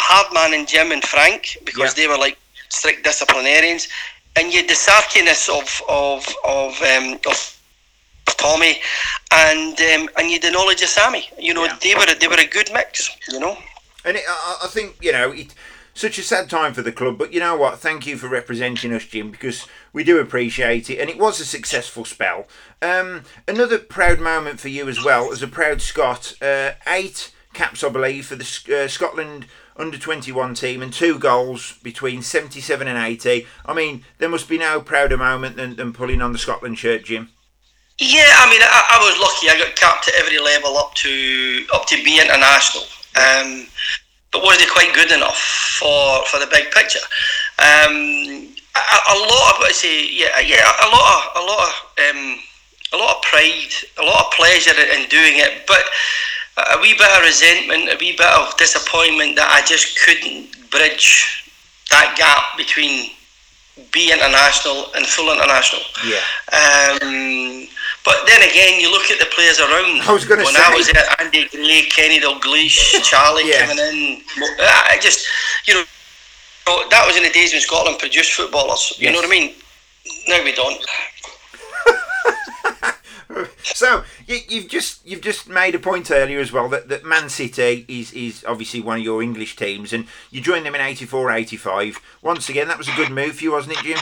a 0.00 0.02
hard 0.10 0.32
man 0.32 0.54
in 0.54 0.66
Jim 0.66 0.90
and 0.92 1.02
Frank 1.04 1.56
because 1.64 1.90
Yeah. 1.96 1.98
they 2.02 2.08
were 2.08 2.18
like 2.18 2.36
strict 2.68 3.02
disciplinarians, 3.04 3.86
and 4.36 4.52
you 4.52 4.60
had 4.60 4.68
the 4.68 4.74
sarkiness 4.74 5.48
of 5.48 5.82
of 5.88 6.26
of 6.44 6.80
um, 6.82 7.18
of 7.26 7.58
Tommy, 8.36 8.80
and 9.32 9.78
um, 9.80 10.08
and 10.16 10.28
you 10.28 10.32
had 10.34 10.42
the 10.42 10.50
knowledge 10.50 10.82
of 10.82 10.88
Sammy. 10.88 11.28
You 11.38 11.54
know 11.54 11.64
Yeah. 11.64 11.78
they 11.82 11.94
were 11.94 12.06
a, 12.08 12.14
they 12.18 12.28
were 12.28 12.40
a 12.40 12.46
good 12.46 12.70
mix. 12.72 13.10
You 13.28 13.40
know. 13.40 13.56
And 14.04 14.16
it, 14.16 14.24
I, 14.28 14.60
I 14.64 14.66
think 14.68 14.96
you 15.00 15.12
know 15.12 15.30
it. 15.32 15.54
Such 15.94 16.16
a 16.16 16.22
sad 16.22 16.48
time 16.48 16.72
for 16.72 16.80
the 16.80 16.90
club, 16.90 17.18
but 17.18 17.34
you 17.34 17.40
know 17.40 17.54
what? 17.54 17.78
Thank 17.78 18.06
you 18.06 18.16
for 18.16 18.26
representing 18.26 18.94
us, 18.94 19.04
Jim, 19.04 19.30
because 19.30 19.66
we 19.92 20.02
do 20.04 20.18
appreciate 20.20 20.88
it, 20.88 20.98
and 20.98 21.10
it 21.10 21.18
was 21.18 21.38
a 21.38 21.44
successful 21.44 22.06
spell. 22.06 22.46
Um, 22.80 23.24
another 23.46 23.78
proud 23.78 24.18
moment 24.18 24.58
for 24.58 24.68
you 24.68 24.88
as 24.88 25.04
well, 25.04 25.30
as 25.32 25.42
a 25.42 25.46
proud 25.46 25.82
Scot. 25.82 26.32
Uh, 26.40 26.70
eight 26.86 27.30
caps, 27.52 27.84
I 27.84 27.90
believe, 27.90 28.24
for 28.24 28.36
the 28.36 28.84
uh, 28.84 28.88
Scotland 28.88 29.44
under 29.76 29.98
twenty 29.98 30.32
one 30.32 30.54
team, 30.54 30.82
and 30.82 30.92
two 30.92 31.18
goals 31.18 31.78
between 31.82 32.22
seventy 32.22 32.60
seven 32.60 32.88
and 32.88 32.98
eighty. 32.98 33.46
I 33.64 33.74
mean, 33.74 34.04
there 34.18 34.28
must 34.28 34.48
be 34.48 34.58
no 34.58 34.80
prouder 34.80 35.16
moment 35.16 35.56
than, 35.56 35.76
than 35.76 35.92
pulling 35.92 36.22
on 36.22 36.32
the 36.32 36.38
Scotland 36.38 36.78
shirt, 36.78 37.04
Jim. 37.04 37.30
Yeah, 37.98 38.32
I 38.38 38.50
mean, 38.50 38.62
I, 38.62 38.80
I 38.90 38.98
was 39.04 39.20
lucky. 39.20 39.48
I 39.48 39.58
got 39.62 39.76
capped 39.76 40.08
at 40.08 40.14
every 40.14 40.38
level 40.38 40.76
up 40.76 40.94
to 40.94 41.66
up 41.74 41.86
to 41.86 42.02
B 42.02 42.20
international, 42.20 42.84
um, 43.16 43.66
but 44.32 44.42
wasn't 44.42 44.70
quite 44.70 44.92
good 44.94 45.12
enough 45.12 45.38
for 45.78 46.24
for 46.26 46.40
the 46.40 46.48
big 46.50 46.70
picture. 46.72 47.04
Um, 47.58 48.48
a, 48.74 48.96
a 49.12 49.16
lot 49.16 49.54
of 49.54 49.64
I 49.64 49.70
say, 49.72 50.08
yeah, 50.08 50.40
yeah, 50.40 50.64
a 50.64 50.88
lot 50.88 51.06
of 51.14 51.42
a 51.42 51.44
lot 51.46 51.68
of 51.68 51.72
um, 52.10 52.38
a 52.92 52.96
lot 52.96 53.16
of 53.16 53.22
pride, 53.22 53.72
a 53.98 54.02
lot 54.02 54.26
of 54.26 54.32
pleasure 54.32 54.72
in 54.72 55.08
doing 55.08 55.36
it, 55.36 55.66
but 55.66 55.84
a 56.56 56.80
wee 56.80 56.94
bit 56.94 57.08
of 57.16 57.22
resentment, 57.22 57.88
a 57.92 57.96
wee 57.98 58.12
bit 58.16 58.26
of 58.26 58.56
disappointment 58.56 59.36
that 59.36 59.48
I 59.50 59.64
just 59.66 59.98
couldn't 60.04 60.70
bridge 60.70 61.44
that 61.90 62.14
gap 62.16 62.56
between 62.56 63.10
B 63.90 64.12
international 64.12 64.92
and 64.94 65.06
full 65.06 65.32
international. 65.32 65.80
Yeah. 66.04 66.20
Um, 66.52 67.68
But 68.04 68.26
then 68.26 68.42
again, 68.42 68.80
you 68.80 68.90
look 68.90 69.10
at 69.12 69.18
the 69.20 69.26
players 69.26 69.60
around. 69.60 70.00
I 70.02 70.12
was 70.12 70.24
going 70.24 70.40
to 70.40 70.46
say. 70.46 70.52
when. 70.52 70.60
I 70.60 70.74
was 70.74 70.88
at 70.90 71.20
Andy 71.20 71.46
Gray, 71.48 71.82
Kenny 71.88 72.18
Dalglish, 72.20 73.00
Charlie 73.08 73.48
Yeah. 73.48 73.66
coming 73.66 73.78
in. 73.78 74.22
I 74.60 74.98
just, 75.00 75.24
you 75.66 75.74
know, 75.74 75.84
that 76.90 77.06
was 77.06 77.16
in 77.16 77.22
the 77.22 77.30
days 77.30 77.52
when 77.52 77.60
Scotland 77.62 77.98
produced 78.00 78.32
footballers. 78.32 78.92
You 78.98 79.04
Yes. 79.08 79.12
know 79.14 79.20
what 79.20 79.26
I 79.26 79.30
mean? 79.30 79.54
Now 80.28 80.42
we 80.42 80.50
don't. 80.52 80.78
So 83.62 84.04
you, 84.26 84.38
you've 84.48 84.68
just 84.68 85.04
you've 85.06 85.22
just 85.22 85.48
made 85.48 85.74
a 85.74 85.78
point 85.78 86.10
earlier 86.10 86.40
as 86.40 86.52
well 86.52 86.68
that, 86.68 86.88
that 86.88 87.04
Man 87.04 87.28
City 87.28 87.84
is, 87.88 88.12
is 88.12 88.44
obviously 88.46 88.80
one 88.80 88.98
of 88.98 89.04
your 89.04 89.22
English 89.22 89.56
teams, 89.56 89.92
and 89.92 90.06
you 90.30 90.40
joined 90.40 90.66
them 90.66 90.74
in 90.74 90.80
84, 90.80 91.32
85. 91.32 92.00
Once 92.22 92.48
again, 92.48 92.68
that 92.68 92.78
was 92.78 92.88
a 92.88 92.94
good 92.94 93.10
move 93.10 93.36
for 93.36 93.44
you, 93.44 93.52
wasn't 93.52 93.76
it, 93.78 93.84
Jim? 93.84 93.98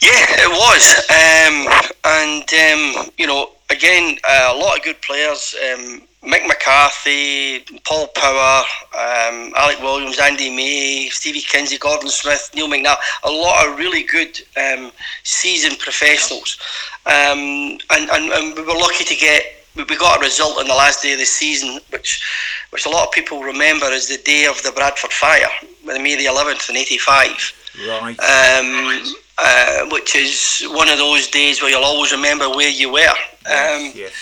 Yeah, 0.00 0.26
it 0.30 0.50
was. 0.50 0.84
Um, 1.10 1.82
and, 2.04 3.06
um, 3.06 3.10
you 3.18 3.26
know, 3.26 3.50
again, 3.70 4.18
uh, 4.24 4.52
a 4.54 4.58
lot 4.58 4.78
of 4.78 4.84
good 4.84 5.00
players. 5.00 5.54
Um, 5.72 6.02
Mick 6.24 6.46
McCarthy, 6.46 7.60
Paul 7.84 8.06
Power, 8.14 8.62
um, 8.94 9.52
Alec 9.56 9.80
Williams, 9.80 10.18
Andy 10.20 10.54
May, 10.54 11.08
Stevie 11.10 11.40
Kinsey, 11.40 11.78
Gordon 11.78 12.08
Smith, 12.08 12.50
Neil 12.54 12.68
McNab. 12.68 12.96
A 13.24 13.30
lot 13.30 13.66
of 13.66 13.78
really 13.78 14.04
good 14.04 14.40
um, 14.56 14.92
seasoned 15.24 15.78
professionals. 15.80 16.58
Um, 17.06 17.78
and, 17.90 18.08
and, 18.12 18.32
and 18.32 18.56
we 18.56 18.62
were 18.62 18.78
lucky 18.78 19.04
to 19.04 19.16
get 19.16 19.44
we 19.74 19.96
got 19.96 20.18
a 20.18 20.20
result 20.20 20.58
on 20.58 20.68
the 20.68 20.74
last 20.74 21.02
day 21.02 21.14
of 21.14 21.18
the 21.18 21.24
season, 21.24 21.80
which 21.90 22.22
which 22.70 22.84
a 22.86 22.90
lot 22.90 23.08
of 23.08 23.12
people 23.12 23.40
remember 23.42 23.86
as 23.86 24.06
the 24.06 24.18
day 24.18 24.44
of 24.44 24.62
the 24.62 24.70
Bradford 24.72 25.12
Fire, 25.12 25.48
May 25.84 26.14
the 26.16 26.26
11th 26.26 26.68
in 26.70 26.76
85 26.76 27.58
Right. 27.88 28.20
um, 28.20 29.14
uh, 29.38 29.86
which 29.90 30.14
is 30.14 30.62
one 30.72 30.90
of 30.90 30.98
those 30.98 31.28
days 31.28 31.62
where 31.62 31.70
you'll 31.70 31.84
always 31.84 32.12
remember 32.12 32.50
where 32.50 32.68
you 32.68 32.92
were. 32.92 33.08
Um, 33.46 33.92
yes. 33.94 34.12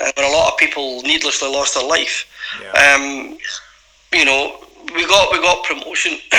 Uh, 0.00 0.12
when 0.16 0.26
a 0.30 0.32
lot 0.32 0.52
of 0.52 0.58
people 0.58 1.02
needlessly 1.02 1.48
lost 1.48 1.74
their 1.74 1.86
life. 1.86 2.26
Yeah. 2.62 2.94
Um, 2.94 3.38
you 4.12 4.24
know, 4.24 4.58
we 4.94 5.06
got 5.06 5.32
we 5.32 5.38
got 5.40 5.64
promotion, 5.64 6.12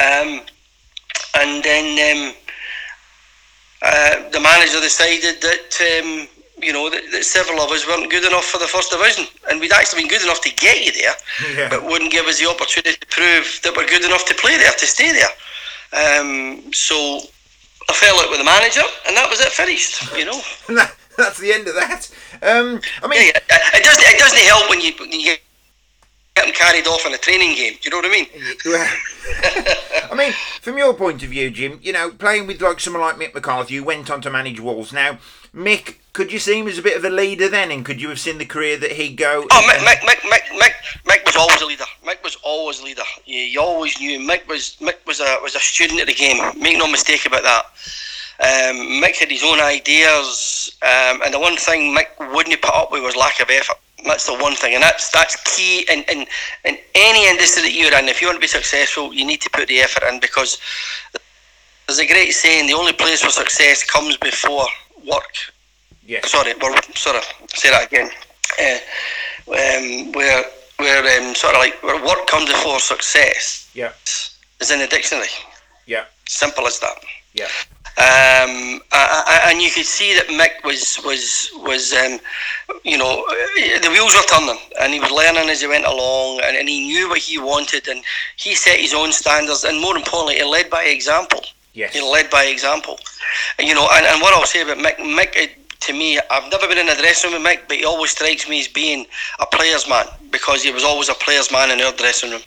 um, 0.00 0.40
and 1.36 1.62
then 1.62 1.86
um, 2.28 2.34
uh, 3.82 4.30
the 4.30 4.40
manager 4.40 4.80
decided 4.80 5.40
that. 5.42 6.00
Um, 6.02 6.28
you 6.62 6.72
know 6.72 6.88
that, 6.88 7.02
that 7.10 7.24
several 7.24 7.60
of 7.60 7.72
us 7.72 7.88
weren't 7.88 8.08
good 8.08 8.24
enough 8.24 8.44
for 8.44 8.58
the 8.58 8.68
first 8.68 8.92
division, 8.92 9.26
and 9.50 9.58
we'd 9.58 9.72
actually 9.72 10.02
been 10.02 10.08
good 10.08 10.22
enough 10.22 10.40
to 10.42 10.54
get 10.54 10.84
you 10.84 10.92
there, 10.92 11.14
Yeah. 11.56 11.68
but 11.68 11.82
wouldn't 11.82 12.12
give 12.12 12.26
us 12.26 12.38
the 12.38 12.48
opportunity 12.48 12.96
to 13.00 13.06
prove 13.08 13.58
that 13.64 13.74
we're 13.76 13.88
good 13.88 14.04
enough 14.04 14.24
to 14.26 14.34
play 14.34 14.56
there, 14.56 14.70
to 14.70 14.86
stay 14.86 15.10
there. 15.10 15.32
Um, 15.92 16.72
so 16.72 17.18
I 17.88 17.92
fell 17.94 18.16
out 18.20 18.30
with 18.30 18.38
the 18.38 18.44
manager, 18.44 18.82
and 19.08 19.16
that 19.16 19.28
was 19.28 19.40
it. 19.40 19.50
Finished. 19.50 20.14
You 20.16 20.26
know. 20.26 20.40
That- 21.16 21.24
that's 21.24 21.38
the 21.38 21.52
end 21.52 21.68
of 21.68 21.74
that. 21.74 22.10
Um, 22.42 22.80
I 23.02 23.08
mean, 23.08 23.26
Yeah, 23.26 23.38
yeah. 23.50 23.58
It 23.74 23.84
doesn't. 23.84 24.04
It 24.04 24.18
doesn't 24.18 24.38
help 24.38 24.70
when 24.70 24.80
you, 24.80 24.92
when 24.98 25.12
you 25.12 25.36
get 26.34 26.46
them 26.46 26.52
carried 26.54 26.86
off 26.86 27.04
in 27.06 27.12
a 27.14 27.18
training 27.18 27.54
game. 27.54 27.74
Do 27.74 27.78
you 27.84 27.90
know 27.90 27.96
what 27.98 28.06
I 28.06 28.10
mean? 28.10 28.26
I 30.10 30.14
mean, 30.14 30.32
from 30.60 30.78
your 30.78 30.94
point 30.94 31.22
of 31.22 31.30
view, 31.30 31.50
Jim, 31.50 31.78
you 31.82 31.92
know, 31.92 32.10
playing 32.10 32.46
with 32.46 32.60
like 32.60 32.80
someone 32.80 33.02
like 33.02 33.16
Mick 33.16 33.34
McCarthy, 33.34 33.76
who 33.76 33.84
went 33.84 34.10
on 34.10 34.20
to 34.22 34.30
manage 34.30 34.60
Wolves. 34.60 34.92
Now, 34.92 35.18
Mick, 35.54 35.96
could 36.12 36.32
you 36.32 36.38
see 36.38 36.58
him 36.60 36.68
as 36.68 36.78
a 36.78 36.82
bit 36.82 36.96
of 36.96 37.04
a 37.04 37.10
leader 37.10 37.48
then, 37.48 37.70
and 37.70 37.84
could 37.84 38.00
you 38.00 38.08
have 38.08 38.20
seen 38.20 38.38
the 38.38 38.44
career 38.46 38.76
that 38.78 38.92
he'd 38.92 39.16
go? 39.16 39.46
Oh, 39.50 39.68
Mick, 39.68 39.78
Mick, 39.86 40.00
Mick, 40.00 40.20
Mick, 40.30 40.42
Mick, 40.58 40.72
Mick 41.04 41.26
was 41.26 41.36
always 41.36 41.60
a 41.60 41.66
leader. 41.66 41.84
Mick 42.04 42.22
was 42.24 42.36
always 42.42 42.80
a 42.80 42.84
leader. 42.84 43.02
You, 43.26 43.38
you 43.40 43.60
always 43.60 43.98
knew 44.00 44.18
Mick 44.18 44.46
was 44.48 44.76
Mick 44.80 45.04
was 45.06 45.20
a 45.20 45.38
was 45.42 45.54
a 45.54 45.60
student 45.60 46.00
of 46.00 46.06
the 46.06 46.14
game. 46.14 46.38
Make 46.58 46.78
no 46.78 46.86
mistake 46.90 47.26
about 47.26 47.42
that. 47.42 47.64
Um, 48.42 49.00
Mick 49.00 49.16
had 49.18 49.30
his 49.30 49.44
own 49.44 49.60
ideas, 49.60 50.76
um, 50.82 51.22
and 51.22 51.32
the 51.32 51.38
one 51.38 51.56
thing 51.56 51.96
Mick 51.96 52.08
wouldn't 52.34 52.60
put 52.60 52.74
up 52.74 52.90
with 52.90 53.02
was 53.02 53.14
lack 53.14 53.38
of 53.40 53.48
effort. 53.50 53.76
That's 54.04 54.26
the 54.26 54.34
one 54.34 54.56
thing, 54.56 54.74
and 54.74 54.82
that's 54.82 55.10
that's 55.12 55.36
key 55.56 55.86
in, 55.88 56.02
in, 56.10 56.26
in 56.64 56.76
any 56.96 57.28
industry 57.28 57.62
that 57.62 57.72
you're 57.72 57.96
in. 57.96 58.08
If 58.08 58.20
you 58.20 58.26
want 58.26 58.36
to 58.36 58.40
be 58.40 58.48
successful, 58.48 59.14
you 59.14 59.24
need 59.24 59.40
to 59.42 59.50
put 59.50 59.68
the 59.68 59.78
effort 59.78 60.02
in 60.08 60.18
because 60.18 60.58
there's 61.86 62.00
a 62.00 62.06
great 62.06 62.32
saying: 62.32 62.66
the 62.66 62.72
only 62.74 62.92
place 62.92 63.22
for 63.22 63.30
success 63.30 63.84
comes 63.84 64.16
before 64.16 64.66
work. 65.08 65.34
Yes. 66.04 66.28
Sorry, 66.32 66.52
we're, 66.60 66.82
sorry, 66.96 67.20
say 67.54 67.70
that 67.70 67.86
again. 67.86 68.10
Uh, 68.60 68.78
um, 69.52 70.12
where 70.12 70.44
where 70.78 71.20
um, 71.20 71.34
sort 71.36 71.54
of 71.54 71.60
like 71.60 71.80
where 71.84 72.04
work 72.04 72.26
comes 72.26 72.50
before 72.50 72.80
success 72.80 73.70
Yeah. 73.72 73.92
is 74.60 74.70
in 74.72 74.80
the 74.80 74.88
dictionary. 74.88 75.28
Yeah. 75.86 76.04
Simple 76.26 76.66
as 76.66 76.80
that. 76.80 76.96
Yeah. 77.34 77.46
Um, 77.98 78.80
and 78.90 79.60
you 79.60 79.70
could 79.70 79.84
see 79.84 80.14
that 80.14 80.28
Mick 80.28 80.64
was 80.64 80.98
was 81.04 81.50
was 81.56 81.92
um, 81.92 82.18
you 82.84 82.96
know 82.96 83.22
the 83.82 83.90
wheels 83.90 84.14
were 84.14 84.26
turning, 84.30 84.58
and 84.80 84.94
he 84.94 85.00
was 85.00 85.10
learning 85.10 85.50
as 85.50 85.60
he 85.60 85.66
went 85.66 85.84
along, 85.84 86.40
and, 86.42 86.56
and 86.56 86.68
he 86.68 86.86
knew 86.86 87.10
what 87.10 87.18
he 87.18 87.38
wanted, 87.38 87.88
and 87.88 88.02
he 88.36 88.54
set 88.54 88.80
his 88.80 88.94
own 88.94 89.12
standards, 89.12 89.64
and 89.64 89.78
more 89.78 89.94
importantly, 89.94 90.36
he 90.36 90.44
led 90.44 90.70
by 90.70 90.84
example. 90.84 91.40
Yes. 91.74 91.92
He 91.92 92.00
led 92.00 92.30
by 92.30 92.44
example. 92.44 92.98
You 93.58 93.74
know, 93.74 93.88
and, 93.92 94.06
and 94.06 94.22
what 94.22 94.32
I'll 94.34 94.46
say 94.46 94.62
about 94.62 94.78
Mick, 94.78 94.96
Mick, 94.96 95.32
eh, 95.36 95.48
to 95.80 95.92
me, 95.92 96.18
I've 96.30 96.50
never 96.50 96.68
been 96.68 96.78
in 96.78 96.88
a 96.88 96.96
dressing 96.96 97.32
room 97.32 97.42
with 97.42 97.52
Mick, 97.52 97.68
but 97.68 97.76
he 97.76 97.84
always 97.84 98.12
strikes 98.12 98.48
me 98.48 98.60
as 98.60 98.68
being 98.68 99.06
a 99.38 99.46
player's 99.46 99.86
man 99.86 100.06
because 100.30 100.62
he 100.62 100.72
was 100.72 100.84
always 100.84 101.10
a 101.10 101.14
player's 101.14 101.52
man 101.52 101.70
in 101.70 101.84
our 101.84 101.92
dressing 101.92 102.30
room. 102.30 102.42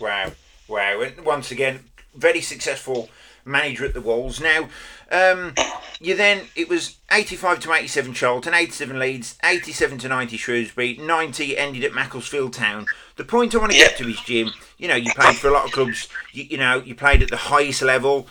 Wow, 0.00 0.32
wow! 0.68 1.00
And 1.02 1.24
once 1.24 1.50
again, 1.50 1.84
very 2.14 2.40
successful 2.40 3.10
manager 3.44 3.84
at 3.84 3.94
the 3.94 4.00
Wolves. 4.00 4.40
Now, 4.40 4.68
um, 5.10 5.54
you 6.00 6.16
then 6.16 6.42
it 6.56 6.68
was 6.68 6.96
eighty-five 7.10 7.60
to 7.60 7.72
eighty-seven 7.72 8.14
Charlton, 8.14 8.54
eighty-seven 8.54 8.98
Leeds, 8.98 9.38
eighty-seven 9.44 9.98
to 9.98 10.08
ninety 10.08 10.36
Shrewsbury, 10.36 10.96
ninety 11.00 11.56
ended 11.56 11.84
at 11.84 11.94
Macclesfield 11.94 12.52
Town. 12.52 12.86
The 13.16 13.24
point 13.24 13.54
I 13.54 13.58
want 13.58 13.72
to 13.72 13.78
get 13.78 13.96
to 13.98 14.08
is 14.08 14.20
Jim. 14.20 14.50
You 14.78 14.88
know, 14.88 14.96
you 14.96 15.12
played 15.14 15.36
for 15.36 15.48
a 15.48 15.52
lot 15.52 15.66
of 15.66 15.72
clubs. 15.72 16.08
You, 16.32 16.44
you 16.44 16.56
know, 16.56 16.80
you 16.80 16.94
played 16.94 17.22
at 17.22 17.30
the 17.30 17.36
highest 17.36 17.82
level. 17.82 18.26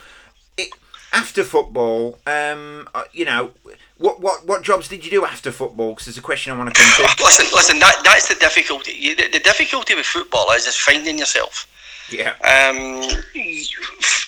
It, 0.56 0.70
after 1.12 1.42
football, 1.42 2.18
um, 2.26 2.88
uh, 2.94 3.04
you 3.12 3.24
know, 3.24 3.50
what 3.98 4.20
what 4.20 4.46
what 4.46 4.62
jobs 4.62 4.88
did 4.88 5.04
you 5.04 5.10
do 5.10 5.24
after 5.24 5.52
football? 5.52 5.90
Because 5.90 6.06
there's 6.06 6.18
a 6.18 6.22
question 6.22 6.52
I 6.52 6.58
want 6.58 6.74
to 6.74 6.80
come 6.80 7.06
to. 7.06 7.22
Listen, 7.24 7.46
listen, 7.54 7.78
that, 7.80 8.00
that's 8.04 8.28
the 8.28 8.36
difficulty. 8.36 8.92
You, 8.92 9.14
the, 9.16 9.28
the 9.28 9.40
difficulty 9.40 9.94
with 9.94 10.06
football 10.06 10.50
is, 10.52 10.66
is 10.66 10.76
finding 10.76 11.18
yourself. 11.18 11.66
Yeah, 12.10 12.34
Um, 12.42 13.02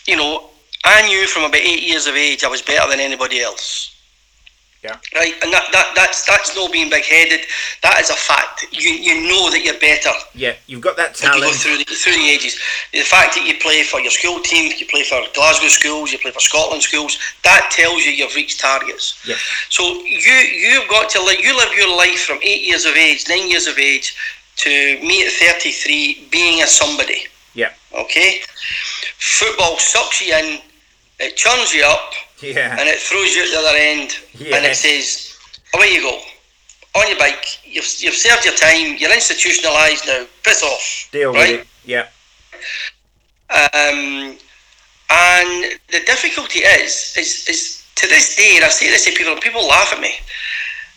you 0.07 0.17
know, 0.17 0.51
I 0.85 1.07
knew 1.07 1.27
from 1.27 1.45
about 1.45 1.61
eight 1.61 1.83
years 1.83 2.07
of 2.07 2.15
age 2.15 2.45
I 2.45 2.49
was 2.49 2.63
better 2.63 2.89
than 2.91 3.01
anybody 3.01 3.41
else. 3.41 3.89
Yeah. 4.83 4.99
Right, 5.15 5.35
and 5.45 5.53
that, 5.53 5.63
that 5.71 5.93
that's 5.95 6.27
that's 6.27 6.57
not 6.57 6.73
being 6.73 6.91
big 6.91 7.05
headed. 7.05 7.47
That 7.85 8.01
is 8.01 8.11
a 8.11 8.15
fact. 8.19 8.67
You 8.73 8.91
you 8.91 9.29
know 9.31 9.49
that 9.49 9.63
you're 9.63 9.79
better 9.79 10.11
yeah, 10.35 10.55
you've 10.67 10.81
got 10.81 10.97
that 10.97 11.11
as 11.15 11.23
you 11.23 11.29
go 11.29 11.39
talent. 11.39 11.55
through 11.55 11.79
the, 11.79 11.85
through 11.85 12.15
the 12.15 12.29
ages. 12.29 12.59
The 12.93 13.03
fact 13.03 13.37
that 13.37 13.47
you 13.47 13.55
play 13.63 13.85
for 13.85 14.01
your 14.01 14.11
school 14.11 14.41
team, 14.41 14.73
you 14.77 14.87
play 14.87 15.05
for 15.05 15.23
Glasgow 15.35 15.69
schools, 15.69 16.11
you 16.11 16.19
play 16.19 16.33
for 16.33 16.41
Scotland 16.41 16.83
schools, 16.83 17.17
that 17.45 17.71
tells 17.71 18.05
you 18.05 18.11
you've 18.11 18.35
reached 18.35 18.59
targets. 18.59 19.23
Yes. 19.25 19.39
So 19.71 19.85
you 20.03 20.35
you've 20.67 20.89
got 20.89 21.09
to 21.11 21.23
live. 21.23 21.39
You 21.39 21.57
live 21.57 21.73
your 21.79 21.97
life 21.97 22.25
from 22.27 22.41
eight 22.43 22.67
years 22.67 22.85
of 22.85 22.97
age, 22.97 23.29
nine 23.29 23.49
years 23.49 23.69
of 23.69 23.79
age, 23.79 24.17
to 24.67 24.69
me 24.99 25.25
at 25.25 25.31
thirty 25.31 25.71
three, 25.71 26.27
being 26.33 26.61
a 26.61 26.67
somebody. 26.67 27.31
Yeah, 27.55 27.71
Okay, 27.95 28.41
football 29.19 29.79
sucks 29.79 30.23
you 30.27 30.35
in, 30.35 30.59
it 31.21 31.37
churns 31.37 31.73
you 31.73 31.85
up, 31.85 32.13
yeah, 32.41 32.77
and 32.79 32.89
it 32.89 32.99
throws 32.99 33.35
you 33.35 33.43
at 33.45 33.51
the 33.51 33.59
other 33.59 33.77
end, 33.79 34.17
and 34.55 34.65
it 34.67 34.77
says, 34.77 35.37
"Away 35.75 35.93
you 35.93 36.03
go, 36.03 36.21
on 37.01 37.09
your 37.09 37.19
bike. 37.19 37.45
You've, 37.65 37.87
you've 37.99 38.15
served 38.15 38.45
your 38.45 38.55
time. 38.55 38.97
You're 38.99 39.11
institutionalised 39.11 40.07
now. 40.07 40.27
Piss 40.43 40.63
off." 40.63 41.09
deal 41.13 41.33
right? 41.33 41.59
with 41.59 41.61
it. 41.61 41.67
Yeah, 41.85 42.07
Um, 43.51 44.39
and 45.11 45.79
the 45.89 46.01
difficulty 46.07 46.61
is, 46.61 47.13
is, 47.19 47.47
is 47.49 47.85
to 47.97 48.07
this 48.09 48.37
day, 48.37 48.53
and 48.57 48.65
I 48.65 48.69
say 48.69 48.89
this 48.89 49.05
to 49.05 49.13
people, 49.13 49.33
and 49.33 49.43
people 49.43 49.67
laugh 49.67 49.93
at 49.93 50.01
me. 50.01 50.15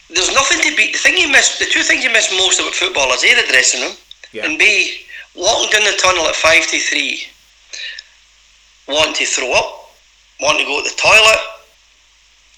There's 0.10 0.34
nothing 0.34 0.62
to 0.62 0.76
beat. 0.78 0.94
The 0.94 1.00
thing 1.00 1.18
you 1.18 1.28
miss, 1.30 1.58
the 1.60 1.66
two 1.66 1.82
things 1.82 2.04
you 2.04 2.12
miss 2.12 2.32
most 2.32 2.60
about 2.60 2.74
football 2.74 3.12
is 3.14 3.24
a 3.24 3.34
the 3.36 3.48
dressing 3.52 3.82
room, 3.82 3.96
Yeah. 4.32 4.46
and 4.46 4.58
b 4.60 5.06
walking 5.36 5.70
down 5.72 5.84
the 5.84 5.98
tunnel 5.98 6.28
at 6.28 6.36
five 6.36 6.66
to 6.68 6.80
three, 6.80 7.28
wanting 8.88 9.16
to 9.16 9.26
throw 9.26 9.52
up, 9.52 9.75
wanting 10.42 10.66
to 10.66 10.66
go 10.66 10.82
to 10.84 10.90
the 10.90 10.96
toilet, 10.96 11.40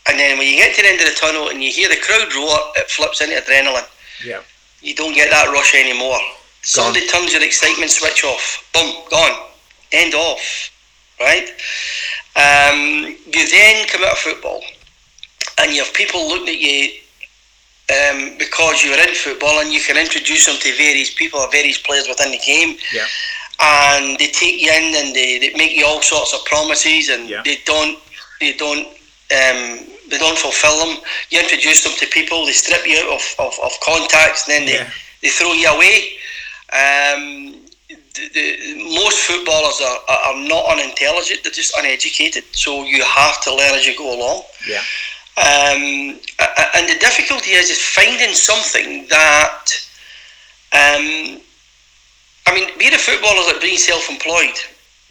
and 0.10 0.20
then 0.20 0.38
when 0.38 0.48
you 0.48 0.56
get 0.56 0.76
to 0.76 0.82
the 0.82 0.88
end 0.88 1.00
of 1.02 1.08
the 1.08 1.16
tunnel 1.20 1.50
and 1.50 1.64
you 1.64 1.70
hear 1.72 1.90
the 1.90 1.98
crowd 1.98 2.34
roar, 2.36 2.58
it 2.78 2.90
flips 2.90 3.22
into 3.22 3.36
adrenaline. 3.36 3.86
yeah, 4.26 4.42
You 4.82 4.96
don't 4.96 5.14
get 5.14 5.30
that 5.32 5.50
rush 5.52 5.76
anymore. 5.76 6.18
Somebody 6.64 7.06
turns 7.08 7.34
your 7.34 7.44
excitement 7.44 7.92
switch 7.92 8.24
off. 8.24 8.68
Boom, 8.74 8.94
gone. 9.10 9.48
End 9.92 10.14
off. 10.14 10.72
Right? 11.20 11.50
Um, 12.36 13.16
you 13.34 13.48
then 13.50 13.88
come 13.88 14.04
out 14.04 14.12
of 14.14 14.18
football 14.20 14.62
and 15.60 15.74
you 15.74 15.84
have 15.84 15.94
people 15.94 16.28
looking 16.28 16.50
at 16.50 16.60
you 16.60 16.90
um, 17.90 18.38
because 18.38 18.84
you're 18.84 19.00
in 19.00 19.16
football 19.16 19.60
and 19.62 19.72
you 19.74 19.80
can 19.82 19.98
introduce 19.98 20.46
them 20.46 20.56
to 20.60 20.76
various 20.78 21.14
people 21.14 21.40
or 21.40 21.50
various 21.52 21.78
players 21.80 22.08
within 22.08 22.32
the 22.32 22.38
game. 22.46 22.78
yeah, 22.94 23.06
And 23.60 24.18
they 24.20 24.28
take 24.28 24.62
you 24.62 24.72
in 24.72 24.94
and 24.96 25.16
they, 25.16 25.40
they 25.40 25.52
make 25.58 25.76
you 25.76 25.86
all 25.86 26.02
sorts 26.02 26.34
of 26.34 26.46
promises 26.46 27.10
and 27.10 27.28
Yeah. 27.30 27.42
they 27.44 27.58
don't 27.66 27.98
they 28.40 28.54
don't 28.54 28.86
um, 28.88 29.80
they 30.10 30.18
don't 30.18 30.38
fulfil 30.38 30.78
them. 30.86 30.98
You 31.32 31.40
introduce 31.42 31.84
them 31.84 31.94
to 31.98 32.06
people, 32.08 32.46
they 32.46 32.54
strip 32.54 32.86
you 32.88 32.98
out 33.00 33.14
of, 33.16 33.36
of, 33.40 33.54
of 33.64 33.72
contacts, 33.82 34.48
and 34.48 34.54
then 34.56 34.66
they, 34.66 34.74
Yeah. 34.76 34.90
they 35.22 35.30
throw 35.30 35.52
you 35.54 35.68
away. 35.68 36.14
Um, 36.72 37.56
the, 37.90 38.30
the, 38.34 38.84
most 38.96 39.20
footballers 39.20 39.82
are, 39.82 40.00
are 40.10 40.36
not 40.48 40.66
unintelligent; 40.72 41.44
they're 41.44 41.52
just 41.52 41.76
uneducated. 41.78 42.44
So 42.54 42.84
you 42.84 43.04
have 43.04 43.42
to 43.44 43.54
learn 43.56 43.74
as 43.76 43.86
you 43.86 43.98
go 43.98 44.16
along. 44.18 44.44
Yeah. 44.68 44.82
Um, 45.38 46.20
and 46.76 46.90
the 46.90 46.98
difficulty 47.00 47.52
is 47.52 47.70
is 47.70 47.82
finding 47.82 48.34
something 48.34 49.08
that, 49.10 49.66
um, 50.74 51.42
I 52.48 52.56
mean, 52.56 52.70
being 52.80 52.94
a 52.94 52.98
footballer 52.98 53.42
is 53.42 53.48
like 53.48 53.62
being 53.62 53.78
self-employed, 53.78 54.56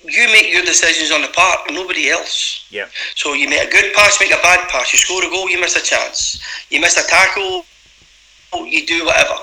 you 0.09 0.27
make 0.33 0.51
your 0.51 0.65
decisions 0.65 1.13
on 1.13 1.21
the 1.21 1.29
park, 1.29 1.69
nobody 1.71 2.09
else. 2.09 2.65
Yeah. 2.71 2.89
So 3.15 3.35
you 3.35 3.49
make 3.49 3.69
a 3.69 3.71
good 3.71 3.93
pass, 3.95 4.19
make 4.21 4.33
a 4.33 4.41
bad 4.41 4.69
pass. 4.71 4.93
You 4.93 4.99
score 4.99 5.23
a 5.25 5.29
goal, 5.29 5.51
you 5.51 5.61
miss 5.61 5.77
a 5.77 5.83
chance. 5.83 6.41
You 6.71 6.81
miss 6.81 6.97
a 6.97 7.07
tackle, 7.07 7.65
you 8.65 8.87
do 8.87 9.05
whatever. 9.05 9.37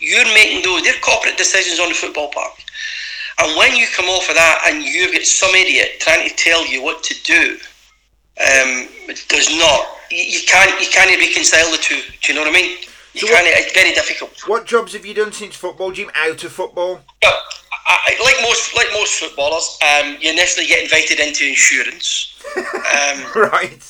You're 0.00 0.24
making 0.34 0.64
those. 0.64 0.82
They're 0.82 0.98
corporate 1.00 1.36
decisions 1.36 1.78
on 1.78 1.90
the 1.90 1.94
football 1.94 2.30
park. 2.32 2.54
And 3.38 3.56
when 3.56 3.76
you 3.76 3.86
come 3.94 4.06
off 4.06 4.28
of 4.28 4.34
that 4.34 4.64
and 4.66 4.82
you 4.82 5.12
get 5.12 5.26
some 5.26 5.54
idiot 5.54 6.00
trying 6.00 6.28
to 6.28 6.34
tell 6.34 6.66
you 6.66 6.82
what 6.82 7.04
to 7.04 7.14
do, 7.22 7.58
um, 8.40 8.88
does 9.28 9.50
not. 9.56 9.86
You, 10.10 10.24
you 10.24 10.40
can't. 10.46 10.80
You 10.80 10.88
can't 10.90 11.10
reconcile 11.20 11.70
the 11.70 11.76
two. 11.76 12.00
Do 12.22 12.32
you 12.32 12.34
know 12.34 12.42
what 12.42 12.50
I 12.50 12.60
mean? 12.60 12.78
You 13.14 13.26
So 13.26 13.32
what-. 13.32 13.42
It's 13.44 13.72
very 13.72 13.92
difficult. 13.92 14.32
What 14.48 14.66
jobs 14.66 14.92
have 14.92 15.04
you 15.06 15.14
done 15.14 15.32
since 15.32 15.54
football, 15.56 15.92
Jim? 15.92 16.10
Out 16.14 16.42
of 16.44 16.52
football? 16.52 17.00
But 17.20 17.34
I, 17.86 17.98
I- 18.06 18.22
like 18.24 18.36
most 18.42 18.74
like 18.76 18.88
most 18.92 19.14
footballers, 19.20 19.78
um, 19.82 20.16
you 20.20 20.30
initially 20.30 20.66
get 20.66 20.82
invited 20.82 21.20
into 21.20 21.46
insurance. 21.46 22.34
Um, 22.56 23.24
Right. 23.34 23.82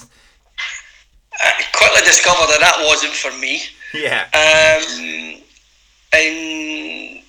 I 1.40 1.62
quickly 1.72 2.02
discovered 2.04 2.48
that 2.50 2.58
that 2.60 2.84
wasn't 2.86 3.12
for 3.12 3.30
me. 3.38 3.62
Yeah. 3.94 4.26
Um, 4.34 5.40
and 6.12 7.22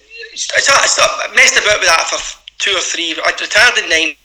I, 0.56 0.62
I, 0.66 1.36
messed 1.36 1.58
about 1.62 1.80
with 1.80 1.88
that 1.90 2.08
for 2.10 2.18
two 2.58 2.72
or 2.72 2.82
three. 2.82 3.14
I 3.24 3.32
retired 3.40 3.78
in 3.84 3.90
'90, 3.90 4.18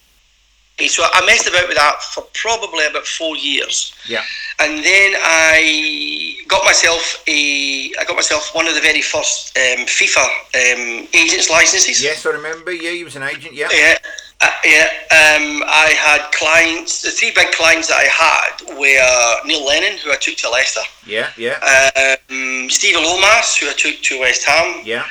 so 0.89 1.05
I 1.13 1.25
messed 1.27 1.47
about 1.49 1.69
with 1.69 1.77
that 1.77 2.03
for 2.03 2.25
probably 2.35 2.87
about 2.87 3.07
four 3.07 3.37
years. 3.37 3.95
Yeah. 4.09 4.23
And 4.59 4.85
then 4.85 5.13
I 5.23 6.37
got 6.49 6.65
myself 6.65 7.23
a, 7.27 7.93
I 7.99 8.05
got 8.07 8.17
myself 8.17 8.55
one 8.55 8.67
of 8.67 8.75
the 8.75 8.81
very 8.81 9.01
first 9.01 9.57
um, 9.57 9.87
FIFA 9.87 10.25
um, 10.25 11.09
agents 11.15 11.49
licenses. 11.51 12.03
Yes, 12.03 12.27
I 12.27 12.31
remember. 12.31 12.73
Yeah, 12.73 12.91
you 12.91 13.05
was 13.05 13.17
an 13.17 13.23
agent. 13.23 13.55
Yeah. 13.55 13.69
Yeah, 13.73 13.97
uh, 14.41 14.51
yeah. 14.65 14.89
Um, 15.11 15.63
I 15.67 15.95
had 15.97 16.31
clients. 16.33 17.03
The 17.03 17.11
three 17.11 17.31
big 17.35 17.53
clients 17.53 17.89
that 17.89 17.99
I 17.99 18.09
had 18.11 18.77
were 18.79 19.47
Neil 19.47 19.65
Lennon, 19.65 19.99
who 19.99 20.11
I 20.13 20.17
took 20.17 20.37
to 20.39 20.51
Leicester, 20.51 20.83
Yeah. 21.07 21.31
Yeah. 21.37 21.59
um, 22.31 22.69
Steve 22.69 22.97
Lomas, 22.97 23.57
who 23.57 23.69
I 23.69 23.75
took 23.75 24.01
to 24.03 24.21
West 24.21 24.45
Ham, 24.45 24.83
Yeah. 24.85 25.05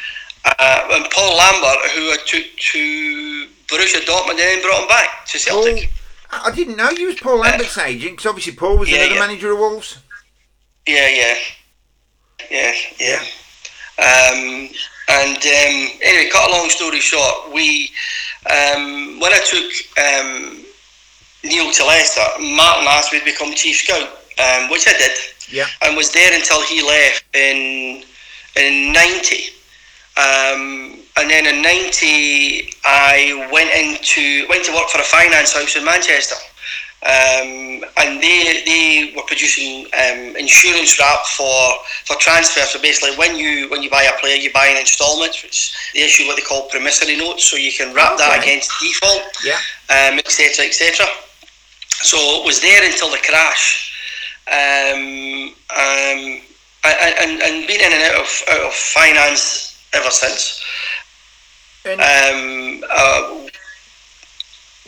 uh, 0.46 0.88
and 0.92 1.10
Paul 1.10 1.38
Lambert, 1.38 1.90
who 1.92 2.12
I 2.12 2.18
took 2.26 2.46
to 2.74 3.33
Borussia 3.68 4.02
Dortmund 4.06 4.32
and 4.32 4.40
then 4.40 4.62
brought 4.62 4.82
him 4.82 4.88
back 4.88 5.26
to 5.28 5.40
Celtic. 5.40 5.90
I 6.32 6.50
I 6.50 6.52
didn't 6.52 6.78
know 6.78 6.90
you 6.92 7.08
was 7.08 7.16
Paul 7.20 7.40
Lambert's 7.40 7.78
agent 7.78 8.14
because 8.14 8.26
obviously 8.28 8.54
Paul 8.54 8.78
was 8.78 8.90
Yeah, 8.90 9.00
another 9.00 9.14
yeah. 9.16 9.20
manager 9.20 9.52
of 9.52 9.60
Wolves. 9.60 9.98
Yeah, 10.88 11.08
yeah, 11.08 11.36
yeah, 12.52 12.74
yeah. 13.00 13.22
Um, 14.00 14.70
and 15.10 15.38
um, 15.38 15.90
anyway, 16.04 16.30
cut 16.32 16.50
a 16.50 16.52
long 16.52 16.70
story 16.70 17.00
short, 17.00 17.54
we 17.54 17.92
um, 18.50 19.20
when 19.20 19.32
I 19.32 19.40
took 19.46 19.72
um, 20.04 20.66
Neil 21.44 21.72
to 21.72 21.86
Leicester, 21.86 22.22
Martin 22.40 22.88
asked 22.88 23.14
me 23.14 23.20
to 23.20 23.26
become 23.26 23.54
chief 23.54 23.78
scout, 23.78 24.10
um, 24.40 24.70
which 24.72 24.88
I 24.88 24.94
did, 24.98 25.12
Yeah. 25.50 25.68
and 25.84 25.96
was 25.96 26.12
there 26.12 26.34
until 26.34 26.62
he 26.66 26.82
left 26.82 27.24
in 27.36 28.04
in 28.56 28.92
ninety. 28.92 29.46
Um, 30.18 31.00
and 31.18 31.30
then 31.30 31.46
in 31.46 31.62
ninety, 31.62 32.70
I 32.86 33.48
went 33.52 33.70
into 33.74 34.48
went 34.50 34.66
to 34.66 34.74
work 34.74 34.90
for 34.90 35.00
a 35.00 35.04
finance 35.04 35.54
house 35.54 35.76
in 35.76 35.86
Manchester. 35.86 36.36
Um, 37.04 37.84
and 37.98 38.22
they 38.24 38.64
they 38.66 39.14
were 39.14 39.24
producing 39.28 39.88
um, 39.92 40.36
insurance 40.38 40.98
wrap 40.98 41.20
for 41.36 41.74
for 42.06 42.16
transfer. 42.16 42.62
So 42.62 42.80
basically, 42.82 43.16
when 43.18 43.36
you 43.36 43.68
when 43.70 43.84
you 43.84 43.90
buy 43.90 44.04
a 44.04 44.18
player, 44.22 44.38
you 44.38 44.52
buy 44.54 44.68
an 44.68 44.78
instalment, 44.78 45.36
which 45.44 45.76
they 45.94 46.04
issue 46.04 46.26
what 46.26 46.38
they 46.38 46.44
call 46.44 46.70
promissory 46.70 47.18
notes, 47.18 47.44
so 47.44 47.58
you 47.58 47.74
can 47.74 47.94
wrap 47.94 48.18
that 48.18 48.40
against 48.42 48.72
default, 48.80 49.22
Yeah. 49.44 49.60
um, 49.90 50.18
etc. 50.20 50.66
etc. 50.66 51.06
So 52.08 52.18
it 52.40 52.46
was 52.46 52.62
there 52.62 52.84
until 52.86 53.12
the 53.12 53.18
crash, 53.18 53.92
um, 54.48 55.52
um, 55.76 56.42
and, 56.88 57.14
and 57.20 57.42
and 57.42 57.68
been 57.68 57.82
in 57.82 57.92
and 57.92 58.04
out 58.16 58.22
of 58.22 58.44
out 58.50 58.62
of 58.68 58.74
finance 58.74 59.76
ever 59.94 60.10
since. 60.10 60.64
Um, 61.86 62.84
uh, 62.90 63.48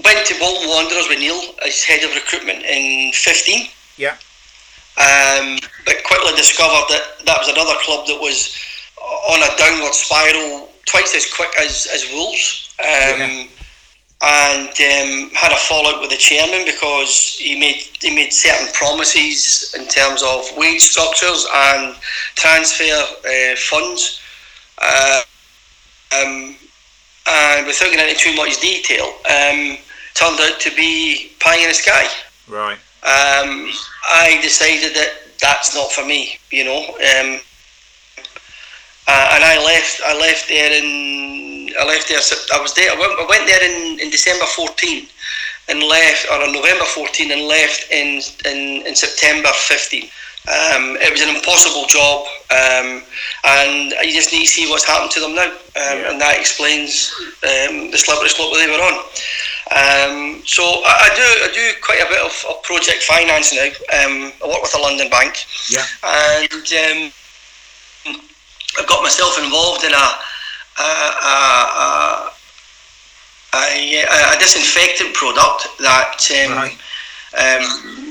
went 0.04 0.26
to 0.28 0.40
Bolton 0.40 0.70
Wanderers 0.70 1.08
with 1.10 1.20
Neil 1.20 1.42
as 1.66 1.84
head 1.84 2.04
of 2.04 2.16
recruitment 2.16 2.64
in 2.64 3.12
15. 3.14 3.68
Yeah. 3.98 4.16
Um, 4.98 5.60
but 5.86 6.04
quickly 6.06 6.32
discovered 6.38 6.88
that 6.90 7.26
that 7.26 7.38
was 7.38 7.50
another 7.50 7.76
club 7.84 8.08
that 8.08 8.20
was 8.20 8.56
on 9.30 9.44
a 9.44 9.58
downward 9.58 9.94
spiral 9.94 10.70
twice 10.86 11.14
as 11.16 11.32
quick 11.34 11.50
as, 11.60 11.88
as 11.94 12.10
Wolves. 12.14 12.74
Um, 12.80 13.20
Yeah. 13.20 13.48
And 14.22 14.70
um, 14.70 15.30
had 15.36 15.52
a 15.52 15.56
fallout 15.58 16.00
with 16.02 16.10
the 16.10 16.16
chairman 16.18 16.66
because 16.66 17.38
he 17.38 17.60
made 17.60 17.76
he 18.00 18.16
made 18.16 18.32
certain 18.32 18.72
promises 18.74 19.76
in 19.78 19.86
terms 19.88 20.24
of 20.24 20.50
wage 20.58 20.82
structures 20.82 21.46
and 21.54 21.96
transfer 22.36 22.86
uh, 22.86 23.56
funds. 23.58 24.22
Uh, 24.82 25.22
um, 26.24 26.56
and 27.28 27.66
without 27.66 27.92
getting 27.92 28.08
into 28.08 28.20
too 28.20 28.36
much 28.36 28.60
detail, 28.62 29.06
um, 29.30 29.78
turned 30.14 30.40
out 30.40 30.60
to 30.60 30.72
be 30.76 31.32
pie 31.40 31.58
in 31.58 31.68
the 31.68 31.74
sky. 31.74 32.08
right. 32.48 32.78
Um, 33.06 33.70
I 34.10 34.40
decided 34.42 34.96
that 34.96 35.12
that's 35.40 35.76
not 35.76 35.92
for 35.92 36.06
me, 36.06 36.38
you 36.50 36.64
know. 36.64 36.80
Um, 36.90 37.40
uh, 39.08 39.30
and 39.34 39.44
I 39.44 39.64
left. 39.64 40.02
I 40.04 40.18
left 40.18 40.48
there 40.48 40.72
in. 40.74 41.70
I 41.80 41.86
left 41.86 42.08
there. 42.08 42.18
I 42.18 42.62
was 42.62 42.74
there. 42.74 42.92
I 42.92 43.00
went, 43.00 43.14
I 43.20 43.26
went 43.30 43.46
there 43.46 43.64
in, 43.64 44.00
in 44.00 44.10
December 44.10 44.46
14, 44.46 45.06
and 45.70 45.84
left, 45.84 46.26
or 46.32 46.42
on 46.42 46.52
November 46.54 46.86
14, 46.86 47.32
and 47.32 47.42
left 47.44 47.92
in 47.92 48.22
in, 48.46 48.88
in 48.88 48.96
September 48.96 49.50
15. 49.54 50.10
Um, 50.46 50.94
it 51.02 51.10
was 51.12 51.22
an 51.22 51.34
impossible 51.34 51.88
job, 51.90 52.26
um, 52.54 53.02
and 53.46 53.92
you 54.06 54.14
just 54.14 54.32
need 54.32 54.46
to 54.46 54.54
see 54.54 54.70
what's 54.70 54.86
happened 54.86 55.10
to 55.18 55.20
them 55.20 55.34
now, 55.34 55.50
um, 55.50 55.58
Yeah. 55.74 56.10
and 56.12 56.22
that 56.22 56.38
explains 56.38 57.10
um, 57.42 57.90
the 57.90 57.98
slippery 57.98 58.30
slope 58.30 58.54
that 58.54 58.62
they 58.62 58.70
were 58.70 58.78
on. 58.78 58.94
Um, 59.74 60.44
so 60.46 60.62
I, 60.86 61.10
I 61.10 61.16
do 61.18 61.26
I 61.46 61.50
do 61.52 61.66
quite 61.82 61.98
a 62.00 62.06
bit 62.06 62.22
of, 62.22 62.30
of 62.48 62.62
project 62.62 63.02
finance 63.04 63.54
now. 63.58 63.66
Um, 63.98 64.32
I 64.44 64.48
work 64.48 64.62
with 64.62 64.76
a 64.78 64.82
London 64.82 65.10
bank, 65.10 65.34
Yeah. 65.68 65.82
and 66.06 66.54
um, 66.54 67.12
I 68.78 68.86
got 68.86 69.02
myself 69.02 69.40
involved 69.42 69.84
in 69.84 69.94
a 69.94 70.08
a, 70.78 70.90
a, 71.26 71.36
a, 73.56 73.58
a, 73.58 74.36
a 74.36 74.38
disinfectant 74.38 75.16
product 75.16 75.70
that 75.80 76.22
um, 76.46 76.54
Right. 76.54 76.78
um, 77.34 78.05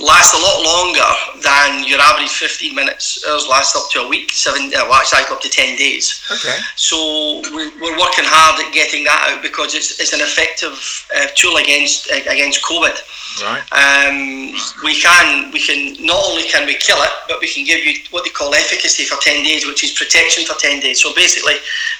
lasts 0.00 0.34
a 0.34 0.38
lot 0.42 0.62
longer 0.64 1.10
than 1.42 1.84
your 1.86 2.00
average 2.00 2.30
15 2.30 2.74
minutes. 2.74 3.22
Ours 3.28 3.46
lasts 3.48 3.76
up 3.76 3.90
to 3.92 4.00
a 4.00 4.08
week, 4.08 4.32
seven, 4.32 4.66
uh, 4.74 4.84
well, 4.88 4.94
actually 4.94 5.24
up 5.30 5.40
to 5.42 5.48
10 5.48 5.76
days. 5.76 6.20
Okay. 6.30 6.56
So 6.76 7.40
we- 7.54 7.68
we're 7.80 7.98
working 7.98 8.24
hard 8.26 8.64
at 8.64 8.72
getting 8.72 9.04
that 9.04 9.20
out 9.30 9.42
because 9.42 9.74
it's, 9.74 10.00
it's 10.00 10.12
an 10.12 10.20
effective 10.20 10.74
uh, 11.16 11.26
tool 11.34 11.56
against 11.56 12.10
against 12.10 12.62
COVID. 12.62 12.96
Right. 13.42 13.62
Um, 13.72 14.52
we 14.82 15.00
can 15.00 15.50
we 15.52 15.60
can 15.60 15.94
not 16.04 16.18
only 16.28 16.44
can 16.48 16.66
we 16.66 16.74
kill 16.74 17.00
it, 17.02 17.10
but 17.28 17.40
we 17.40 17.48
can 17.48 17.64
give 17.64 17.84
you 17.84 17.94
what 18.10 18.24
they 18.24 18.30
call 18.30 18.52
efficacy 18.54 19.04
for 19.04 19.16
ten 19.22 19.44
days, 19.44 19.66
which 19.66 19.84
is 19.84 19.92
protection 19.92 20.44
for 20.44 20.54
ten 20.58 20.80
days. 20.80 21.00
So 21.00 21.14
basically, 21.14 21.54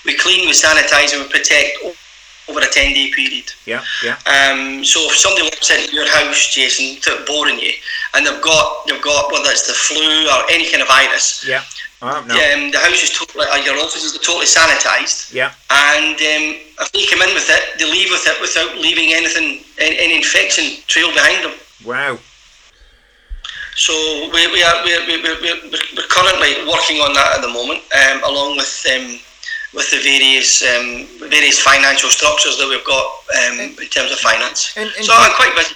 we 0.05 0.17
clean, 0.17 0.47
we 0.47 0.53
sanitize, 0.53 1.13
and 1.15 1.23
we 1.23 1.29
protect 1.29 1.79
over 2.51 2.61
a 2.61 2.67
ten 2.69 2.93
day 2.93 3.11
period. 3.15 3.47
Yeah. 3.67 3.83
Yeah. 4.03 4.19
Um, 4.27 4.85
so 4.85 4.99
if 5.07 5.17
somebody 5.17 5.45
walks 5.45 5.71
into 5.71 5.95
your 5.95 6.09
house, 6.11 6.53
Jason, 6.53 7.01
to 7.03 7.25
boring 7.27 7.59
you, 7.59 7.73
and 8.15 8.27
they've 8.27 8.43
got 8.43 8.87
they've 8.87 9.03
got 9.03 9.31
whether 9.33 9.51
it's 9.51 9.67
the 9.67 9.73
flu 9.73 10.03
or 10.29 10.51
any 10.51 10.69
kind 10.71 10.83
of 10.83 10.89
virus, 10.89 11.47
Yeah. 11.47 11.63
Oh, 12.03 12.25
no. 12.27 12.33
um, 12.35 12.71
the 12.73 12.79
house 12.79 13.03
is 13.05 13.13
totally, 13.13 13.45
uh, 13.45 13.57
your 13.61 13.77
office 13.77 14.03
is 14.05 14.17
totally 14.25 14.47
sanitised, 14.47 15.35
Yeah. 15.35 15.53
and 15.69 16.17
um, 16.17 16.45
if 16.81 16.89
they 16.93 17.05
come 17.13 17.21
in 17.21 17.35
with 17.35 17.45
it, 17.51 17.79
they 17.79 17.85
leave 17.85 18.09
with 18.09 18.25
it 18.27 18.41
without 18.41 18.73
leaving 18.81 19.13
anything, 19.13 19.61
any, 19.79 19.99
any 20.01 20.17
infection 20.17 20.81
trail 20.87 21.13
behind 21.13 21.45
them. 21.45 21.53
Wow. 21.85 22.19
So 23.77 23.93
we, 24.33 24.47
we 24.53 24.63
are 24.63 24.85
we, 24.85 24.97
we, 25.07 25.23
we, 25.23 25.29
we're, 25.45 25.61
we're 25.97 26.09
currently 26.09 26.65
working 26.73 27.01
on 27.05 27.13
that 27.15 27.37
at 27.37 27.43
the 27.43 27.49
moment, 27.53 27.81
um, 27.93 28.25
along 28.25 28.57
with 28.57 28.73
um, 28.97 29.21
with 29.73 29.91
the 29.91 29.99
various 30.03 30.63
um, 30.63 31.07
various 31.31 31.61
financial 31.61 32.09
structures 32.11 32.59
that 32.59 32.69
we've 32.69 32.85
got 32.85 33.07
um, 33.47 33.61
in 33.61 33.89
terms 33.89 34.11
of 34.13 34.19
finance. 34.19 34.75
And- 34.77 34.91
and- 34.97 35.05
so 35.05 35.13
I'm 35.15 35.33
quite 35.35 35.55
busy. 35.57 35.75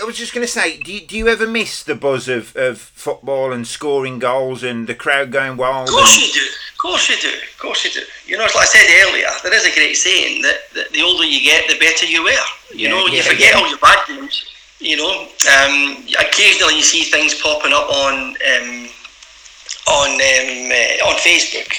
I 0.00 0.04
was 0.04 0.16
just 0.16 0.34
going 0.34 0.46
to 0.46 0.52
say, 0.52 0.76
do 0.78 0.92
you, 0.92 1.00
do 1.00 1.16
you 1.16 1.28
ever 1.28 1.46
miss 1.46 1.82
the 1.82 1.94
buzz 1.94 2.28
of, 2.28 2.54
of 2.56 2.78
football 2.78 3.52
and 3.52 3.66
scoring 3.66 4.18
goals 4.18 4.62
and 4.62 4.86
the 4.86 4.94
crowd 4.94 5.30
going 5.32 5.56
wild? 5.56 5.88
Of 5.88 5.94
course 5.94 6.14
and- 6.16 6.26
you 6.26 6.32
do. 6.32 6.46
Of 6.72 6.78
course 6.90 7.08
you 7.08 7.16
do. 7.16 7.28
Of 7.38 7.58
course 7.58 7.84
you 7.84 7.90
do. 7.92 8.02
You 8.26 8.36
know, 8.36 8.44
like 8.44 8.56
I 8.56 8.64
said 8.66 8.84
earlier, 9.08 9.28
there 9.42 9.54
is 9.54 9.64
a 9.64 9.74
great 9.74 9.94
saying 9.96 10.42
that, 10.42 10.56
that 10.74 10.90
the 10.92 11.00
older 11.02 11.24
you 11.24 11.40
get, 11.42 11.66
the 11.66 11.78
better 11.78 12.04
you 12.04 12.22
wear. 12.24 12.36
You 12.74 12.88
Yeah, 12.88 12.90
know, 12.90 13.06
you 13.06 13.22
forget 13.22 13.54
yeah. 13.54 13.58
all 13.58 13.68
your 13.68 13.78
bad 13.78 14.06
games. 14.06 14.44
You 14.80 14.98
know, 14.98 15.22
um, 15.48 16.04
occasionally 16.20 16.76
you 16.76 16.82
see 16.82 17.04
things 17.04 17.40
popping 17.40 17.72
up 17.72 17.88
on 17.88 18.36
um, 18.36 18.88
on 19.88 20.10
um, 20.10 20.72
uh, 20.72 21.08
on 21.08 21.14
Facebook. 21.20 21.72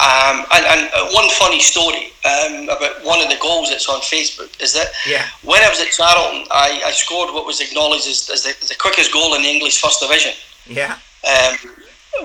Um, 0.00 0.46
and, 0.54 0.64
and 0.66 0.90
uh, 0.94 1.08
one 1.10 1.28
funny 1.30 1.60
story 1.60 2.12
um, 2.24 2.68
about 2.68 3.02
one 3.04 3.20
of 3.20 3.28
the 3.28 3.38
goals 3.40 3.70
that's 3.70 3.88
on 3.88 4.00
Facebook 4.00 4.50
is 4.62 4.72
that 4.74 4.88
Yeah. 5.06 5.26
when 5.42 5.62
I 5.62 5.68
was 5.68 5.80
at 5.80 5.88
Charlton, 5.90 6.46
I, 6.52 6.82
I 6.86 6.90
scored 6.92 7.34
what 7.34 7.44
was 7.46 7.60
acknowledged 7.60 8.06
as, 8.06 8.30
as 8.32 8.42
the, 8.44 8.54
the 8.68 8.76
quickest 8.78 9.12
goal 9.12 9.34
in 9.34 9.42
the 9.42 9.48
English 9.48 9.80
First 9.80 10.00
Division 10.00 10.32
Yeah. 10.66 10.98
um, 11.26 11.56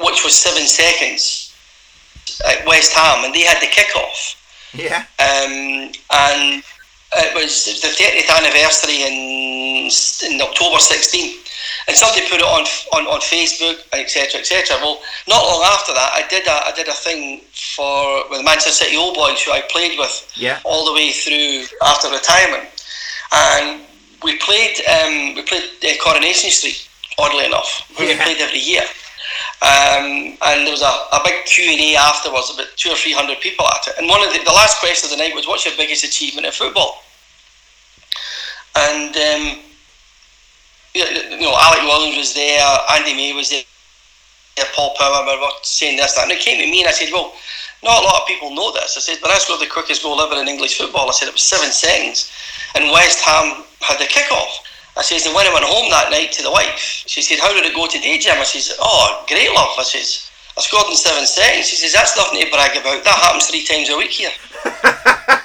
which 0.06 0.24
was 0.24 0.38
seven 0.38 0.68
seconds 0.68 1.52
at 2.48 2.66
West 2.68 2.94
Ham, 2.94 3.26
and 3.26 3.34
they 3.34 3.42
had 3.42 3.60
the 3.62 3.68
kick-off. 3.68 4.40
Yeah. 4.74 5.06
Um, 5.20 5.92
and 6.12 6.64
it 7.18 7.34
was, 7.36 7.66
the 7.66 7.88
30th 7.88 8.30
anniversary 8.38 9.04
in, 9.04 9.90
in 10.30 10.42
October 10.42 10.80
16. 10.80 11.40
And 11.88 11.96
somebody 11.98 12.22
put 12.30 12.40
it 12.40 12.46
on 12.46 12.64
on, 12.96 13.08
on 13.12 13.20
Facebook, 13.20 13.76
etc., 13.92 14.40
etc. 14.40 14.78
Well, 14.82 15.02
not 15.28 15.44
long 15.44 15.64
after 15.68 15.94
that, 15.94 16.12
I 16.16 16.24
did 16.30 16.48
a 16.48 16.52
I 16.68 16.72
did 16.76 16.88
a 16.88 16.94
thing 16.94 17.42
for 17.76 18.24
with 18.30 18.40
the 18.40 18.44
Manchester 18.44 18.86
City 18.86 18.96
Old 18.96 19.16
Boys, 19.16 19.42
who 19.44 19.52
I 19.52 19.62
played 19.70 19.98
with 20.00 20.32
Yeah. 20.36 20.60
all 20.64 20.86
the 20.86 20.94
way 20.94 21.12
through 21.12 21.66
after 21.84 22.10
retirement, 22.10 22.70
and 23.34 23.82
we 24.24 24.38
played 24.38 24.80
um, 24.88 25.36
we 25.36 25.42
played 25.44 25.64
uh, 25.84 25.90
Coronation 26.04 26.52
Street. 26.52 26.88
Oddly 27.18 27.46
enough, 27.46 27.84
where 27.96 28.08
we 28.08 28.14
Yeah. 28.16 28.24
played 28.24 28.40
every 28.40 28.60
year. 28.60 28.84
Um, 29.62 30.38
and 30.42 30.66
there 30.68 30.72
was 30.72 30.82
a, 30.82 30.94
a 31.16 31.22
big 31.24 31.46
Q 31.46 31.70
and 31.72 31.80
A 31.82 31.96
afterwards, 31.96 32.52
about 32.54 32.68
two 32.76 32.90
or 32.92 32.96
three 32.96 33.14
hundred 33.14 33.40
people 33.40 33.66
at 33.68 33.88
it. 33.88 33.96
And 33.98 34.08
one 34.10 34.24
of 34.24 34.32
the, 34.34 34.40
the 34.44 34.52
last 34.52 34.80
question 34.80 35.08
of 35.12 35.18
the 35.18 35.24
night 35.24 35.36
was, 35.36 35.48
"What's 35.48 35.66
your 35.66 35.76
biggest 35.78 36.04
achievement 36.04 36.46
in 36.46 36.52
football?" 36.52 37.03
And 38.76 39.16
um, 39.16 39.60
you 40.94 41.42
know, 41.42 41.56
Alec 41.58 41.84
Williams 41.84 42.18
was 42.18 42.34
there, 42.34 42.62
Andy 42.92 43.14
May 43.14 43.34
was 43.34 43.50
there, 43.50 43.64
Paul 44.76 44.96
Power 44.98 45.26
were 45.26 45.50
saying 45.64 45.98
this, 45.98 46.14
that. 46.16 46.24
And 46.24 46.32
it 46.32 46.40
came 46.40 46.60
to 46.60 46.70
me 46.70 46.82
and 46.82 46.90
I 46.90 46.92
said, 46.92 47.10
well, 47.12 47.34
not 47.84 48.02
a 48.02 48.06
lot 48.06 48.22
of 48.22 48.28
people 48.28 48.54
know 48.54 48.72
this. 48.72 48.96
I 48.98 49.02
said, 49.02 49.18
but 49.22 49.32
I 49.32 49.38
scored 49.38 49.60
the 49.60 49.68
quickest 49.68 50.04
goal 50.04 50.22
ever 50.22 50.40
in 50.40 50.48
English 50.48 50.78
football. 50.78 51.10
I 51.10 51.12
said, 51.12 51.28
it 51.28 51.34
was 51.34 51.44
seven 51.44 51.72
seconds. 51.72 52.32
And 52.76 52.92
West 52.92 53.20
Ham 53.26 53.66
had 53.82 54.00
the 54.00 54.06
kick-off. 54.06 54.64
I 54.96 55.02
says, 55.02 55.26
and 55.26 55.34
when 55.36 55.48
I 55.48 55.54
went 55.54 55.66
home 55.66 55.90
that 55.90 56.12
night 56.12 56.32
to 56.34 56.44
the 56.44 56.52
wife, 56.52 56.78
she 56.78 57.22
said, 57.22 57.40
how 57.40 57.52
did 57.52 57.66
it 57.66 57.76
go 57.76 57.88
today, 57.88 58.18
Jim? 58.20 58.38
I 58.38 58.44
says, 58.44 58.78
oh, 58.80 59.26
great, 59.28 59.50
love. 59.50 59.74
I 59.78 59.84
says, 59.84 60.30
I 60.56 60.62
scored 60.62 60.88
in 60.88 60.96
seven 60.96 61.26
seconds. 61.26 61.68
She 61.68 61.76
says, 61.76 61.94
that's 61.94 62.16
nothing 62.16 62.40
to 62.40 62.50
brag 62.52 62.78
about. 62.78 63.04
That 63.04 63.18
happens 63.18 63.48
three 63.48 63.66
times 63.66 63.90
a 63.90 63.98
week 63.98 64.12
here. 64.12 64.32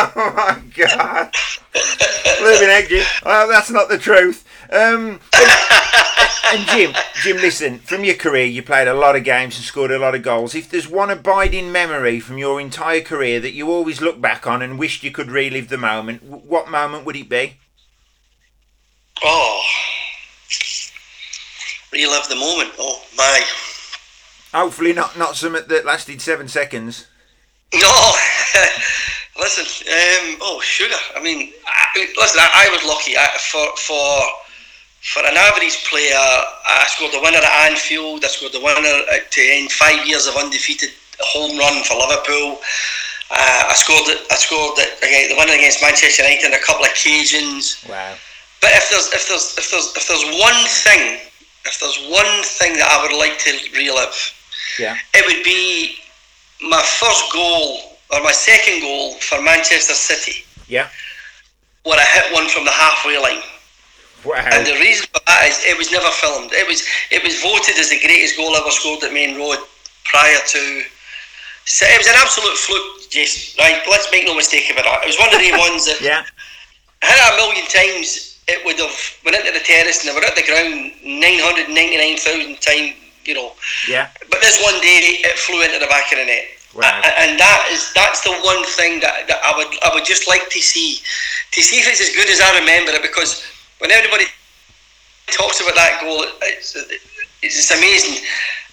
oh 0.16 0.32
my 0.34 0.62
God. 0.74 1.34
Living 2.42 3.02
Well, 3.24 3.48
that's 3.48 3.70
not 3.70 3.90
the 3.90 3.98
truth. 3.98 4.46
Um, 4.70 5.20
and, 5.34 5.50
and 6.52 6.68
Jim, 6.68 6.92
Jim, 7.22 7.36
listen. 7.36 7.78
From 7.80 8.04
your 8.04 8.14
career, 8.14 8.46
you 8.46 8.62
played 8.62 8.88
a 8.88 8.94
lot 8.94 9.14
of 9.14 9.24
games 9.24 9.56
and 9.56 9.64
scored 9.64 9.90
a 9.90 9.98
lot 9.98 10.14
of 10.14 10.22
goals. 10.22 10.54
If 10.54 10.70
there's 10.70 10.88
one 10.88 11.10
abiding 11.10 11.70
memory 11.70 12.18
from 12.18 12.38
your 12.38 12.60
entire 12.60 13.02
career 13.02 13.40
that 13.40 13.52
you 13.52 13.70
always 13.70 14.00
look 14.00 14.20
back 14.20 14.46
on 14.46 14.62
and 14.62 14.78
wished 14.78 15.04
you 15.04 15.10
could 15.10 15.30
relive 15.30 15.68
the 15.68 15.76
moment, 15.76 16.22
what 16.22 16.70
moment 16.70 17.04
would 17.04 17.16
it 17.16 17.28
be? 17.28 17.56
Oh, 19.22 19.62
relive 21.92 22.26
the 22.28 22.36
moment. 22.36 22.70
Oh, 22.78 23.02
my. 23.18 23.44
Hopefully, 24.54 24.94
not 24.94 25.18
not 25.18 25.36
something 25.36 25.64
that 25.68 25.84
lasted 25.84 26.22
seven 26.22 26.48
seconds. 26.48 27.06
No, 27.72 27.80
listen. 29.58 29.86
Um, 29.88 30.36
oh, 30.40 30.60
sugar. 30.60 30.94
I 31.16 31.22
mean, 31.22 31.52
I, 31.66 32.06
listen. 32.16 32.40
I, 32.40 32.66
I 32.66 32.68
was 32.72 32.84
lucky. 32.84 33.16
I, 33.16 33.26
for 33.50 33.66
for 33.76 34.22
for 35.02 35.20
an 35.26 35.36
average 35.36 35.84
player, 35.88 36.14
I 36.14 36.84
scored 36.88 37.12
the 37.12 37.20
winner 37.20 37.38
at 37.38 37.70
Anfield. 37.70 38.24
I 38.24 38.28
scored 38.28 38.52
the 38.52 38.60
winner 38.60 39.02
at, 39.12 39.30
to 39.32 39.40
end 39.40 39.72
five 39.72 40.06
years 40.06 40.26
of 40.26 40.36
undefeated 40.36 40.90
home 41.20 41.58
run 41.58 41.82
for 41.84 41.94
Liverpool. 41.96 42.60
Uh, 43.30 43.64
I 43.70 43.74
scored 43.74 44.08
it. 44.08 44.26
I 44.30 44.36
scored 44.36 44.78
again, 45.02 45.30
the 45.30 45.36
winner 45.36 45.54
against 45.54 45.82
Manchester 45.82 46.22
United 46.22 46.46
on 46.46 46.52
a 46.54 46.62
couple 46.62 46.84
of 46.84 46.90
occasions. 46.90 47.82
Wow. 47.88 48.14
But 48.60 48.70
if 48.74 48.90
there's 48.90 49.06
if 49.14 49.28
there's 49.28 49.56
if 49.58 49.70
there's 49.70 49.88
if 49.96 50.04
there's 50.08 50.26
one 50.38 50.60
thing, 50.68 51.20
if 51.64 51.80
there's 51.80 51.98
one 52.10 52.42
thing 52.44 52.74
that 52.76 52.88
I 52.90 53.00
would 53.02 53.16
like 53.16 53.38
to 53.46 53.50
relive, 53.76 54.16
Yeah. 54.78 54.96
it 55.14 55.24
would 55.26 55.42
be 55.44 55.96
my 56.60 56.82
first 56.82 57.32
goal 57.32 57.89
or 58.12 58.22
my 58.22 58.32
second 58.32 58.80
goal 58.80 59.14
for 59.14 59.40
Manchester 59.42 59.94
City, 59.94 60.44
Yeah. 60.68 60.88
where 61.84 61.98
I 61.98 62.04
hit 62.04 62.32
one 62.32 62.48
from 62.48 62.64
the 62.64 62.70
halfway 62.70 63.18
line. 63.18 63.42
Wow. 64.24 64.36
And 64.36 64.66
the 64.66 64.74
reason 64.74 65.06
for 65.14 65.20
that 65.26 65.48
is 65.48 65.64
it 65.64 65.78
was 65.78 65.90
never 65.90 66.10
filmed. 66.10 66.52
It 66.52 66.66
was 66.68 66.84
it 67.10 67.22
was 67.24 67.40
voted 67.40 67.78
as 67.78 67.88
the 67.88 67.98
greatest 68.00 68.36
goal 68.36 68.54
ever 68.56 68.70
scored 68.70 69.02
at 69.04 69.12
Maine 69.12 69.36
Road 69.38 69.58
prior 70.04 70.38
to. 70.52 70.82
So 71.64 71.86
it 71.86 71.96
was 71.98 72.06
an 72.08 72.16
absolute 72.16 72.56
fluke, 72.56 73.08
Jason. 73.10 73.56
Right, 73.62 73.80
let's 73.88 74.10
make 74.12 74.26
no 74.26 74.34
mistake 74.34 74.68
about 74.70 74.84
that. 74.84 75.04
It 75.04 75.06
was 75.06 75.18
one 75.18 75.32
of 75.32 75.40
the 75.40 75.52
ones 75.66 75.86
that 75.86 76.00
Yeah. 76.02 76.24
had 77.00 77.16
it 77.16 77.32
a 77.32 77.36
million 77.40 77.64
times, 77.72 78.36
it 78.48 78.60
would 78.66 78.76
have 78.78 78.92
went 79.24 79.36
into 79.40 79.52
the 79.56 79.64
terrace 79.64 80.04
and 80.04 80.10
they 80.10 80.14
were 80.18 80.26
at 80.26 80.36
the 80.36 80.44
ground 80.44 80.92
nine 81.02 81.40
hundred 81.40 81.68
ninety 81.72 81.96
nine 81.96 82.16
thousand 82.20 82.60
times. 82.60 82.96
You 83.24 83.34
know, 83.34 83.52
Yeah. 83.88 84.08
but 84.30 84.40
this 84.40 84.60
one 84.60 84.80
day 84.80 85.00
it 85.24 85.38
flew 85.38 85.62
into 85.62 85.78
the 85.78 85.86
back 85.86 86.10
of 86.12 86.18
the 86.18 86.24
net. 86.24 86.44
Wow. 86.74 86.86
And 87.18 87.34
that 87.38 87.68
is 87.74 87.92
that's 87.94 88.22
the 88.22 88.30
one 88.46 88.62
thing 88.78 89.00
that, 89.00 89.26
that 89.26 89.42
I 89.42 89.56
would 89.58 89.74
I 89.82 89.90
would 89.92 90.04
just 90.04 90.28
like 90.28 90.48
to 90.50 90.60
see 90.60 91.02
to 91.50 91.60
see 91.60 91.82
if 91.82 91.88
it's 91.90 92.00
as 92.00 92.14
good 92.14 92.30
as 92.30 92.40
I 92.40 92.58
remember 92.60 92.92
it 92.92 93.02
because 93.02 93.42
when 93.78 93.90
everybody 93.90 94.26
talks 95.26 95.60
about 95.60 95.74
that 95.74 95.98
goal 96.00 96.22
it's 96.42 96.76
it's, 96.76 97.02
it's 97.42 97.70
amazing. 97.74 98.22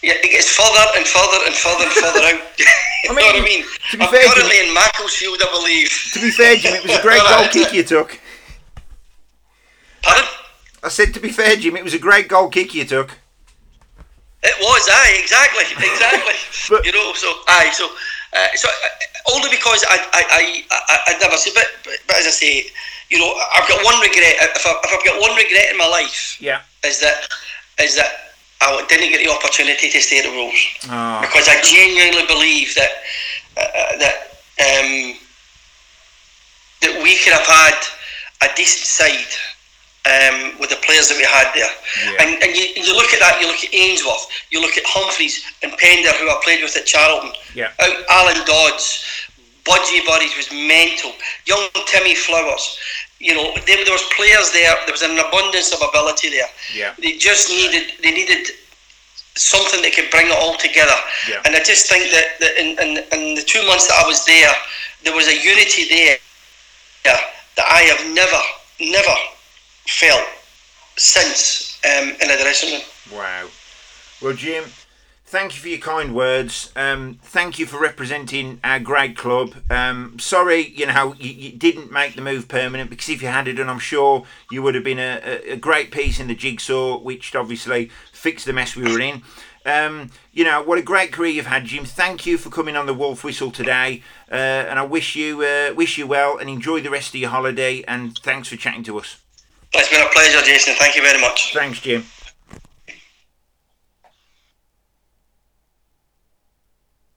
Yeah, 0.03 0.13
it 0.13 0.29
gets 0.29 0.53
further 0.53 0.85
and 0.93 1.07
further 1.07 1.41
and 1.49 1.55
further 1.57 1.85
and 1.89 1.93
further 1.93 2.21
out. 2.21 2.37
you 3.03 3.09
know 3.09 3.15
what 3.15 3.41
I 3.41 3.43
mean? 3.43 3.65
to 3.91 3.97
be 3.97 4.03
I'm 4.03 4.09
fair, 4.09 4.21
Jimmy- 4.21 4.33
currently 4.35 4.59
in 4.67 4.73
Macclesfield, 4.73 5.41
I 5.41 5.49
believe. 5.49 5.89
To 6.13 6.19
be 6.21 6.29
fair, 6.29 6.55
Jim, 6.55 6.75
it 6.75 6.83
was 6.83 6.99
a 6.99 7.01
great 7.01 7.21
goal 7.25 7.47
kick 7.49 7.73
you 7.73 7.81
took. 7.81 8.19
Pardon? 10.03 10.25
I 10.83 10.89
said, 10.89 11.15
to 11.15 11.19
be 11.19 11.29
fair, 11.29 11.55
Jim, 11.55 11.75
it 11.75 11.83
was 11.83 11.95
a 11.95 11.99
great 11.99 12.27
goal 12.27 12.47
kick 12.49 12.75
you 12.75 12.85
took. 12.85 13.17
Aye, 14.97 15.15
exactly, 15.21 15.65
exactly. 15.91 16.35
But- 16.69 16.85
you 16.85 16.91
know, 16.91 17.13
so 17.13 17.29
aye, 17.47 17.69
so 17.73 17.85
uh, 18.33 18.47
so 18.55 18.67
uh, 18.67 19.33
only 19.35 19.49
because 19.49 19.85
I 19.87 19.97
I 20.13 20.23
I 20.71 20.97
I 21.07 21.11
never 21.19 21.37
say, 21.37 21.51
but, 21.53 21.67
but 21.83 21.97
but 22.07 22.15
as 22.17 22.27
I 22.27 22.33
say, 22.33 22.53
you 23.09 23.17
know, 23.19 23.29
I've 23.53 23.67
got 23.69 23.83
one 23.85 23.99
regret. 24.01 24.35
If, 24.41 24.65
I, 24.65 24.73
if 24.83 24.91
I've 24.93 25.05
got 25.05 25.21
one 25.21 25.35
regret 25.37 25.71
in 25.71 25.77
my 25.77 25.87
life, 25.87 26.37
Yeah. 26.41 26.61
is 26.83 26.99
that 26.99 27.27
is 27.79 27.95
that 27.95 28.33
I 28.61 28.83
didn't 28.89 29.09
get 29.13 29.21
the 29.23 29.31
opportunity 29.31 29.89
to 29.89 29.99
stay 30.01 30.19
at 30.19 30.25
the 30.25 30.31
Wolves 30.33 30.59
Oh, 30.89 31.21
because 31.21 31.47
I 31.47 31.61
genuinely 31.61 32.25
believe 32.25 32.73
that 32.75 32.91
uh, 33.55 33.61
uh, 33.61 33.97
that 34.01 34.15
um, 34.65 35.13
that 36.81 36.93
we 37.03 37.15
could 37.21 37.33
have 37.33 37.45
had 37.47 37.77
a 38.43 38.49
decent 38.55 38.85
side 38.85 39.31
um, 40.07 40.55
with 40.59 40.69
the 40.71 40.79
players 40.87 41.11
that 41.11 41.17
we 41.19 41.27
had 41.27 41.51
there. 41.51 41.67
Yeah. 41.67 42.23
And, 42.23 42.29
and 42.43 42.55
you, 42.55 42.65
you 42.79 42.95
look 42.95 43.11
at 43.11 43.19
that, 43.19 43.39
you 43.43 43.47
look 43.47 43.59
at 43.59 43.71
Ainscow, 43.75 44.15
you 44.49 44.61
look 44.61 44.77
at 44.77 44.83
Humphreys 44.87 45.43
and 45.63 45.75
Pender, 45.77 46.11
who 46.17 46.31
I 46.31 46.39
played 46.43 46.63
with 46.63 46.75
at 46.77 46.85
Charlton. 46.85 47.31
Yeah. 47.53 47.75
Out 47.81 47.95
Alan 48.09 48.39
Dodds, 48.47 49.03
Budgie 49.67 50.05
Buddies 50.07 50.35
was 50.39 50.47
mental. 50.51 51.11
Young 51.45 51.67
Timmy 51.87 52.15
Flowers. 52.15 52.79
You 53.19 53.33
know, 53.35 53.51
there, 53.65 53.83
there 53.83 53.93
was 53.93 54.05
players 54.15 54.53
there. 54.53 54.71
There 54.85 54.93
was 54.93 55.03
an 55.03 55.17
abundance 55.19 55.73
of 55.73 55.81
ability 55.81 56.29
there. 56.29 56.47
Yeah. 56.73 56.93
They 57.01 57.17
just 57.17 57.49
needed. 57.49 57.99
They 58.01 58.11
needed 58.11 58.47
something 59.35 59.81
that 59.81 59.93
could 59.93 60.09
bring 60.09 60.27
it 60.27 60.37
all 60.37 60.55
together. 60.57 60.95
Yeah. 61.29 61.41
And 61.45 61.55
I 61.55 61.61
just 61.61 61.89
think 61.89 62.09
that, 62.11 62.39
that 62.39 62.57
in, 62.57 62.73
in, 62.79 63.03
in 63.13 63.35
the 63.35 63.43
two 63.43 63.61
months 63.67 63.87
that 63.87 64.01
I 64.03 64.07
was 64.07 64.25
there, 64.25 64.49
there 65.03 65.13
was 65.13 65.27
a 65.27 65.35
unity 65.35 65.85
there 65.89 66.17
that 67.03 67.65
I 67.69 67.81
have 67.89 68.01
never, 68.13 68.41
never 68.79 69.15
felt 69.87 70.27
since 70.97 71.79
um, 71.85 72.09
in 72.09 72.29
a 72.29 72.37
dressing 72.37 72.73
room. 72.73 72.81
Wow. 73.11 73.47
Well, 74.21 74.33
Jim, 74.33 74.65
thank 75.25 75.55
you 75.55 75.61
for 75.61 75.67
your 75.67 75.79
kind 75.79 76.15
words. 76.15 76.71
Um, 76.75 77.19
thank 77.23 77.59
you 77.59 77.65
for 77.65 77.79
representing 77.79 78.59
our 78.63 78.79
great 78.79 79.15
club. 79.15 79.55
Um, 79.69 80.17
sorry, 80.19 80.67
you 80.67 80.87
know, 80.87 81.15
you, 81.19 81.31
you 81.31 81.51
didn't 81.51 81.91
make 81.91 82.15
the 82.15 82.21
move 82.21 82.47
permanent 82.47 82.89
because 82.89 83.09
if 83.09 83.21
you 83.21 83.27
had 83.27 83.47
it 83.47 83.53
done, 83.53 83.69
I'm 83.69 83.79
sure 83.79 84.25
you 84.51 84.61
would 84.63 84.75
have 84.75 84.83
been 84.83 84.99
a, 84.99 85.21
a, 85.23 85.53
a 85.53 85.57
great 85.57 85.91
piece 85.91 86.19
in 86.19 86.27
the 86.27 86.35
jigsaw, 86.35 86.97
which 86.99 87.35
obviously 87.35 87.89
fixed 88.11 88.45
the 88.45 88.53
mess 88.53 88.75
we 88.75 88.91
were 88.91 88.99
in. 88.99 89.21
Um, 89.65 90.11
you 90.31 90.45
know 90.45 90.63
what 90.63 90.79
a 90.79 90.81
great 90.81 91.11
career 91.11 91.31
you've 91.31 91.47
had, 91.47 91.65
Jim. 91.65 91.83
Thank 91.83 92.25
you 92.25 92.37
for 92.37 92.49
coming 92.49 92.77
on 92.77 92.85
the 92.85 92.93
Wolf 92.93 93.25
Whistle 93.25 93.51
today, 93.51 94.01
uh, 94.31 94.35
and 94.35 94.79
I 94.79 94.83
wish 94.83 95.17
you 95.17 95.41
uh, 95.41 95.73
wish 95.75 95.97
you 95.97 96.07
well 96.07 96.37
and 96.37 96.49
enjoy 96.49 96.79
the 96.79 96.89
rest 96.89 97.09
of 97.09 97.19
your 97.19 97.31
holiday. 97.31 97.83
And 97.85 98.17
thanks 98.19 98.47
for 98.47 98.55
chatting 98.55 98.83
to 98.83 98.97
us. 98.97 99.17
It's 99.73 99.89
been 99.89 100.01
a 100.01 100.09
pleasure, 100.09 100.41
Jason. 100.41 100.75
Thank 100.75 100.95
you 100.95 101.01
very 101.01 101.19
much. 101.19 101.53
Thanks, 101.53 101.79
Jim. 101.79 102.03